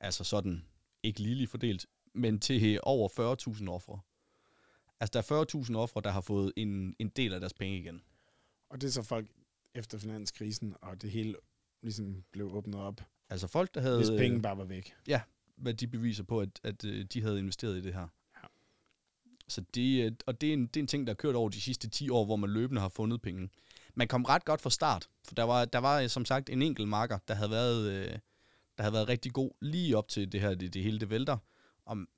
altså 0.00 0.24
sådan, 0.24 0.64
ikke 1.02 1.20
ligeligt 1.20 1.50
fordelt, 1.50 1.86
men 2.14 2.40
til 2.40 2.80
over 2.82 3.08
40.000 3.58 3.68
ofre. 3.70 4.00
Altså, 5.00 5.12
der 5.12 5.36
er 5.36 5.64
40.000 5.70 5.76
ofre, 5.76 6.00
der 6.00 6.10
har 6.10 6.20
fået 6.20 6.52
en, 6.56 6.96
en 6.98 7.08
del 7.08 7.32
af 7.34 7.40
deres 7.40 7.54
penge 7.54 7.78
igen. 7.78 8.02
Og 8.70 8.80
det 8.80 8.86
er 8.86 8.90
så 8.90 9.02
folk 9.02 9.28
efter 9.74 9.98
finanskrisen, 9.98 10.74
og 10.82 11.02
det 11.02 11.10
hele 11.10 11.34
ligesom 11.82 12.24
blev 12.32 12.54
åbnet 12.54 12.80
op, 12.80 13.00
Altså 13.30 13.46
folk, 13.46 13.74
der 13.74 13.80
havde... 13.80 13.96
hvis 13.96 14.10
penge 14.10 14.42
bare 14.42 14.58
var 14.58 14.64
væk. 14.64 14.94
hvad 15.56 15.74
de 15.74 15.86
beviser 15.86 16.22
på, 16.24 16.40
at, 16.40 16.60
at 16.62 16.84
øh, 16.84 17.04
de 17.04 17.22
havde 17.22 17.38
investeret 17.38 17.76
i 17.76 17.80
det 17.80 17.94
her. 17.94 18.08
Ja. 18.34 18.46
Så 19.48 19.64
det, 19.74 20.04
øh, 20.04 20.12
og 20.26 20.40
det 20.40 20.48
er, 20.48 20.52
en, 20.52 20.66
det 20.66 20.76
er 20.76 20.80
en 20.80 20.86
ting, 20.86 21.06
der 21.06 21.10
har 21.10 21.16
kørt 21.16 21.34
over 21.34 21.48
de 21.48 21.60
sidste 21.60 21.88
10 21.88 22.10
år, 22.10 22.24
hvor 22.24 22.36
man 22.36 22.50
løbende 22.50 22.80
har 22.80 22.88
fundet 22.88 23.22
penge. 23.22 23.48
Man 23.98 24.08
kom 24.08 24.24
ret 24.24 24.44
godt 24.44 24.60
fra 24.60 24.70
start, 24.70 25.08
for 25.24 25.34
der 25.34 25.42
var, 25.42 25.64
der 25.64 25.78
var 25.78 26.00
øh, 26.00 26.08
som 26.08 26.24
sagt 26.24 26.50
en 26.50 26.62
enkelt 26.62 26.88
marker, 26.88 27.18
der 27.28 27.34
havde 27.34 27.50
været, 27.50 27.90
øh, 27.90 28.18
der 28.76 28.82
havde 28.82 28.92
været 28.92 29.08
rigtig 29.08 29.32
god 29.32 29.50
lige 29.60 29.96
op 29.96 30.08
til 30.08 30.32
det 30.32 30.40
her, 30.40 30.54
det, 30.54 30.74
det 30.74 30.82
hele 30.82 31.00
det 31.00 31.10
vælter. 31.10 31.36
Om 31.86 32.08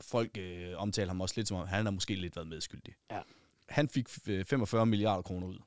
folk 0.00 0.38
øh, 0.38 0.72
omtaler 0.76 1.08
ham 1.08 1.20
også 1.20 1.34
lidt 1.36 1.48
som 1.48 1.56
om, 1.56 1.68
han 1.68 1.84
har 1.86 1.92
måske 1.92 2.14
lidt 2.14 2.36
været 2.36 2.48
medskyldig. 2.48 2.94
Ja. 3.10 3.20
Han 3.68 3.88
fik 3.88 4.08
øh, 4.28 4.44
45 4.44 4.86
milliarder 4.86 5.22
kroner 5.22 5.46
ud. 5.46 5.58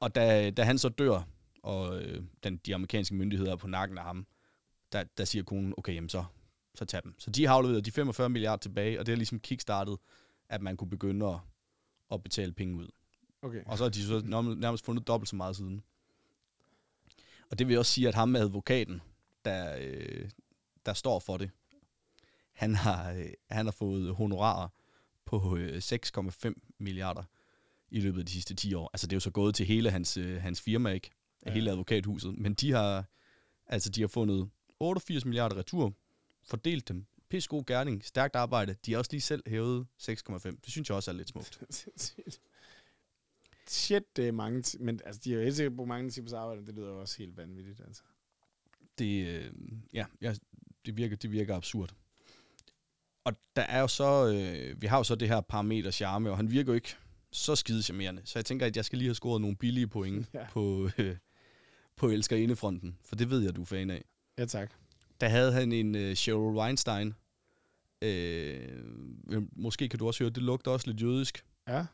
Og 0.00 0.14
da, 0.14 0.50
da 0.50 0.62
han 0.62 0.78
så 0.78 0.88
dør, 0.88 1.22
og 1.62 2.02
øh, 2.02 2.22
den, 2.42 2.56
de 2.56 2.74
amerikanske 2.74 3.14
myndigheder 3.14 3.52
er 3.52 3.56
på 3.56 3.66
nakken 3.66 3.98
af 3.98 4.04
ham, 4.04 4.26
der, 4.92 5.04
der 5.18 5.24
siger 5.24 5.42
konen, 5.42 5.74
okay, 5.76 5.94
jamen 5.94 6.08
så, 6.08 6.24
så 6.74 6.84
tag 6.84 7.02
dem. 7.02 7.14
Så 7.18 7.30
de 7.30 7.46
har 7.46 7.54
afleveret 7.54 7.84
de 7.84 7.92
45 7.92 8.28
milliarder 8.28 8.60
tilbage, 8.60 9.00
og 9.00 9.06
det 9.06 9.12
har 9.12 9.16
ligesom 9.16 9.40
kickstartet, 9.40 9.96
at 10.48 10.62
man 10.62 10.76
kunne 10.76 10.90
begynde 10.90 11.26
at, 11.26 11.38
at 12.12 12.22
betale 12.22 12.52
penge 12.52 12.76
ud. 12.76 12.88
Okay. 13.42 13.62
Og 13.66 13.78
så 13.78 13.84
har 13.84 13.88
de 13.90 14.04
så 14.06 14.22
nærmest- 14.54 14.84
fundet 14.84 15.06
dobbelt 15.06 15.28
så 15.28 15.36
meget 15.36 15.56
siden. 15.56 15.82
Og 17.50 17.58
det 17.58 17.68
vil 17.68 17.78
også 17.78 17.92
sige, 17.92 18.08
at 18.08 18.14
ham 18.14 18.28
med 18.28 18.40
advokaten, 18.40 19.00
der, 19.44 19.76
øh, 19.80 20.30
der 20.86 20.92
står 20.92 21.18
for 21.18 21.36
det, 21.36 21.50
han 22.52 22.74
har, 22.74 23.12
øh, 23.12 23.30
han 23.50 23.66
har 23.66 23.72
fået 23.72 24.14
honorarer 24.14 24.68
på 25.24 25.56
øh, 25.56 25.82
6,5 25.82 26.54
milliarder 26.78 27.22
i 27.90 28.00
løbet 28.00 28.20
af 28.20 28.26
de 28.26 28.32
sidste 28.32 28.54
10 28.54 28.74
år. 28.74 28.90
Altså 28.92 29.06
det 29.06 29.12
er 29.12 29.16
jo 29.16 29.20
så 29.20 29.30
gået 29.30 29.54
til 29.54 29.66
hele 29.66 29.90
hans, 29.90 30.16
øh, 30.16 30.42
hans 30.42 30.60
firma, 30.60 30.90
ikke? 30.90 31.10
Ja. 31.46 31.50
Ja. 31.50 31.54
Hele 31.54 31.70
advokathuset. 31.70 32.38
Men 32.38 32.54
de 32.54 32.72
har, 32.72 33.04
altså 33.66 33.90
de 33.90 34.00
har 34.00 34.08
fundet 34.08 34.50
88 34.80 35.24
milliarder 35.24 35.56
retur, 35.56 35.92
fordelt 36.44 36.88
dem. 36.88 37.06
Pisse 37.28 37.48
god 37.48 37.64
gerning, 37.66 38.04
stærkt 38.04 38.36
arbejde. 38.36 38.76
De 38.86 38.92
har 38.92 38.98
også 38.98 39.10
lige 39.12 39.20
selv 39.20 39.42
hævet 39.46 39.86
6,5. 39.98 40.60
Det 40.64 40.70
synes 40.72 40.88
jeg 40.88 40.96
også 40.96 41.10
er 41.10 41.14
lidt 41.14 41.28
smukt. 41.28 41.60
Shit, 43.68 44.16
det 44.16 44.28
er 44.28 44.32
mange, 44.32 44.62
ti- 44.62 44.78
men 44.78 45.00
altså, 45.04 45.20
de 45.24 45.30
har 45.30 45.38
jo 45.38 45.42
helt 45.44 45.56
sikkert 45.56 45.76
brugt 45.76 45.88
mange 45.88 46.10
timers 46.10 46.32
arbejde, 46.32 46.66
det 46.66 46.74
lyder 46.74 46.88
jo 46.88 47.00
også 47.00 47.18
helt 47.18 47.36
vanvittigt, 47.36 47.80
altså. 47.86 48.02
det, 48.98 49.26
øh, 49.26 49.52
ja, 49.92 50.06
ja, 50.20 50.34
det, 50.86 50.96
virker, 50.96 51.16
det 51.16 51.32
virker 51.32 51.56
absurd. 51.56 51.94
Og 53.24 53.32
der 53.56 53.62
er 53.62 53.80
jo 53.80 53.88
så, 53.88 54.26
øh, 54.34 54.82
vi 54.82 54.86
har 54.86 54.96
jo 54.98 55.04
så 55.04 55.14
det 55.14 55.28
her 55.28 55.40
parameter 55.40 55.90
charme, 55.90 56.30
og 56.30 56.36
han 56.36 56.50
virker 56.50 56.72
jo 56.72 56.74
ikke 56.74 56.96
så 57.32 57.56
skide 57.56 57.82
charmerende. 57.82 58.22
Så 58.24 58.38
jeg 58.38 58.44
tænker, 58.44 58.66
at 58.66 58.76
jeg 58.76 58.84
skal 58.84 58.98
lige 58.98 59.08
have 59.08 59.14
scoret 59.14 59.40
nogle 59.40 59.56
billige 59.56 59.86
point 59.86 60.28
ja. 60.34 60.46
på, 60.50 60.90
øh, 60.98 61.16
på 61.96 62.08
Elskerindefronten, 62.08 62.98
for 63.04 63.16
det 63.16 63.30
ved 63.30 63.40
jeg, 63.40 63.56
du 63.56 63.60
er 63.62 63.66
fan 63.66 63.90
af. 63.90 64.04
Ja, 64.38 64.44
tak. 64.44 64.70
Der 65.20 65.28
havde 65.28 65.52
han 65.52 65.72
en 65.72 65.94
øh, 65.94 66.14
Cheryl 66.14 66.56
Weinstein. 66.56 67.14
Øh, 68.02 68.68
måske 69.56 69.88
kan 69.88 69.98
du 69.98 70.06
også 70.06 70.24
høre, 70.24 70.30
det 70.30 70.42
lugter 70.42 70.70
også 70.70 70.86
lidt 70.90 71.02
jødisk. 71.02 71.44
Ja. 71.68 71.86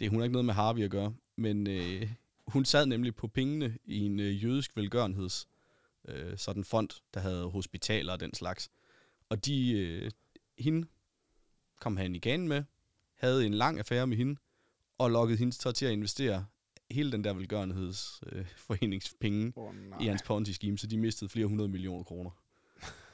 Det 0.00 0.10
hun 0.10 0.18
har 0.18 0.24
ikke 0.24 0.32
noget 0.32 0.44
med 0.44 0.54
Harvey 0.54 0.82
at 0.82 0.90
gøre, 0.90 1.14
men 1.36 1.66
øh, 1.66 2.10
hun 2.46 2.64
sad 2.64 2.86
nemlig 2.86 3.14
på 3.14 3.28
pengene 3.28 3.78
i 3.84 3.98
en 3.98 4.20
øh, 4.20 4.44
jødisk 4.44 4.76
velgørenheds 4.76 5.48
øh, 6.08 6.38
sådan 6.38 6.64
fond, 6.64 6.88
der 7.14 7.20
havde 7.20 7.50
hospitaler 7.50 8.12
og 8.12 8.20
den 8.20 8.34
slags. 8.34 8.70
Og 9.28 9.44
de, 9.44 9.70
øh, 9.70 10.10
hende 10.58 10.86
kom 11.80 11.96
han 11.96 12.14
i 12.14 12.18
ganen 12.18 12.48
med, 12.48 12.64
havde 13.14 13.46
en 13.46 13.54
lang 13.54 13.78
affære 13.78 14.06
med 14.06 14.16
hende, 14.16 14.36
og 14.98 15.10
lokkede 15.10 15.38
hende 15.38 15.52
så 15.52 15.72
til 15.72 15.86
at 15.86 15.92
investere 15.92 16.46
hele 16.90 17.12
den 17.12 17.24
der 17.24 17.32
velgørenhedsforeningspenge 17.32 19.46
øh, 19.46 19.52
Oh, 19.56 19.74
i 20.00 20.06
hans 20.06 20.22
Ponzi-scheme, 20.22 20.78
så 20.78 20.86
de 20.86 20.98
mistede 20.98 21.30
flere 21.30 21.46
hundrede 21.46 21.68
millioner 21.68 22.04
kroner. 22.04 22.30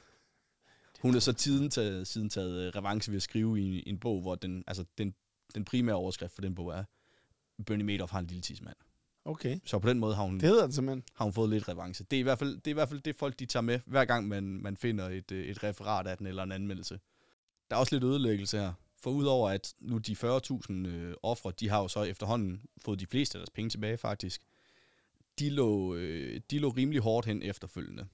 Hun 1.01 1.13
har 1.13 1.19
så 1.19 1.33
tiden 1.33 1.69
taget, 1.69 2.07
siden 2.07 2.29
taget 2.29 2.61
øh, 2.61 2.67
revanche 2.75 3.11
ved 3.11 3.17
at 3.17 3.21
skrive 3.21 3.61
i 3.61 3.63
en, 3.63 3.83
en 3.87 3.99
bog, 3.99 4.21
hvor 4.21 4.35
den, 4.35 4.63
altså 4.67 4.85
den, 4.97 5.15
den 5.55 5.65
primære 5.65 5.95
overskrift 5.95 6.33
for 6.33 6.41
den 6.41 6.55
bog 6.55 6.69
er, 6.69 6.83
Bernie 7.65 7.85
Madoff 7.85 8.11
har 8.11 8.19
en 8.19 8.27
lille 8.27 8.41
tidsmand. 8.41 8.75
Okay. 9.25 9.59
Så 9.65 9.79
på 9.79 9.89
den 9.89 9.99
måde 9.99 10.15
har 10.15 10.23
hun, 10.23 10.39
Det 10.39 10.49
hedder 10.49 10.63
den 10.63 10.71
simpelthen. 10.71 11.03
har 11.13 11.25
hun 11.25 11.33
fået 11.33 11.49
lidt 11.49 11.67
revanche. 11.69 12.05
Det 12.11 12.17
er 12.17 12.19
i 12.19 12.23
hvert 12.23 12.39
fald 12.39 12.55
det, 12.55 12.67
er 12.67 12.71
i 12.71 12.73
hvert 12.73 12.89
fald 12.89 13.01
det 13.01 13.15
folk 13.15 13.39
de 13.39 13.45
tager 13.45 13.61
med, 13.61 13.79
hver 13.85 14.05
gang 14.05 14.27
man, 14.27 14.43
man 14.43 14.77
finder 14.77 15.09
et, 15.09 15.31
øh, 15.31 15.45
et 15.45 15.63
referat 15.63 16.07
af 16.07 16.17
den 16.17 16.27
eller 16.27 16.43
en 16.43 16.51
anmeldelse. 16.51 16.99
Der 17.69 17.75
er 17.75 17.79
også 17.79 17.95
lidt 17.95 18.03
ødelæggelse 18.03 18.57
her. 18.57 18.73
For 18.99 19.11
udover 19.11 19.49
at 19.49 19.73
nu 19.79 19.97
de 19.97 20.13
40.000 20.13 20.73
øh, 20.87 21.13
ofre, 21.23 21.51
de 21.59 21.69
har 21.69 21.81
jo 21.81 21.87
så 21.87 22.03
efterhånden 22.03 22.61
fået 22.85 22.99
de 22.99 23.05
fleste 23.07 23.37
af 23.37 23.39
deres 23.39 23.49
penge 23.49 23.69
tilbage 23.69 23.97
faktisk. 23.97 24.41
De 25.39 25.49
lå, 25.49 25.95
øh, 25.95 26.41
de 26.51 26.59
lå 26.59 26.69
rimelig 26.69 27.01
hårdt 27.01 27.27
hen 27.27 27.43
efterfølgende. 27.43 28.07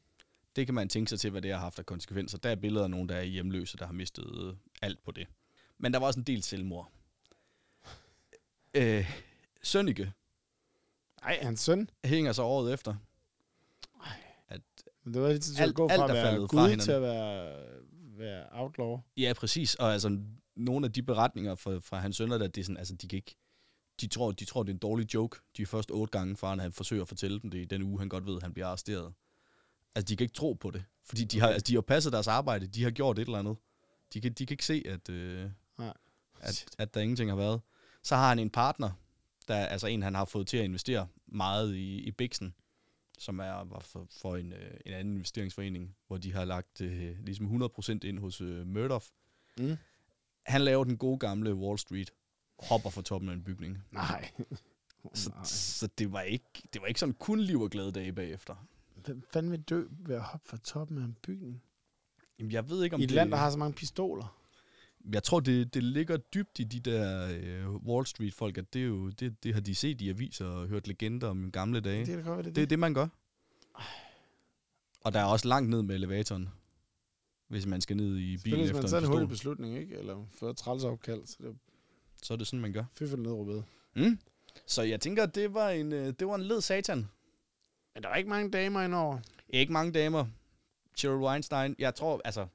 Det 0.55 0.65
kan 0.67 0.75
man 0.75 0.89
tænke 0.89 1.09
sig 1.09 1.19
til, 1.19 1.31
hvad 1.31 1.41
det 1.41 1.51
har 1.51 1.59
haft 1.59 1.79
af 1.79 1.85
konsekvenser. 1.85 2.37
Der 2.37 2.49
er 2.49 2.55
billeder 2.55 2.83
af 2.83 2.89
nogen, 2.89 3.09
der 3.09 3.15
er 3.15 3.23
hjemløse, 3.23 3.77
der 3.77 3.85
har 3.85 3.93
mistet 3.93 4.47
øh, 4.47 4.53
alt 4.81 5.03
på 5.03 5.11
det. 5.11 5.27
Men 5.77 5.93
der 5.93 5.99
var 5.99 6.07
også 6.07 6.19
en 6.19 6.23
del 6.25 6.43
selvmord. 6.43 6.91
Øh, 8.73 9.11
Sønneke 9.63 10.11
Nej, 11.21 11.39
hans 11.41 11.59
søn. 11.59 11.89
hænger 12.05 12.31
så 12.31 12.43
året 12.43 12.73
efter. 12.73 12.95
Men 15.05 15.13
det 15.13 15.21
var 15.21 15.31
lidt 15.31 15.43
til 15.43 15.53
at 15.53 15.59
Alt- 15.59 15.75
gå 15.75 15.87
alt 15.87 15.99
fra 15.99 16.03
at 16.03 16.09
er 16.09 16.13
være 16.13 16.25
faldet 16.25 16.49
fra 16.51 16.57
gud 16.57 16.61
hinanden. 16.61 16.79
til 16.85 16.91
at 16.91 17.01
være, 17.01 17.55
være 18.17 18.45
outlaw. 18.51 18.97
Ja, 19.17 19.33
præcis. 19.33 19.75
Og 19.75 19.93
altså, 19.93 20.19
nogle 20.55 20.85
af 20.85 20.91
de 20.93 21.03
beretninger 21.03 21.55
fra, 21.55 21.79
fra 21.79 21.99
hans 21.99 22.15
sønner, 22.17 22.37
der, 22.37 22.47
det 22.47 22.61
er 22.61 22.65
sådan, 22.65 22.77
altså, 22.77 22.95
de 22.95 23.07
kan 23.07 23.17
ikke, 23.17 23.35
de 24.01 24.07
tror, 24.07 24.31
de 24.31 24.45
tror, 24.45 24.63
det 24.63 24.69
er 24.69 24.73
en 24.73 24.79
dårlig 24.79 25.13
joke. 25.13 25.39
De 25.57 25.61
er 25.61 25.65
først 25.65 25.91
otte 25.91 26.11
gange, 26.11 26.35
faren 26.37 26.59
han 26.59 26.71
forsøger 26.71 27.01
at 27.01 27.07
fortælle 27.07 27.39
dem 27.39 27.49
det 27.51 27.57
i 27.59 27.65
den 27.65 27.81
uge, 27.83 27.99
han 27.99 28.09
godt 28.09 28.25
ved, 28.25 28.41
han 28.41 28.53
bliver 28.53 28.67
arresteret. 28.67 29.13
Altså, 29.95 30.05
de 30.09 30.17
kan 30.17 30.25
ikke 30.25 30.33
tro 30.33 30.53
på 30.53 30.71
det. 30.71 30.83
Fordi 31.05 31.23
de 31.23 31.39
har, 31.39 31.47
altså, 31.47 31.63
de 31.67 31.73
har 31.73 31.81
passet 31.81 32.13
deres 32.13 32.27
arbejde. 32.27 32.67
De 32.67 32.83
har 32.83 32.91
gjort 32.91 33.19
et 33.19 33.25
eller 33.25 33.39
andet. 33.39 33.55
De 34.13 34.21
kan, 34.21 34.33
de 34.33 34.45
kan 34.45 34.53
ikke 34.53 34.65
se, 34.65 34.83
at, 34.85 35.09
øh, 35.09 35.49
Nej. 35.77 35.93
at, 36.39 36.65
at 36.77 36.93
der 36.93 37.01
ingenting 37.01 37.29
har 37.31 37.37
været. 37.37 37.61
Så 38.03 38.15
har 38.15 38.29
han 38.29 38.39
en 38.39 38.49
partner, 38.49 38.91
der 39.47 39.55
er 39.55 39.65
altså 39.65 39.87
en, 39.87 40.01
han 40.01 40.15
har 40.15 40.25
fået 40.25 40.47
til 40.47 40.57
at 40.57 40.63
investere 40.63 41.07
meget 41.25 41.75
i, 41.75 41.99
i 41.99 42.11
Bixen, 42.11 42.53
som 43.19 43.39
er 43.39 43.63
var 43.63 43.79
for, 43.79 44.07
for 44.21 44.35
en, 44.35 44.53
øh, 44.53 44.73
en 44.85 44.93
anden 44.93 45.13
investeringsforening, 45.13 45.95
hvor 46.07 46.17
de 46.17 46.33
har 46.33 46.45
lagt 46.45 46.81
øh, 46.81 47.19
ligesom 47.19 47.63
100% 47.63 47.91
ind 48.03 48.19
hos 48.19 48.41
øh, 48.41 48.67
Murdoch. 48.67 49.07
Mm. 49.57 49.77
Han 50.45 50.61
laver 50.61 50.83
den 50.83 50.97
gode 50.97 51.17
gamle 51.17 51.55
Wall 51.55 51.79
Street, 51.79 52.11
hopper 52.59 52.89
fra 52.89 53.01
toppen 53.01 53.29
af 53.29 53.33
en 53.33 53.43
bygning. 53.43 53.77
Nej. 53.91 54.31
Så, 55.13 55.31
så 55.43 55.87
det, 55.87 56.11
var 56.11 56.21
ikke, 56.21 56.45
det 56.73 56.81
var 56.81 56.87
ikke 56.87 56.99
sådan 56.99 57.13
kun 57.13 57.39
liv 57.39 57.61
og 57.61 57.69
glade 57.69 57.91
dage 57.91 58.13
bagefter. 58.13 58.67
Hvem 58.95 59.23
fanden 59.33 59.51
vil 59.51 59.61
dø 59.61 59.85
ved 59.89 60.15
at 60.15 60.21
hoppe 60.21 60.49
fra 60.49 60.57
toppen 60.57 60.97
af 60.97 61.01
en 61.01 61.17
bygning? 61.21 61.63
Jamen, 62.39 62.51
jeg 62.51 62.69
ved 62.69 62.83
ikke, 62.83 62.93
om 62.93 62.99
I 62.99 63.03
et 63.03 63.09
det... 63.09 63.15
land, 63.15 63.31
der 63.31 63.37
har 63.37 63.51
så 63.51 63.57
mange 63.57 63.73
pistoler. 63.73 64.42
Jeg 65.11 65.23
tror, 65.23 65.39
det, 65.39 65.73
det 65.73 65.83
ligger 65.83 66.17
dybt 66.17 66.59
i 66.59 66.63
de 66.63 66.79
der 66.79 67.29
øh, 67.41 67.75
Wall 67.75 68.05
Street-folk, 68.05 68.57
at 68.57 68.73
det, 68.73 68.81
er 68.81 68.85
jo, 68.85 69.09
det, 69.09 69.43
det 69.43 69.53
har 69.53 69.61
de 69.61 69.75
set 69.75 70.01
i 70.01 70.09
aviser 70.09 70.45
og 70.45 70.67
hørt 70.67 70.87
legender 70.87 71.27
om 71.27 71.51
gamle 71.51 71.79
dage. 71.79 71.99
Det 71.99 72.07
kan 72.07 72.17
da 72.17 72.29
godt 72.29 72.45
det, 72.45 72.55
Det 72.55 72.61
er 72.61 72.65
det, 72.67 72.79
man 72.79 72.93
gør. 72.93 73.07
Og 75.01 75.13
der 75.13 75.19
er 75.19 75.25
også 75.25 75.47
langt 75.47 75.69
ned 75.69 75.81
med 75.81 75.95
elevatoren, 75.95 76.49
hvis 77.47 77.65
man 77.65 77.81
skal 77.81 77.97
ned 77.97 78.17
i 78.17 78.37
bilen 78.37 78.59
efter 78.59 78.73
man 78.73 78.83
en 78.83 78.89
tager 78.89 79.01
en 79.01 79.07
hurtig 79.07 79.29
pistol. 79.29 79.55
beslutning, 79.55 79.77
ikke? 79.77 79.97
Eller 79.97 80.25
et 80.49 80.57
træls 80.57 80.81
så 80.81 80.97
det 81.05 81.47
er 81.47 81.53
Så 82.23 82.33
er 82.33 82.37
det 82.37 82.47
sådan, 82.47 82.59
man 82.59 82.73
gør. 82.73 82.83
fyffet 82.93 83.19
ned, 83.19 83.31
Rubede. 83.31 83.63
Mm. 83.95 84.19
Så 84.65 84.81
jeg 84.81 85.01
tænker, 85.01 85.25
det 85.25 85.53
var 85.53 85.69
en, 85.69 85.93
øh, 85.93 86.13
det 86.19 86.27
var 86.27 86.35
en 86.35 86.41
led 86.41 86.61
satan. 86.61 87.07
Men 87.93 88.03
der 88.03 88.09
var 88.09 88.15
ikke 88.15 88.29
mange 88.29 88.51
damer 88.51 88.81
indover. 88.81 89.19
Ikke 89.49 89.73
mange 89.73 89.91
damer. 89.91 90.25
Cheryl 90.97 91.23
Weinstein, 91.23 91.75
jeg 91.79 91.95
tror, 91.95 92.21
altså, 92.25 92.47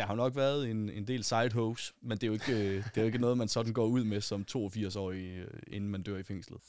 der 0.00 0.06
har 0.06 0.14
nok 0.14 0.36
været 0.36 0.70
en, 0.70 0.90
en 0.90 1.06
del 1.06 1.24
side 1.24 1.50
hoes, 1.52 1.94
men 2.02 2.18
det 2.18 2.22
er, 2.22 2.26
jo 2.26 2.32
ikke, 2.32 2.52
øh, 2.52 2.76
det 2.76 2.96
er 2.96 3.00
jo 3.00 3.06
ikke 3.06 3.18
noget, 3.18 3.38
man 3.38 3.48
sådan 3.48 3.72
går 3.72 3.86
ud 3.86 4.04
med 4.04 4.20
som 4.20 4.44
82-årig, 4.50 5.24
øh, 5.24 5.46
inden 5.66 5.90
man 5.90 6.02
dør 6.02 6.18
i 6.18 6.22
fængslet. 6.22 6.60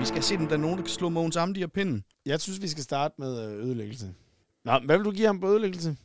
Vi 0.00 0.06
skal 0.06 0.22
se, 0.22 0.36
om 0.36 0.46
der 0.46 0.54
er 0.54 0.60
nogen, 0.60 0.76
der 0.76 0.82
kan 0.82 0.90
slå 0.90 1.08
Mogens 1.08 1.36
Amdi 1.36 1.62
og 1.62 1.72
pinden. 1.72 2.04
Jeg 2.26 2.40
synes, 2.40 2.62
vi 2.62 2.68
skal 2.68 2.84
starte 2.84 3.14
med 3.18 3.46
øh, 3.46 3.66
ødelæggelse. 3.66 4.14
Nå, 4.64 4.78
hvad 4.84 4.96
vil 4.96 5.04
du 5.04 5.10
give 5.10 5.26
ham 5.26 5.40
på 5.40 5.48
ødelæggelse? 5.48 5.96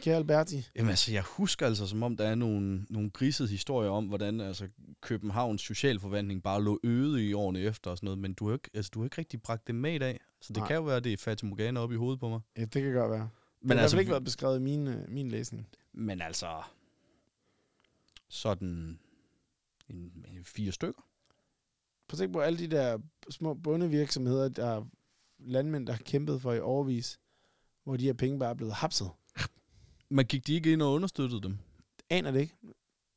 Kære 0.00 0.16
Alberti. 0.16 0.68
Jamen 0.76 0.90
altså, 0.90 1.12
jeg 1.12 1.22
husker 1.22 1.66
altså, 1.66 1.86
som 1.86 2.02
om 2.02 2.16
der 2.16 2.24
er 2.24 2.34
nogle, 2.34 2.86
nogle 2.90 3.10
grisede 3.10 3.48
historier 3.48 3.90
om, 3.90 4.06
hvordan 4.06 4.40
altså, 4.40 4.68
Københavns 5.00 5.62
socialforvaltning 5.62 6.42
bare 6.42 6.62
lå 6.62 6.80
øde 6.84 7.28
i 7.28 7.32
årene 7.32 7.60
efter 7.60 7.90
og 7.90 7.96
sådan 7.96 8.06
noget, 8.06 8.18
men 8.18 8.34
du 8.34 8.46
har 8.46 8.54
ikke, 8.54 8.70
altså, 8.74 8.90
du 8.94 9.00
har 9.00 9.04
ikke 9.04 9.18
rigtig 9.18 9.42
bragt 9.42 9.66
det 9.66 9.74
med 9.74 9.94
i 9.94 9.98
dag. 9.98 10.20
Så 10.40 10.52
det 10.52 10.56
Nej. 10.56 10.66
Kan 10.66 10.76
jo 10.76 10.82
være, 10.82 11.00
det 11.00 11.12
er 11.12 11.16
Fatima 11.16 11.48
Morgana 11.48 11.80
op 11.80 11.92
i 11.92 11.96
hovedet 11.96 12.20
på 12.20 12.28
mig. 12.28 12.40
Ja, 12.56 12.64
det 12.64 12.82
kan 12.82 12.92
godt 12.92 13.10
være. 13.10 13.28
Men 13.60 13.68
det 13.68 13.76
har 13.76 13.82
altså, 13.82 13.82
altså, 13.82 13.98
ikke 13.98 14.10
været 14.10 14.24
beskrevet 14.24 14.56
i 14.56 14.60
min, 14.60 14.88
øh, 14.88 15.08
min 15.08 15.30
læsning. 15.30 15.68
men 15.92 16.20
altså, 16.20 16.62
sådan 18.28 18.98
en, 19.88 20.24
en 20.28 20.44
fire 20.44 20.72
stykker. 20.72 21.02
Prøv 22.08 22.14
at 22.14 22.18
tænke 22.18 22.32
på 22.32 22.40
alle 22.40 22.58
de 22.58 22.66
der 22.66 22.98
små 23.30 23.54
bundevirksomheder, 23.54 24.48
der 24.48 24.66
er 24.66 24.84
landmænd, 25.38 25.86
der 25.86 25.92
har 25.92 26.02
kæmpet 26.04 26.42
for 26.42 26.52
i 26.52 26.60
overvis, 26.60 27.18
hvor 27.84 27.96
de 27.96 28.04
her 28.04 28.12
penge 28.12 28.38
bare 28.38 28.50
er 28.50 28.54
blevet 28.54 28.74
hapset. 28.74 29.10
Men 30.12 30.26
gik 30.26 30.46
de 30.46 30.54
ikke 30.54 30.72
ind 30.72 30.82
og 30.82 30.92
understøttede 30.92 31.42
dem? 31.42 31.58
Aner 32.10 32.30
det 32.30 32.40
ikke. 32.40 32.54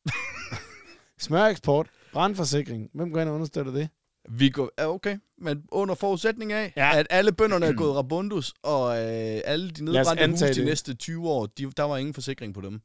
Smøreksport, 1.20 1.88
brandforsikring. 2.14 2.90
Hvem 2.94 3.12
går 3.12 3.22
ind 3.22 3.30
og 3.30 3.36
understøtter 3.36 3.72
det? 3.72 3.90
Vi 4.30 4.50
går, 4.50 4.72
ja, 4.80 4.88
okay, 4.94 5.18
men 5.38 5.64
under 5.72 5.96
forudsætning 5.96 6.52
af, 6.52 6.74
Ja. 6.78 6.98
at 7.00 7.08
alle 7.10 7.32
bønderne 7.32 7.66
er 7.66 7.74
gået 7.84 7.96
rabundus, 7.96 8.54
og 8.64 8.98
øh, 8.98 9.42
alle 9.46 9.70
de 9.70 9.84
nedbrændte 9.86 10.10
huse 10.10 10.22
antage 10.24 10.54
de 10.54 10.60
det. 10.60 10.66
næste 10.66 10.94
20 10.94 11.30
år, 11.30 11.46
de, 11.46 11.72
der 11.78 11.84
var 11.84 11.98
ingen 11.98 12.14
forsikring 12.14 12.54
på 12.54 12.62
dem. 12.62 12.82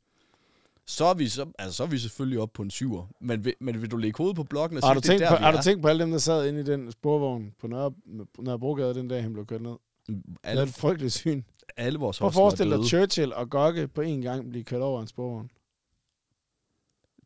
Så 0.87 1.05
er 1.05 1.15
vi, 1.15 1.29
så, 1.29 1.47
altså, 1.59 1.77
så 1.77 1.83
er 1.83 1.87
vi 1.87 1.99
selvfølgelig 1.99 2.39
oppe 2.41 2.53
på 2.57 2.63
en 2.63 2.71
syver. 2.71 3.07
Men 3.21 3.45
vil, 3.45 3.55
men 3.61 3.83
vil 3.83 3.91
du 3.91 3.97
lægge 3.97 4.17
hovedet 4.19 4.37
på 4.37 4.45
blokken 4.45 4.79
og 4.79 4.89
Har 4.89 4.95
sige, 4.95 4.95
du, 4.95 5.01
det 5.01 5.07
er 5.09 5.11
tænkt 5.13 5.21
der, 5.23 5.29
på, 5.29 5.37
vi 5.41 5.45
har 5.45 5.51
du 5.53 5.59
er? 5.59 5.63
tænkt 5.63 5.83
på 5.83 5.89
alle 5.89 6.03
dem, 6.03 6.11
der 6.11 6.19
sad 6.19 6.49
inde 6.49 6.61
i 6.61 6.63
den 6.63 6.93
sporvogn 6.93 7.53
på 7.61 7.67
Nørre, 7.67 7.93
Nørrebrogade 8.39 8.95
den 8.95 9.09
dag, 9.09 9.23
han 9.23 9.33
blev 9.33 9.47
kørt 9.47 9.63
ned? 9.63 9.75
Det 10.07 10.23
er 10.45 10.49
alle, 10.51 10.63
et 10.63 10.69
frygteligt 10.69 11.13
syn. 11.13 11.43
Alle 11.77 11.99
vores 11.99 12.19
Prøv 12.19 12.29
at 12.29 12.35
forestille 12.35 12.77
dig. 12.77 12.85
Churchill 12.85 13.33
og 13.33 13.51
Gogge 13.51 13.89
på 13.89 14.01
en 14.01 14.23
gang 14.23 14.49
blive 14.51 14.65
kørt 14.65 14.83
over 14.83 15.01
en 15.01 15.07
sporvogn. 15.07 15.51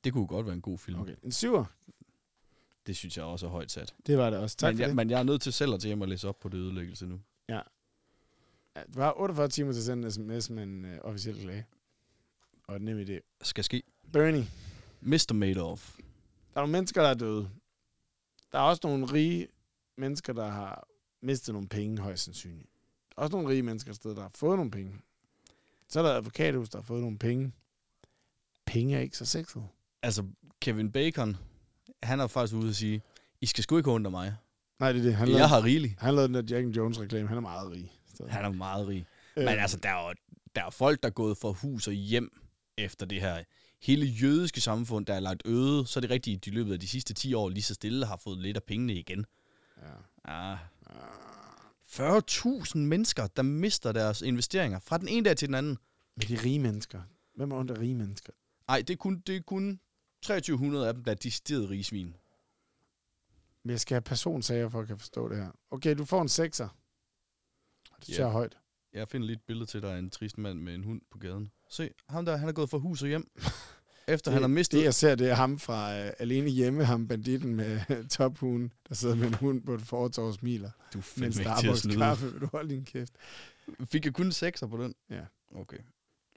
Det 0.05 0.13
kunne 0.13 0.27
godt 0.27 0.47
være 0.47 0.55
en 0.55 0.61
god 0.61 0.79
film. 0.79 1.01
Okay. 1.01 1.15
En 1.23 1.33
syver. 1.33 1.65
Det 2.87 2.97
synes 2.97 3.17
jeg 3.17 3.25
også 3.25 3.47
er 3.47 3.51
højt 3.51 3.71
sat. 3.71 3.95
Det 4.07 4.19
var 4.19 4.31
det 4.31 4.39
også. 4.39 4.57
Tak 4.57 4.69
men, 4.69 4.77
for 4.77 4.83
jeg, 4.83 4.89
det. 4.89 4.97
men 4.97 5.11
jeg 5.11 5.19
er 5.19 5.23
nødt 5.23 5.43
til 5.43 5.53
selv 5.53 5.75
at 5.75 5.81
tage 5.81 5.89
hjem 5.89 6.01
og 6.01 6.09
læse 6.09 6.29
op 6.29 6.39
på 6.39 6.49
det 6.49 6.59
ødelæggelse 6.59 7.07
nu. 7.07 7.21
Ja, 7.49 7.61
du 8.95 9.01
har 9.01 9.21
48 9.21 9.49
timer 9.49 9.73
til 9.73 9.79
at 9.79 9.85
sende 9.85 10.05
en 10.07 10.11
sms 10.11 10.51
med 10.51 10.63
en 10.63 10.85
øh, 10.85 10.99
officiel 11.03 11.41
klage. 11.41 11.67
Og 12.69 12.77
et 12.77 12.83
nem 12.83 13.01
idé. 13.01 13.39
Skal 13.43 13.65
ske. 13.65 13.83
Bernie, 14.13 14.47
Mr. 15.01 15.33
Madoff. 15.35 15.97
der 15.97 16.61
er 16.61 16.61
nogle 16.61 16.73
mennesker, 16.73 17.03
der 17.03 17.09
er 17.09 17.15
døde. 17.15 17.51
Der 18.53 18.59
er 18.59 18.63
også 18.63 18.81
nogle 18.85 19.07
rige 19.07 19.49
mennesker, 19.97 20.33
der 20.33 20.49
har 20.49 20.89
mistet 21.23 21.53
nogle 21.53 21.69
penge, 21.69 22.03
højst 22.03 22.25
sandsynligt. 22.25 22.71
Også 23.17 23.37
nogle 23.37 23.49
rige 23.49 23.63
mennesker 23.63 23.91
et 23.91 23.97
sted, 23.97 24.15
der 24.15 24.23
har 24.23 24.31
fået 24.35 24.57
nogle 24.57 24.71
penge. 24.71 24.93
Så 25.89 25.99
er 25.99 26.03
der 26.03 26.15
advokathus, 26.15 26.69
der 26.69 26.79
har 26.79 26.83
fået 26.83 27.01
nogle 27.01 27.19
penge. 27.19 27.53
Penge 28.67 28.97
er 28.97 29.01
ikke 29.01 29.17
så 29.17 29.25
sexet. 29.27 29.63
Altså, 30.03 30.25
Kevin 30.61 30.93
Bacon, 30.93 31.37
han 32.03 32.21
er 32.21 32.27
faktisk 32.27 32.55
ude 32.55 32.69
at 32.69 32.77
sige, 32.77 33.03
I 33.41 33.47
skal 33.47 33.65
sgu 33.65 33.77
ikke 33.77 33.91
undre 33.91 34.11
mig. 34.11 34.35
Nej, 34.79 34.93
det 34.93 34.99
er 34.99 35.03
det. 35.03 35.15
Han 35.15 35.29
Jeg 35.29 35.35
lavede, 35.35 35.49
har 35.49 35.65
rigeligt. 35.65 35.95
han 36.01 36.15
lavede 36.15 36.35
den 36.35 36.49
der 36.49 36.55
Jack 36.57 36.65
and 36.67 36.75
Jones 36.77 37.01
reklame. 37.01 37.29
Han 37.29 37.37
er 37.37 37.41
meget 37.41 37.71
rig. 37.71 37.93
Så, 38.15 38.27
Han 38.29 38.45
er 38.45 38.49
meget 38.53 38.89
rig. 38.89 39.07
øh, 39.37 39.45
Men 39.45 39.49
altså, 39.59 39.77
der 39.77 39.89
er 39.89 40.09
jo 40.09 40.15
der 40.57 40.65
er 40.65 40.71
folk, 40.71 41.03
der 41.03 41.09
er 41.09 41.13
gået 41.13 41.37
fra 41.37 41.51
hus 41.51 41.89
og 41.89 41.95
hjem 41.95 42.41
efter 42.79 43.07
det 43.07 43.21
her. 43.21 43.45
Hele 43.83 44.07
jødiske 44.07 44.61
samfund, 44.61 45.07
der 45.07 45.15
er 45.15 45.21
lagt 45.21 45.43
øde, 45.47 45.87
så 45.87 45.99
er 45.99 46.01
det 46.01 46.11
rigtigt, 46.11 46.37
at 46.39 46.45
de 46.45 46.51
i 46.51 46.55
løbet 46.55 46.73
af 46.73 46.81
de 46.81 46.89
sidste 46.89 47.15
10 47.15 47.35
år 47.35 47.49
lige 47.49 47.63
så 47.63 47.75
stille 47.75 48.07
har 48.07 48.17
fået 48.17 48.39
lidt 48.39 48.57
af 48.57 48.63
pengene 48.63 48.95
igen. 48.95 49.27
ja. 49.83 49.93
Ah. 50.25 50.59
40.000 52.01 52.79
mennesker, 52.79 53.27
der 53.27 53.43
mister 53.43 53.93
deres 53.93 54.23
investeringer 54.23 54.79
fra 54.79 54.99
den 54.99 55.09
ene 55.09 55.25
dag 55.25 55.37
til 55.37 55.49
den 55.49 55.55
anden. 55.55 55.79
Men 56.17 56.29
de 56.29 56.43
rige 56.43 56.59
mennesker. 56.59 57.03
Hvem 57.35 57.51
er 57.51 57.57
under 57.57 57.81
rige 57.81 57.95
mennesker? 57.95 58.33
Nej, 58.69 58.79
det 58.79 58.91
er 58.91 58.97
kun, 58.97 59.19
det 59.27 59.37
er 59.37 59.41
kun 59.41 59.81
2300 60.23 60.89
af 60.89 60.95
dem, 60.95 61.05
der 61.05 61.11
er 61.11 61.15
decideret 61.15 61.71
rigsvin. 61.71 62.17
Men 63.63 63.71
jeg 63.71 63.81
skal 63.81 63.95
have 63.95 64.03
personsager 64.03 64.69
for 64.69 64.81
at 64.81 64.87
kan 64.87 64.99
forstå 64.99 65.29
det 65.29 65.37
her. 65.37 65.51
Okay, 65.71 65.95
du 65.99 66.05
får 66.05 66.23
en 66.23 66.29
sekser. 66.29 66.69
Det 67.97 68.05
synes 68.05 68.19
Ja. 68.19 68.23
jeg 68.23 68.29
er 68.29 68.33
højt. 68.33 68.59
Jeg 68.93 69.09
finder 69.09 69.27
lige 69.27 69.37
et 69.37 69.43
billede 69.43 69.67
til, 69.67 69.83
der 69.83 69.91
er 69.91 69.99
en 69.99 70.11
trist 70.11 70.39
mand 70.39 70.59
med 70.61 70.75
en 70.75 70.85
hund 70.85 71.01
på 71.11 71.19
gaden. 71.19 71.53
Se, 71.71 71.91
ham 72.09 72.25
der, 72.25 72.37
han 72.37 72.49
er 72.49 72.53
gået 72.53 72.71
fra 72.71 72.79
hus 72.79 73.03
og 73.03 73.09
hjem. 73.09 73.31
Efter 74.09 74.31
han 74.31 74.41
har 74.41 74.49
mistet... 74.49 74.79
Det, 74.79 74.85
jeg 74.85 74.95
ser, 74.95 75.15
det 75.15 75.31
er 75.31 75.35
ham 75.35 75.59
fra 75.59 76.05
uh, 76.05 76.11
Alene 76.19 76.51
Hjemme, 76.51 76.85
ham 76.85 77.09
banditten 77.09 77.55
med 77.55 78.09
tophugen, 78.09 78.73
der 78.89 78.95
sidder 78.95 79.15
med 79.15 79.27
en 79.27 79.35
hund 79.35 79.63
på 79.63 79.75
et 79.75 79.83
fortorv 79.83 80.27
og 80.27 80.35
smiler. 80.35 80.71
du 80.95 80.99
er 80.99 81.03
Med 81.17 81.27
en 81.27 81.33
fandme 81.33 81.51
ikke 81.51 81.61
til 81.61 81.69
at 81.69 81.79
Starbucks 81.79 81.97
kaffe. 81.97 82.33
Vil 82.33 82.41
du 82.41 82.49
holde 82.53 82.75
din 82.75 82.85
kæft? 82.85 83.13
Fik 83.85 84.05
jeg 84.05 84.15
kun 84.15 84.33
sekser 84.33 84.67
på 84.67 84.83
den? 84.83 84.95
Ja. 85.11 85.21
Okay. 85.55 85.79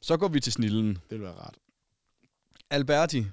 Så 0.01 0.17
går 0.17 0.27
vi 0.27 0.39
til 0.39 0.53
snillen. 0.53 0.88
Det 0.88 1.01
vil 1.10 1.21
være 1.21 1.34
rart. 1.34 1.58
Alberti. 2.69 3.25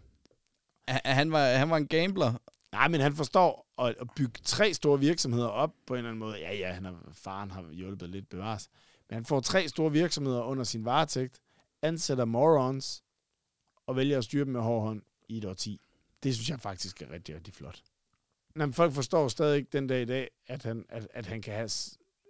Han 0.89 1.33
var, 1.33 1.47
han 1.47 1.71
var 1.71 1.77
en 1.77 1.87
gambler. 1.87 2.33
Nej, 2.73 2.89
men 2.89 3.01
han 3.01 3.15
forstår 3.15 3.73
at, 3.79 3.95
at 4.01 4.07
bygge 4.17 4.41
tre 4.45 4.75
store 4.75 5.01
virksomheder 5.01 5.47
op 5.47 5.71
på 5.87 5.95
en 5.95 5.99
eller 5.99 6.11
anden 6.11 6.19
måde. 6.19 6.39
Ja, 6.39 6.55
ja, 6.55 6.73
han 6.73 6.85
har, 6.85 6.97
faren 7.13 7.51
har 7.51 7.65
hjulpet 7.73 8.09
lidt 8.09 8.29
bevares. 8.29 8.69
Men 9.11 9.15
han 9.15 9.25
får 9.25 9.41
tre 9.41 9.69
store 9.69 9.93
virksomheder 9.93 10.43
under 10.43 10.65
sin 10.65 10.85
varetægt, 10.85 11.39
ansætter 11.83 12.25
morons 12.25 13.04
og 13.87 13.97
vælger 13.97 14.19
at 14.19 14.25
styre 14.25 14.45
dem 14.45 14.53
med 14.53 14.61
hård 14.61 14.83
hånd 14.83 15.03
i 15.29 15.39
et 15.39 15.45
årti. 15.45 15.81
Det 16.23 16.35
synes 16.35 16.51
jeg 16.51 16.61
faktisk 16.61 17.03
er 17.03 17.11
rigtig, 17.11 17.35
rigtig 17.35 17.55
flot. 17.55 17.83
Nå, 18.55 18.67
men 18.67 18.73
folk 18.73 18.93
forstår 18.93 19.29
stadig 19.29 19.57
ikke 19.57 19.69
den 19.73 19.87
dag 19.87 20.03
i 20.03 20.05
dag, 20.05 20.31
at 20.47 20.63
han, 20.63 20.87
at, 20.89 21.09
at 21.11 21.27
han 21.27 21.43
kan 21.43 21.55
have 21.55 21.71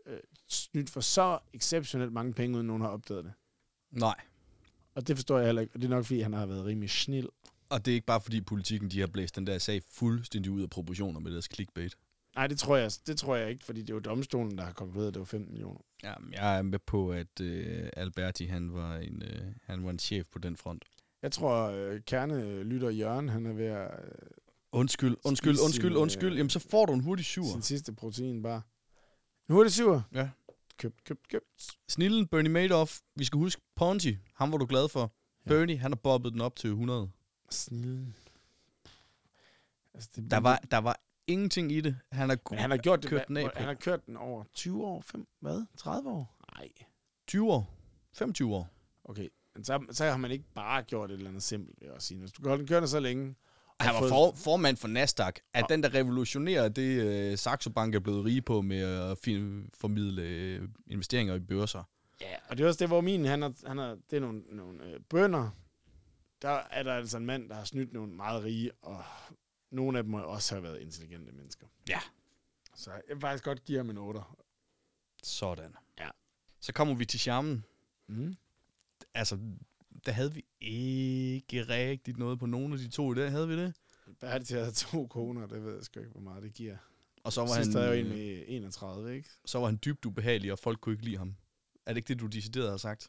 øh, 0.07 0.18
snydt 0.49 0.91
for 0.91 1.01
så 1.01 1.39
exceptionelt 1.53 2.12
mange 2.12 2.33
penge, 2.33 2.57
uden 2.57 2.66
nogen 2.66 2.83
har 2.83 2.89
opdaget 2.89 3.24
det. 3.24 3.33
Nej. 3.91 4.20
Og 4.95 5.09
det 5.09 5.16
forstår 5.16 5.39
jeg 5.39 5.47
heller 5.47 5.62
ikke. 5.62 5.74
Og 5.74 5.81
det 5.81 5.87
er 5.87 5.91
nok, 5.91 6.05
fordi 6.05 6.20
han 6.20 6.33
har 6.33 6.47
været 6.47 6.64
rimelig 6.64 6.91
snil. 6.91 7.28
Og 7.68 7.85
det 7.85 7.91
er 7.91 7.95
ikke 7.95 8.07
bare 8.07 8.20
fordi 8.20 8.41
politikken, 8.41 8.91
de 8.91 9.01
har 9.01 9.07
blæst 9.07 9.37
den 9.37 9.47
der 9.47 9.59
sag 9.59 9.83
fuldstændig 9.91 10.53
ud 10.53 10.62
af 10.62 10.70
proportioner 10.70 11.20
med 11.20 11.33
deres 11.33 11.49
clickbait. 11.55 11.97
Nej, 12.37 12.47
det 12.47 12.59
tror 12.59 12.76
jeg, 12.76 12.91
det 13.07 13.18
tror 13.18 13.37
jeg 13.37 13.51
ikke, 13.51 13.64
fordi 13.64 13.83
det 13.83 13.95
var 13.95 14.01
domstolen, 14.01 14.59
der 14.59 14.64
har 14.64 14.72
konkluderet, 14.72 15.09
at 15.09 15.14
det 15.14 15.20
var 15.20 15.24
15 15.24 15.53
millioner. 15.53 15.81
Ja, 16.03 16.14
jeg 16.33 16.59
er 16.59 16.62
med 16.62 16.78
på, 16.78 17.12
at 17.12 17.41
øh, 17.41 17.89
Alberti, 17.97 18.45
han 18.45 18.72
var, 18.74 18.97
en, 18.97 19.22
øh, 19.22 19.43
han 19.64 19.85
var 19.85 19.91
en 19.91 19.99
chef 19.99 20.26
på 20.33 20.39
den 20.39 20.57
front. 20.57 20.85
Jeg 21.25 21.33
tror, 21.33 21.70
øh, 21.70 22.01
kernelytter 22.07 22.91
Jørgen, 22.91 23.29
han 23.29 23.47
er 23.47 23.53
ved 23.53 23.64
at 23.66 23.91
øh, 24.05 24.11
Undskyld, 24.72 25.16
undskyld, 25.25 25.59
undskyld, 25.61 25.91
sin, 25.91 25.97
undskyld. 25.97 26.33
øh, 26.33 26.39
Jamen, 26.39 26.51
så 26.51 26.59
får 26.59 26.87
du 26.87 26.93
en 26.93 27.01
hurtig 27.01 27.25
syver. 27.25 27.53
sin 27.53 27.62
sidste 27.62 27.93
protein 27.93 28.43
bare. 28.43 28.62
Er 29.49 29.55
det 29.55 29.72
syver. 29.72 30.03
Ja. 30.14 30.31
Købt, 30.79 31.05
købt, 31.05 31.29
købt. 31.29 31.45
Snillen 31.89 32.27
Bernie 32.27 32.53
Madoff. 32.53 33.01
Vi 33.14 33.25
skal 33.25 33.39
huske 33.39 33.62
Ponzi. 33.77 34.16
Ham 34.35 34.53
var 34.53 34.59
du 34.59 34.66
glad 34.66 34.89
for. 34.89 35.14
Ja. 35.47 35.49
Bernie, 35.49 35.79
han 35.79 35.91
har 35.91 35.97
bobbet 35.97 36.33
den 36.33 36.41
op 36.41 36.57
til 36.57 36.70
100. 36.70 37.11
Snillen. 37.51 38.16
Altså, 39.95 40.11
det, 40.16 40.31
Der 40.31 40.41
var, 40.41 40.59
der 40.70 40.79
var 40.79 41.01
ingenting 41.27 41.72
i 41.72 41.81
det. 41.81 41.97
Han 42.12 42.29
har, 42.29 42.39
Men 42.51 42.59
han 42.59 42.70
har 42.70 42.79
gjort 42.79 43.03
det, 43.03 43.11
kørt 43.11 43.29
den 43.29 43.37
af 43.37 43.51
han 43.55 43.66
har 43.66 43.75
kørt 43.75 44.07
den 44.07 44.16
over 44.16 44.45
20 44.55 44.85
år, 44.85 45.01
5, 45.01 45.27
hvad? 45.41 45.64
30 45.77 46.11
år? 46.11 46.37
Nej. 46.59 46.68
20 47.27 47.53
år. 47.53 47.75
25 48.12 48.55
år. 48.55 48.68
Okay, 49.05 49.29
men 49.55 49.64
så, 49.64 49.86
så 49.90 50.05
har 50.05 50.16
man 50.16 50.30
ikke 50.30 50.44
bare 50.55 50.82
gjort 50.82 51.11
et 51.11 51.14
eller 51.14 51.28
andet 51.30 51.42
simpelt, 51.42 51.80
vil 51.80 51.86
jeg 51.86 51.94
også 51.94 52.09
sige. 52.09 52.18
Hvis 52.20 52.32
du 52.32 52.42
kan 52.42 52.48
holde 52.48 52.61
den 52.61 52.68
kørende 52.68 52.88
så 52.88 53.00
længe, 53.00 53.34
og 53.78 53.84
Han 53.84 53.94
var 54.02 54.09
for, 54.09 54.32
formand 54.36 54.76
for 54.76 54.88
Nasdaq. 54.88 55.34
At 55.55 55.62
Og- 55.62 55.68
den, 55.68 55.82
der 55.82 55.94
revolutionerer 55.94 56.68
det, 56.68 57.02
øh, 57.02 57.38
Saxo 57.38 57.70
Bank 57.70 57.94
er 57.94 58.00
blevet 58.00 58.24
rige 58.24 58.42
på 58.42 58.61
med 58.61 58.80
at 58.82 59.18
fin- 59.18 59.70
formidle 59.80 60.22
øh, 60.22 60.68
investeringer 60.86 61.34
i 61.34 61.40
børser. 61.40 61.82
Ja, 62.20 62.36
og 62.48 62.57
det 62.59 62.64
er 62.64 62.68
også 62.68 62.78
det, 62.78 62.88
hvor 62.88 63.00
min, 63.00 63.24
han 63.24 63.42
har, 63.42 63.52
han 63.66 63.78
har 63.78 63.98
det 64.11 64.16
er 64.16 64.20
nogle, 64.20 64.42
nogle 64.50 64.84
øh, 64.84 65.00
bønder. 65.00 65.50
Der 66.42 66.61
er 66.70 66.82
der 66.82 66.94
altså 66.94 67.16
en 67.16 67.26
mand, 67.26 67.48
der 67.48 67.55
har 67.55 67.64
snydt 67.64 67.92
nogle 67.92 68.12
meget 68.12 68.44
rige, 68.44 68.70
og 68.82 69.05
nogle 69.70 69.98
af 69.98 70.05
dem 70.05 70.11
må 70.11 70.18
også 70.22 70.55
have 70.55 70.62
været 70.62 70.80
intelligente 70.80 71.32
mennesker. 71.32 71.66
Ja. 71.88 72.00
Så 72.76 72.90
jeg 72.90 73.02
vil 73.09 73.20
faktisk 73.20 73.44
godt 73.44 73.64
give 73.64 73.78
ham 73.78 73.90
en 73.90 73.98
8. 73.98 74.20
Sådan. 75.22 75.74
Ja. 75.98 76.09
Så 76.61 76.72
kommer 76.72 76.94
vi 76.94 77.05
til 77.05 77.20
charmen. 77.20 77.64
Mm. 78.09 78.34
Altså, 79.15 79.39
der 80.07 80.12
havde 80.12 80.35
vi 80.35 80.45
ikke 80.61 81.62
rigtigt 81.62 82.19
noget 82.19 82.39
på 82.39 82.47
nogen 82.47 82.73
af 82.73 82.79
de 82.79 82.89
to 82.89 83.12
i 83.12 83.17
dag, 83.17 83.31
havde 83.31 83.49
vi 83.49 83.57
det? 83.57 83.75
Hvad 84.19 84.31
er 84.31 84.39
det 84.39 84.47
til 84.47 84.57
at 84.57 84.62
have 84.62 84.73
to 84.73 85.07
koner? 85.07 85.47
Det 85.47 85.65
ved 85.65 85.75
jeg 85.75 85.85
sgu 85.85 86.01
ikke, 86.01 86.12
hvor 86.12 86.21
meget 86.21 86.43
det 86.43 86.55
giver. 86.55 86.77
Og 87.25 87.33
så 87.33 87.41
var, 87.41 87.55
Sidst 87.55 87.73
han, 87.73 87.83
havde 87.83 87.95
jo 87.95 88.01
en 88.01 88.07
øh, 88.07 88.12
med 88.12 88.45
31, 88.47 89.17
ikke? 89.17 89.29
så 89.45 89.59
var 89.59 89.67
han 89.67 89.79
dybt 89.85 90.05
ubehagelig, 90.05 90.53
og 90.53 90.59
folk 90.59 90.81
kunne 90.81 90.93
ikke 90.93 91.05
lide 91.05 91.17
ham. 91.17 91.37
Er 91.87 91.93
det 91.93 91.97
ikke 91.97 92.09
det, 92.09 92.21
du 92.21 92.27
decideret 92.27 92.71
har 92.71 92.77
sagt? 92.77 93.09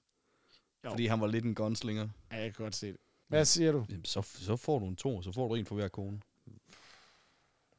Jo. 0.85 0.89
Fordi 0.89 1.05
han 1.05 1.21
var 1.21 1.27
lidt 1.27 1.45
en 1.45 1.55
gunslinger. 1.55 2.09
Ja, 2.31 2.37
jeg 2.37 2.55
kan 2.55 2.63
godt 2.63 2.75
se 2.75 2.87
det. 2.87 2.97
Hvad 3.27 3.45
siger 3.45 3.71
du? 3.71 3.85
Jamen, 3.89 4.05
så, 4.05 4.21
så 4.21 4.55
får 4.55 4.79
du 4.79 4.87
en 4.87 4.95
to, 4.95 5.21
så 5.21 5.31
får 5.31 5.47
du 5.47 5.55
en 5.55 5.65
for 5.65 5.75
hver 5.75 5.87
kone. 5.87 6.19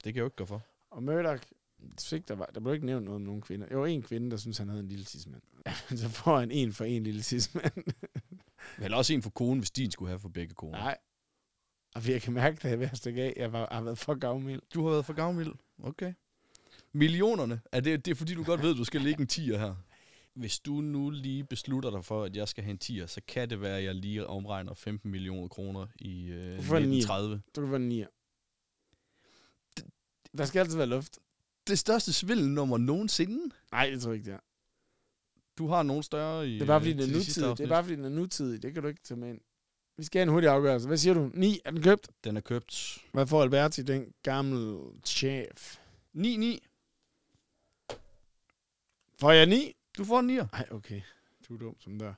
Det 0.04 0.14
kan 0.14 0.14
jeg 0.14 0.20
jo 0.20 0.24
ikke 0.24 0.36
gøre 0.36 0.46
for. 0.46 0.66
Og 0.90 1.02
Murdoch, 1.02 1.42
fik 2.00 2.28
der, 2.28 2.34
var, 2.34 2.46
der 2.46 2.60
blev 2.60 2.74
ikke 2.74 2.86
nævnt 2.86 3.04
noget 3.04 3.16
om 3.16 3.22
nogen 3.22 3.40
kvinder. 3.40 3.66
Jo, 3.72 3.84
en 3.84 4.02
kvinde, 4.02 4.30
der 4.30 4.36
synes 4.36 4.58
han 4.58 4.68
havde 4.68 4.80
en 4.80 4.88
lille 4.88 5.04
tidsmand. 5.04 5.42
så 6.02 6.08
får 6.08 6.38
han 6.38 6.50
en 6.50 6.72
for 6.72 6.84
en 6.84 7.02
lille 7.02 7.22
tidsmand. 7.22 7.72
Vel 8.78 8.94
også 8.94 9.14
en 9.14 9.22
for 9.22 9.30
konen, 9.30 9.58
hvis 9.58 9.70
din 9.70 9.90
skulle 9.90 10.08
have 10.08 10.20
for 10.20 10.28
begge 10.28 10.54
koner. 10.54 10.78
Nej. 10.78 10.96
Og 11.94 12.08
jeg 12.08 12.22
kan 12.22 12.32
mærke, 12.32 12.58
jeg 12.62 12.72
er 12.72 12.76
ved 12.76 12.88
at 12.92 12.96
stikke 12.96 13.22
af, 13.22 13.32
jeg 13.36 13.52
var, 13.52 13.68
har 13.72 13.82
været 13.82 13.98
for 13.98 14.14
gavmild. 14.14 14.62
Du 14.74 14.84
har 14.84 14.90
været 14.90 15.04
for 15.04 15.12
gavmild. 15.12 15.52
Okay. 15.82 16.12
Millionerne, 16.92 17.60
er 17.72 17.80
det, 17.80 18.04
det 18.04 18.10
er 18.10 18.14
fordi, 18.14 18.34
du 18.34 18.44
godt 18.44 18.62
ved, 18.62 18.70
at 18.70 18.76
du 18.76 18.84
skal 18.84 19.00
lægge 19.00 19.20
en 19.20 19.28
10'er 19.32 19.58
her. 19.58 19.74
Hvis 20.34 20.58
du 20.58 20.72
nu 20.72 21.10
lige 21.10 21.44
beslutter 21.44 21.90
dig 21.90 22.04
for, 22.04 22.24
at 22.24 22.36
jeg 22.36 22.48
skal 22.48 22.64
have 22.64 22.70
en 22.70 22.78
10'er, 22.84 23.06
så 23.06 23.20
kan 23.28 23.50
det 23.50 23.60
være, 23.60 23.78
at 23.78 23.84
jeg 23.84 23.94
lige 23.94 24.26
omregner 24.26 24.74
15 24.74 25.10
millioner 25.10 25.48
kroner 25.48 25.86
i 25.96 26.26
øh, 26.26 26.56
Du 26.56 26.62
får 26.62 26.76
en 26.76 26.82
1930. 26.82 27.42
Du 27.56 27.60
kan 27.60 27.70
få 27.70 27.76
en 27.76 27.88
9. 27.88 28.04
Der 30.38 30.44
skal 30.44 30.60
altid 30.60 30.76
være 30.76 30.86
luft. 30.86 31.18
Det 31.66 31.78
største 31.78 32.12
svindelnummer 32.12 32.78
nogensinde. 32.78 33.54
Nej, 33.72 33.90
det 33.90 34.02
tror 34.02 34.10
jeg 34.10 34.18
ikke, 34.18 34.30
det 34.30 34.34
er. 34.34 34.40
Du 35.58 35.66
har 35.66 35.82
nogen 35.82 36.02
større 36.02 36.48
i 36.48 36.54
Det 36.54 36.62
er 36.62 36.66
bare, 36.66 36.80
fordi 36.80 36.90
øh, 36.92 36.96
den 36.98 37.02
er 37.02 37.06
de 37.06 37.12
nutidig. 37.12 37.58
Det 37.58 37.64
er 37.64 37.68
bare, 37.68 37.82
fordi 37.84 37.96
den 37.96 38.04
er 38.04 38.08
nutidig. 38.08 38.62
Det 38.62 38.74
kan 38.74 38.82
du 38.82 38.88
ikke 38.88 39.02
tage 39.02 39.20
med 39.20 39.28
ind. 39.28 39.40
Vi 39.96 40.04
skal 40.04 40.18
have 40.18 40.22
en 40.22 40.28
hurtig 40.28 40.50
afgørelse. 40.50 40.88
Hvad 40.88 40.96
siger 40.96 41.14
du? 41.14 41.30
9. 41.34 41.60
Er 41.64 41.70
den 41.70 41.82
købt? 41.82 42.10
Den 42.24 42.36
er 42.36 42.40
købt. 42.40 42.98
Hvad 43.12 43.26
får 43.26 43.42
Alberti, 43.42 43.82
den 43.82 44.14
gamle 44.22 44.80
chef? 45.04 45.78
9-9. 46.16 46.58
Får 49.20 49.30
jeg 49.32 49.46
9? 49.46 49.76
Du 49.98 50.04
får 50.04 50.20
en 50.20 50.30
9'er. 50.30 50.46
Nej, 50.52 50.66
okay. 50.70 51.00
Du 51.48 51.54
er 51.54 51.58
dum 51.58 51.80
som 51.80 51.98
dør. 51.98 52.14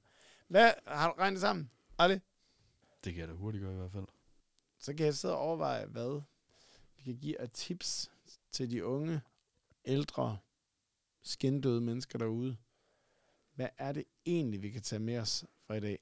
Hvad? 0.49 0.73
Har 0.87 1.09
du 1.09 1.15
regnet 1.19 1.41
sammen? 1.41 1.71
Ali? 1.99 2.15
Det 3.05 3.15
kan 3.15 3.21
jeg 3.21 3.29
da 3.29 3.33
hurtigt 3.33 3.63
gøre 3.63 3.73
i 3.73 3.77
hvert 3.77 3.93
fald. 3.93 4.07
Så 4.79 4.95
kan 4.95 5.07
jeg 5.07 5.15
sidde 5.15 5.35
og 5.35 5.41
overveje, 5.41 5.87
hvad 5.87 6.21
vi 6.97 7.03
kan 7.03 7.17
give 7.17 7.41
af 7.41 7.51
tips 7.51 8.11
til 8.53 8.71
de 8.71 8.85
unge, 8.85 9.21
ældre, 9.85 10.39
skindøde 11.23 11.81
mennesker 11.81 12.19
derude. 12.19 12.57
Hvad 13.59 13.69
er 13.79 13.93
det 13.93 14.05
egentlig, 14.27 14.63
vi 14.63 14.71
kan 14.71 14.83
tage 14.83 15.01
med 15.01 15.19
os 15.19 15.45
fra 15.67 15.75
i 15.75 15.81
dag? 15.81 15.99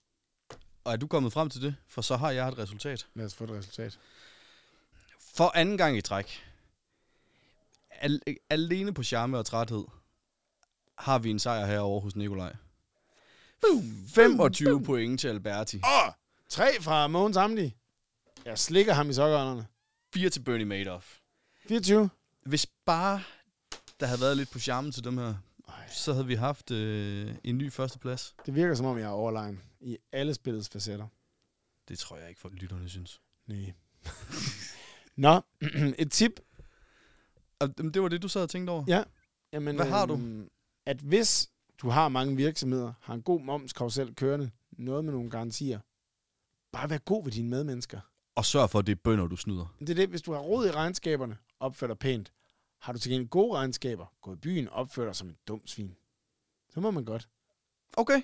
Og 0.85 0.93
er 0.93 0.97
du 0.97 1.07
kommet 1.07 1.33
frem 1.33 1.51
til 1.51 1.63
det? 1.63 1.77
For 1.89 2.03
så 2.03 2.17
har 2.17 2.31
jeg 2.31 2.49
et 2.49 2.59
resultat. 2.59 3.07
Lad 3.15 3.27
os 3.27 3.35
få 3.35 3.45
et 3.45 3.51
resultat. 3.51 3.99
For 5.21 5.53
anden 5.57 5.79
gang 5.79 5.97
i 5.97 6.01
træk. 6.01 6.43
Al- 7.91 8.21
alene 8.51 8.95
på 8.95 9.03
charme 9.03 9.39
og 9.39 9.47
træthed 9.47 9.85
har 10.99 11.19
vi 11.19 11.31
en 11.31 11.39
sejr 11.39 11.67
herovre 11.67 12.01
hos 12.01 12.17
Nikolaj. 12.17 12.57
25 14.09 14.85
point 14.85 15.21
til 15.21 15.29
Alberti. 15.29 15.77
Åh! 15.77 16.13
Tre 16.49 16.81
fra 16.81 17.07
Mogens 17.07 17.37
Amdi. 17.37 17.73
Jeg 18.45 18.59
slikker 18.59 18.95
ham 18.95 19.11
i 19.11 19.13
sokkerhånderne. 19.13 19.67
4 20.15 20.31
til 20.31 20.41
Bernie 20.41 20.65
Madoff. 20.67 21.19
24. 21.69 22.11
Hvis 22.43 22.67
bare 22.85 23.23
der 24.01 24.07
havde 24.07 24.21
været 24.21 24.37
lidt 24.37 24.51
på 24.51 24.59
charmen 24.59 24.93
til 24.93 25.05
dem 25.05 25.19
her. 25.19 25.35
Så 25.89 26.12
havde 26.12 26.26
vi 26.26 26.34
haft 26.34 26.70
øh, 26.70 27.34
en 27.45 27.59
ny 27.59 27.72
førsteplads. 27.72 28.34
Det 28.47 28.55
virker 28.55 28.74
som 28.74 28.87
om, 28.87 28.99
jeg 28.99 29.05
er 29.05 29.09
overlegen 29.11 29.61
i 29.80 29.99
alle 30.12 30.34
spillets 30.34 30.68
facetter. 30.68 31.07
Det 31.89 31.99
tror 31.99 32.16
jeg 32.16 32.28
ikke, 32.28 32.41
folk 32.41 32.55
lytterne 32.55 32.89
synes. 32.89 33.20
Nej. 33.47 33.72
Nå, 35.16 35.41
et 35.99 36.12
tip. 36.12 36.41
Det 37.61 38.03
var 38.03 38.09
det, 38.09 38.22
du 38.22 38.28
sad 38.28 38.43
og 38.43 38.51
tænkte 38.51 38.70
over? 38.70 38.84
Ja. 38.89 39.05
Jamen, 39.53 39.76
Hvad 39.76 39.87
har 39.87 40.07
du? 40.07 40.14
øhm, 40.14 40.49
At 40.87 40.97
hvis 41.01 41.51
du 41.78 41.89
har 41.89 42.09
mange 42.09 42.37
virksomheder, 42.37 42.93
har 43.01 43.14
en 43.14 43.22
god 43.22 43.41
momskarusel 43.41 44.14
kørende, 44.14 44.51
noget 44.70 45.05
med 45.05 45.12
nogle 45.12 45.30
garantier, 45.30 45.80
bare 46.72 46.91
vær 46.91 46.99
god 46.99 47.24
ved 47.24 47.32
dine 47.32 47.49
medmennesker. 47.49 48.01
Og 48.34 48.45
sørg 48.45 48.70
for, 48.70 48.78
at 48.78 48.87
det 48.87 48.93
er 48.93 49.01
bønder, 49.05 49.26
du 49.26 49.37
snyder. 49.37 49.74
Det 49.80 49.91
er 49.91 49.95
det, 49.95 50.09
hvis 50.09 50.22
du 50.22 50.32
har 50.32 50.41
råd 50.41 50.66
i 50.66 50.70
regnskaberne, 50.70 51.39
opfør 51.61 51.87
dig 51.87 51.99
pænt. 51.99 52.32
Har 52.87 52.93
du 52.93 52.99
til 52.99 53.11
gengæld 53.11 53.28
gode 53.28 53.57
regnskaber, 53.57 54.07
gå 54.20 54.32
i 54.32 54.37
byen, 54.37 54.68
opfør 54.68 55.05
dig 55.05 55.16
som 55.16 55.28
et 55.28 55.49
dumt 55.49 55.70
svin. 55.70 55.97
Så 56.70 56.80
må 56.80 56.91
man 56.91 57.05
godt. 57.05 57.28
Okay. 57.97 58.22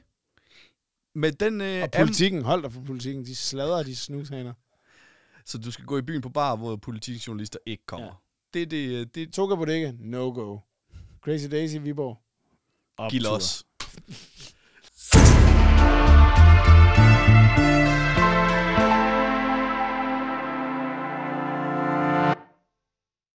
Med 1.14 1.32
den... 1.32 1.60
Øh, 1.60 1.82
Og 1.82 1.90
politikken, 1.90 2.42
hold 2.42 2.62
dig 2.62 2.72
for 2.72 2.82
politikken, 2.82 3.24
de 3.24 3.36
sladrer 3.36 3.82
de 3.82 3.96
snushaner. 3.96 4.52
Så 5.44 5.58
du 5.58 5.70
skal 5.70 5.84
gå 5.84 5.98
i 5.98 6.02
byen 6.02 6.20
på 6.22 6.28
bar, 6.28 6.56
hvor 6.56 6.76
politikjournalister 6.76 7.58
ikke 7.66 7.86
kommer. 7.86 8.06
Ja. 8.06 8.12
Ja. 8.12 8.18
Det 8.54 8.62
er 8.62 8.66
det, 8.66 9.14
det 9.14 9.32
Toga 9.32 9.54
Bodega, 9.54 9.92
no 9.98 10.30
go. 10.30 10.58
Crazy 11.20 11.46
Daisy, 11.50 11.76
Viborg. 11.76 12.18
Giver 13.10 13.28
os. 13.28 13.64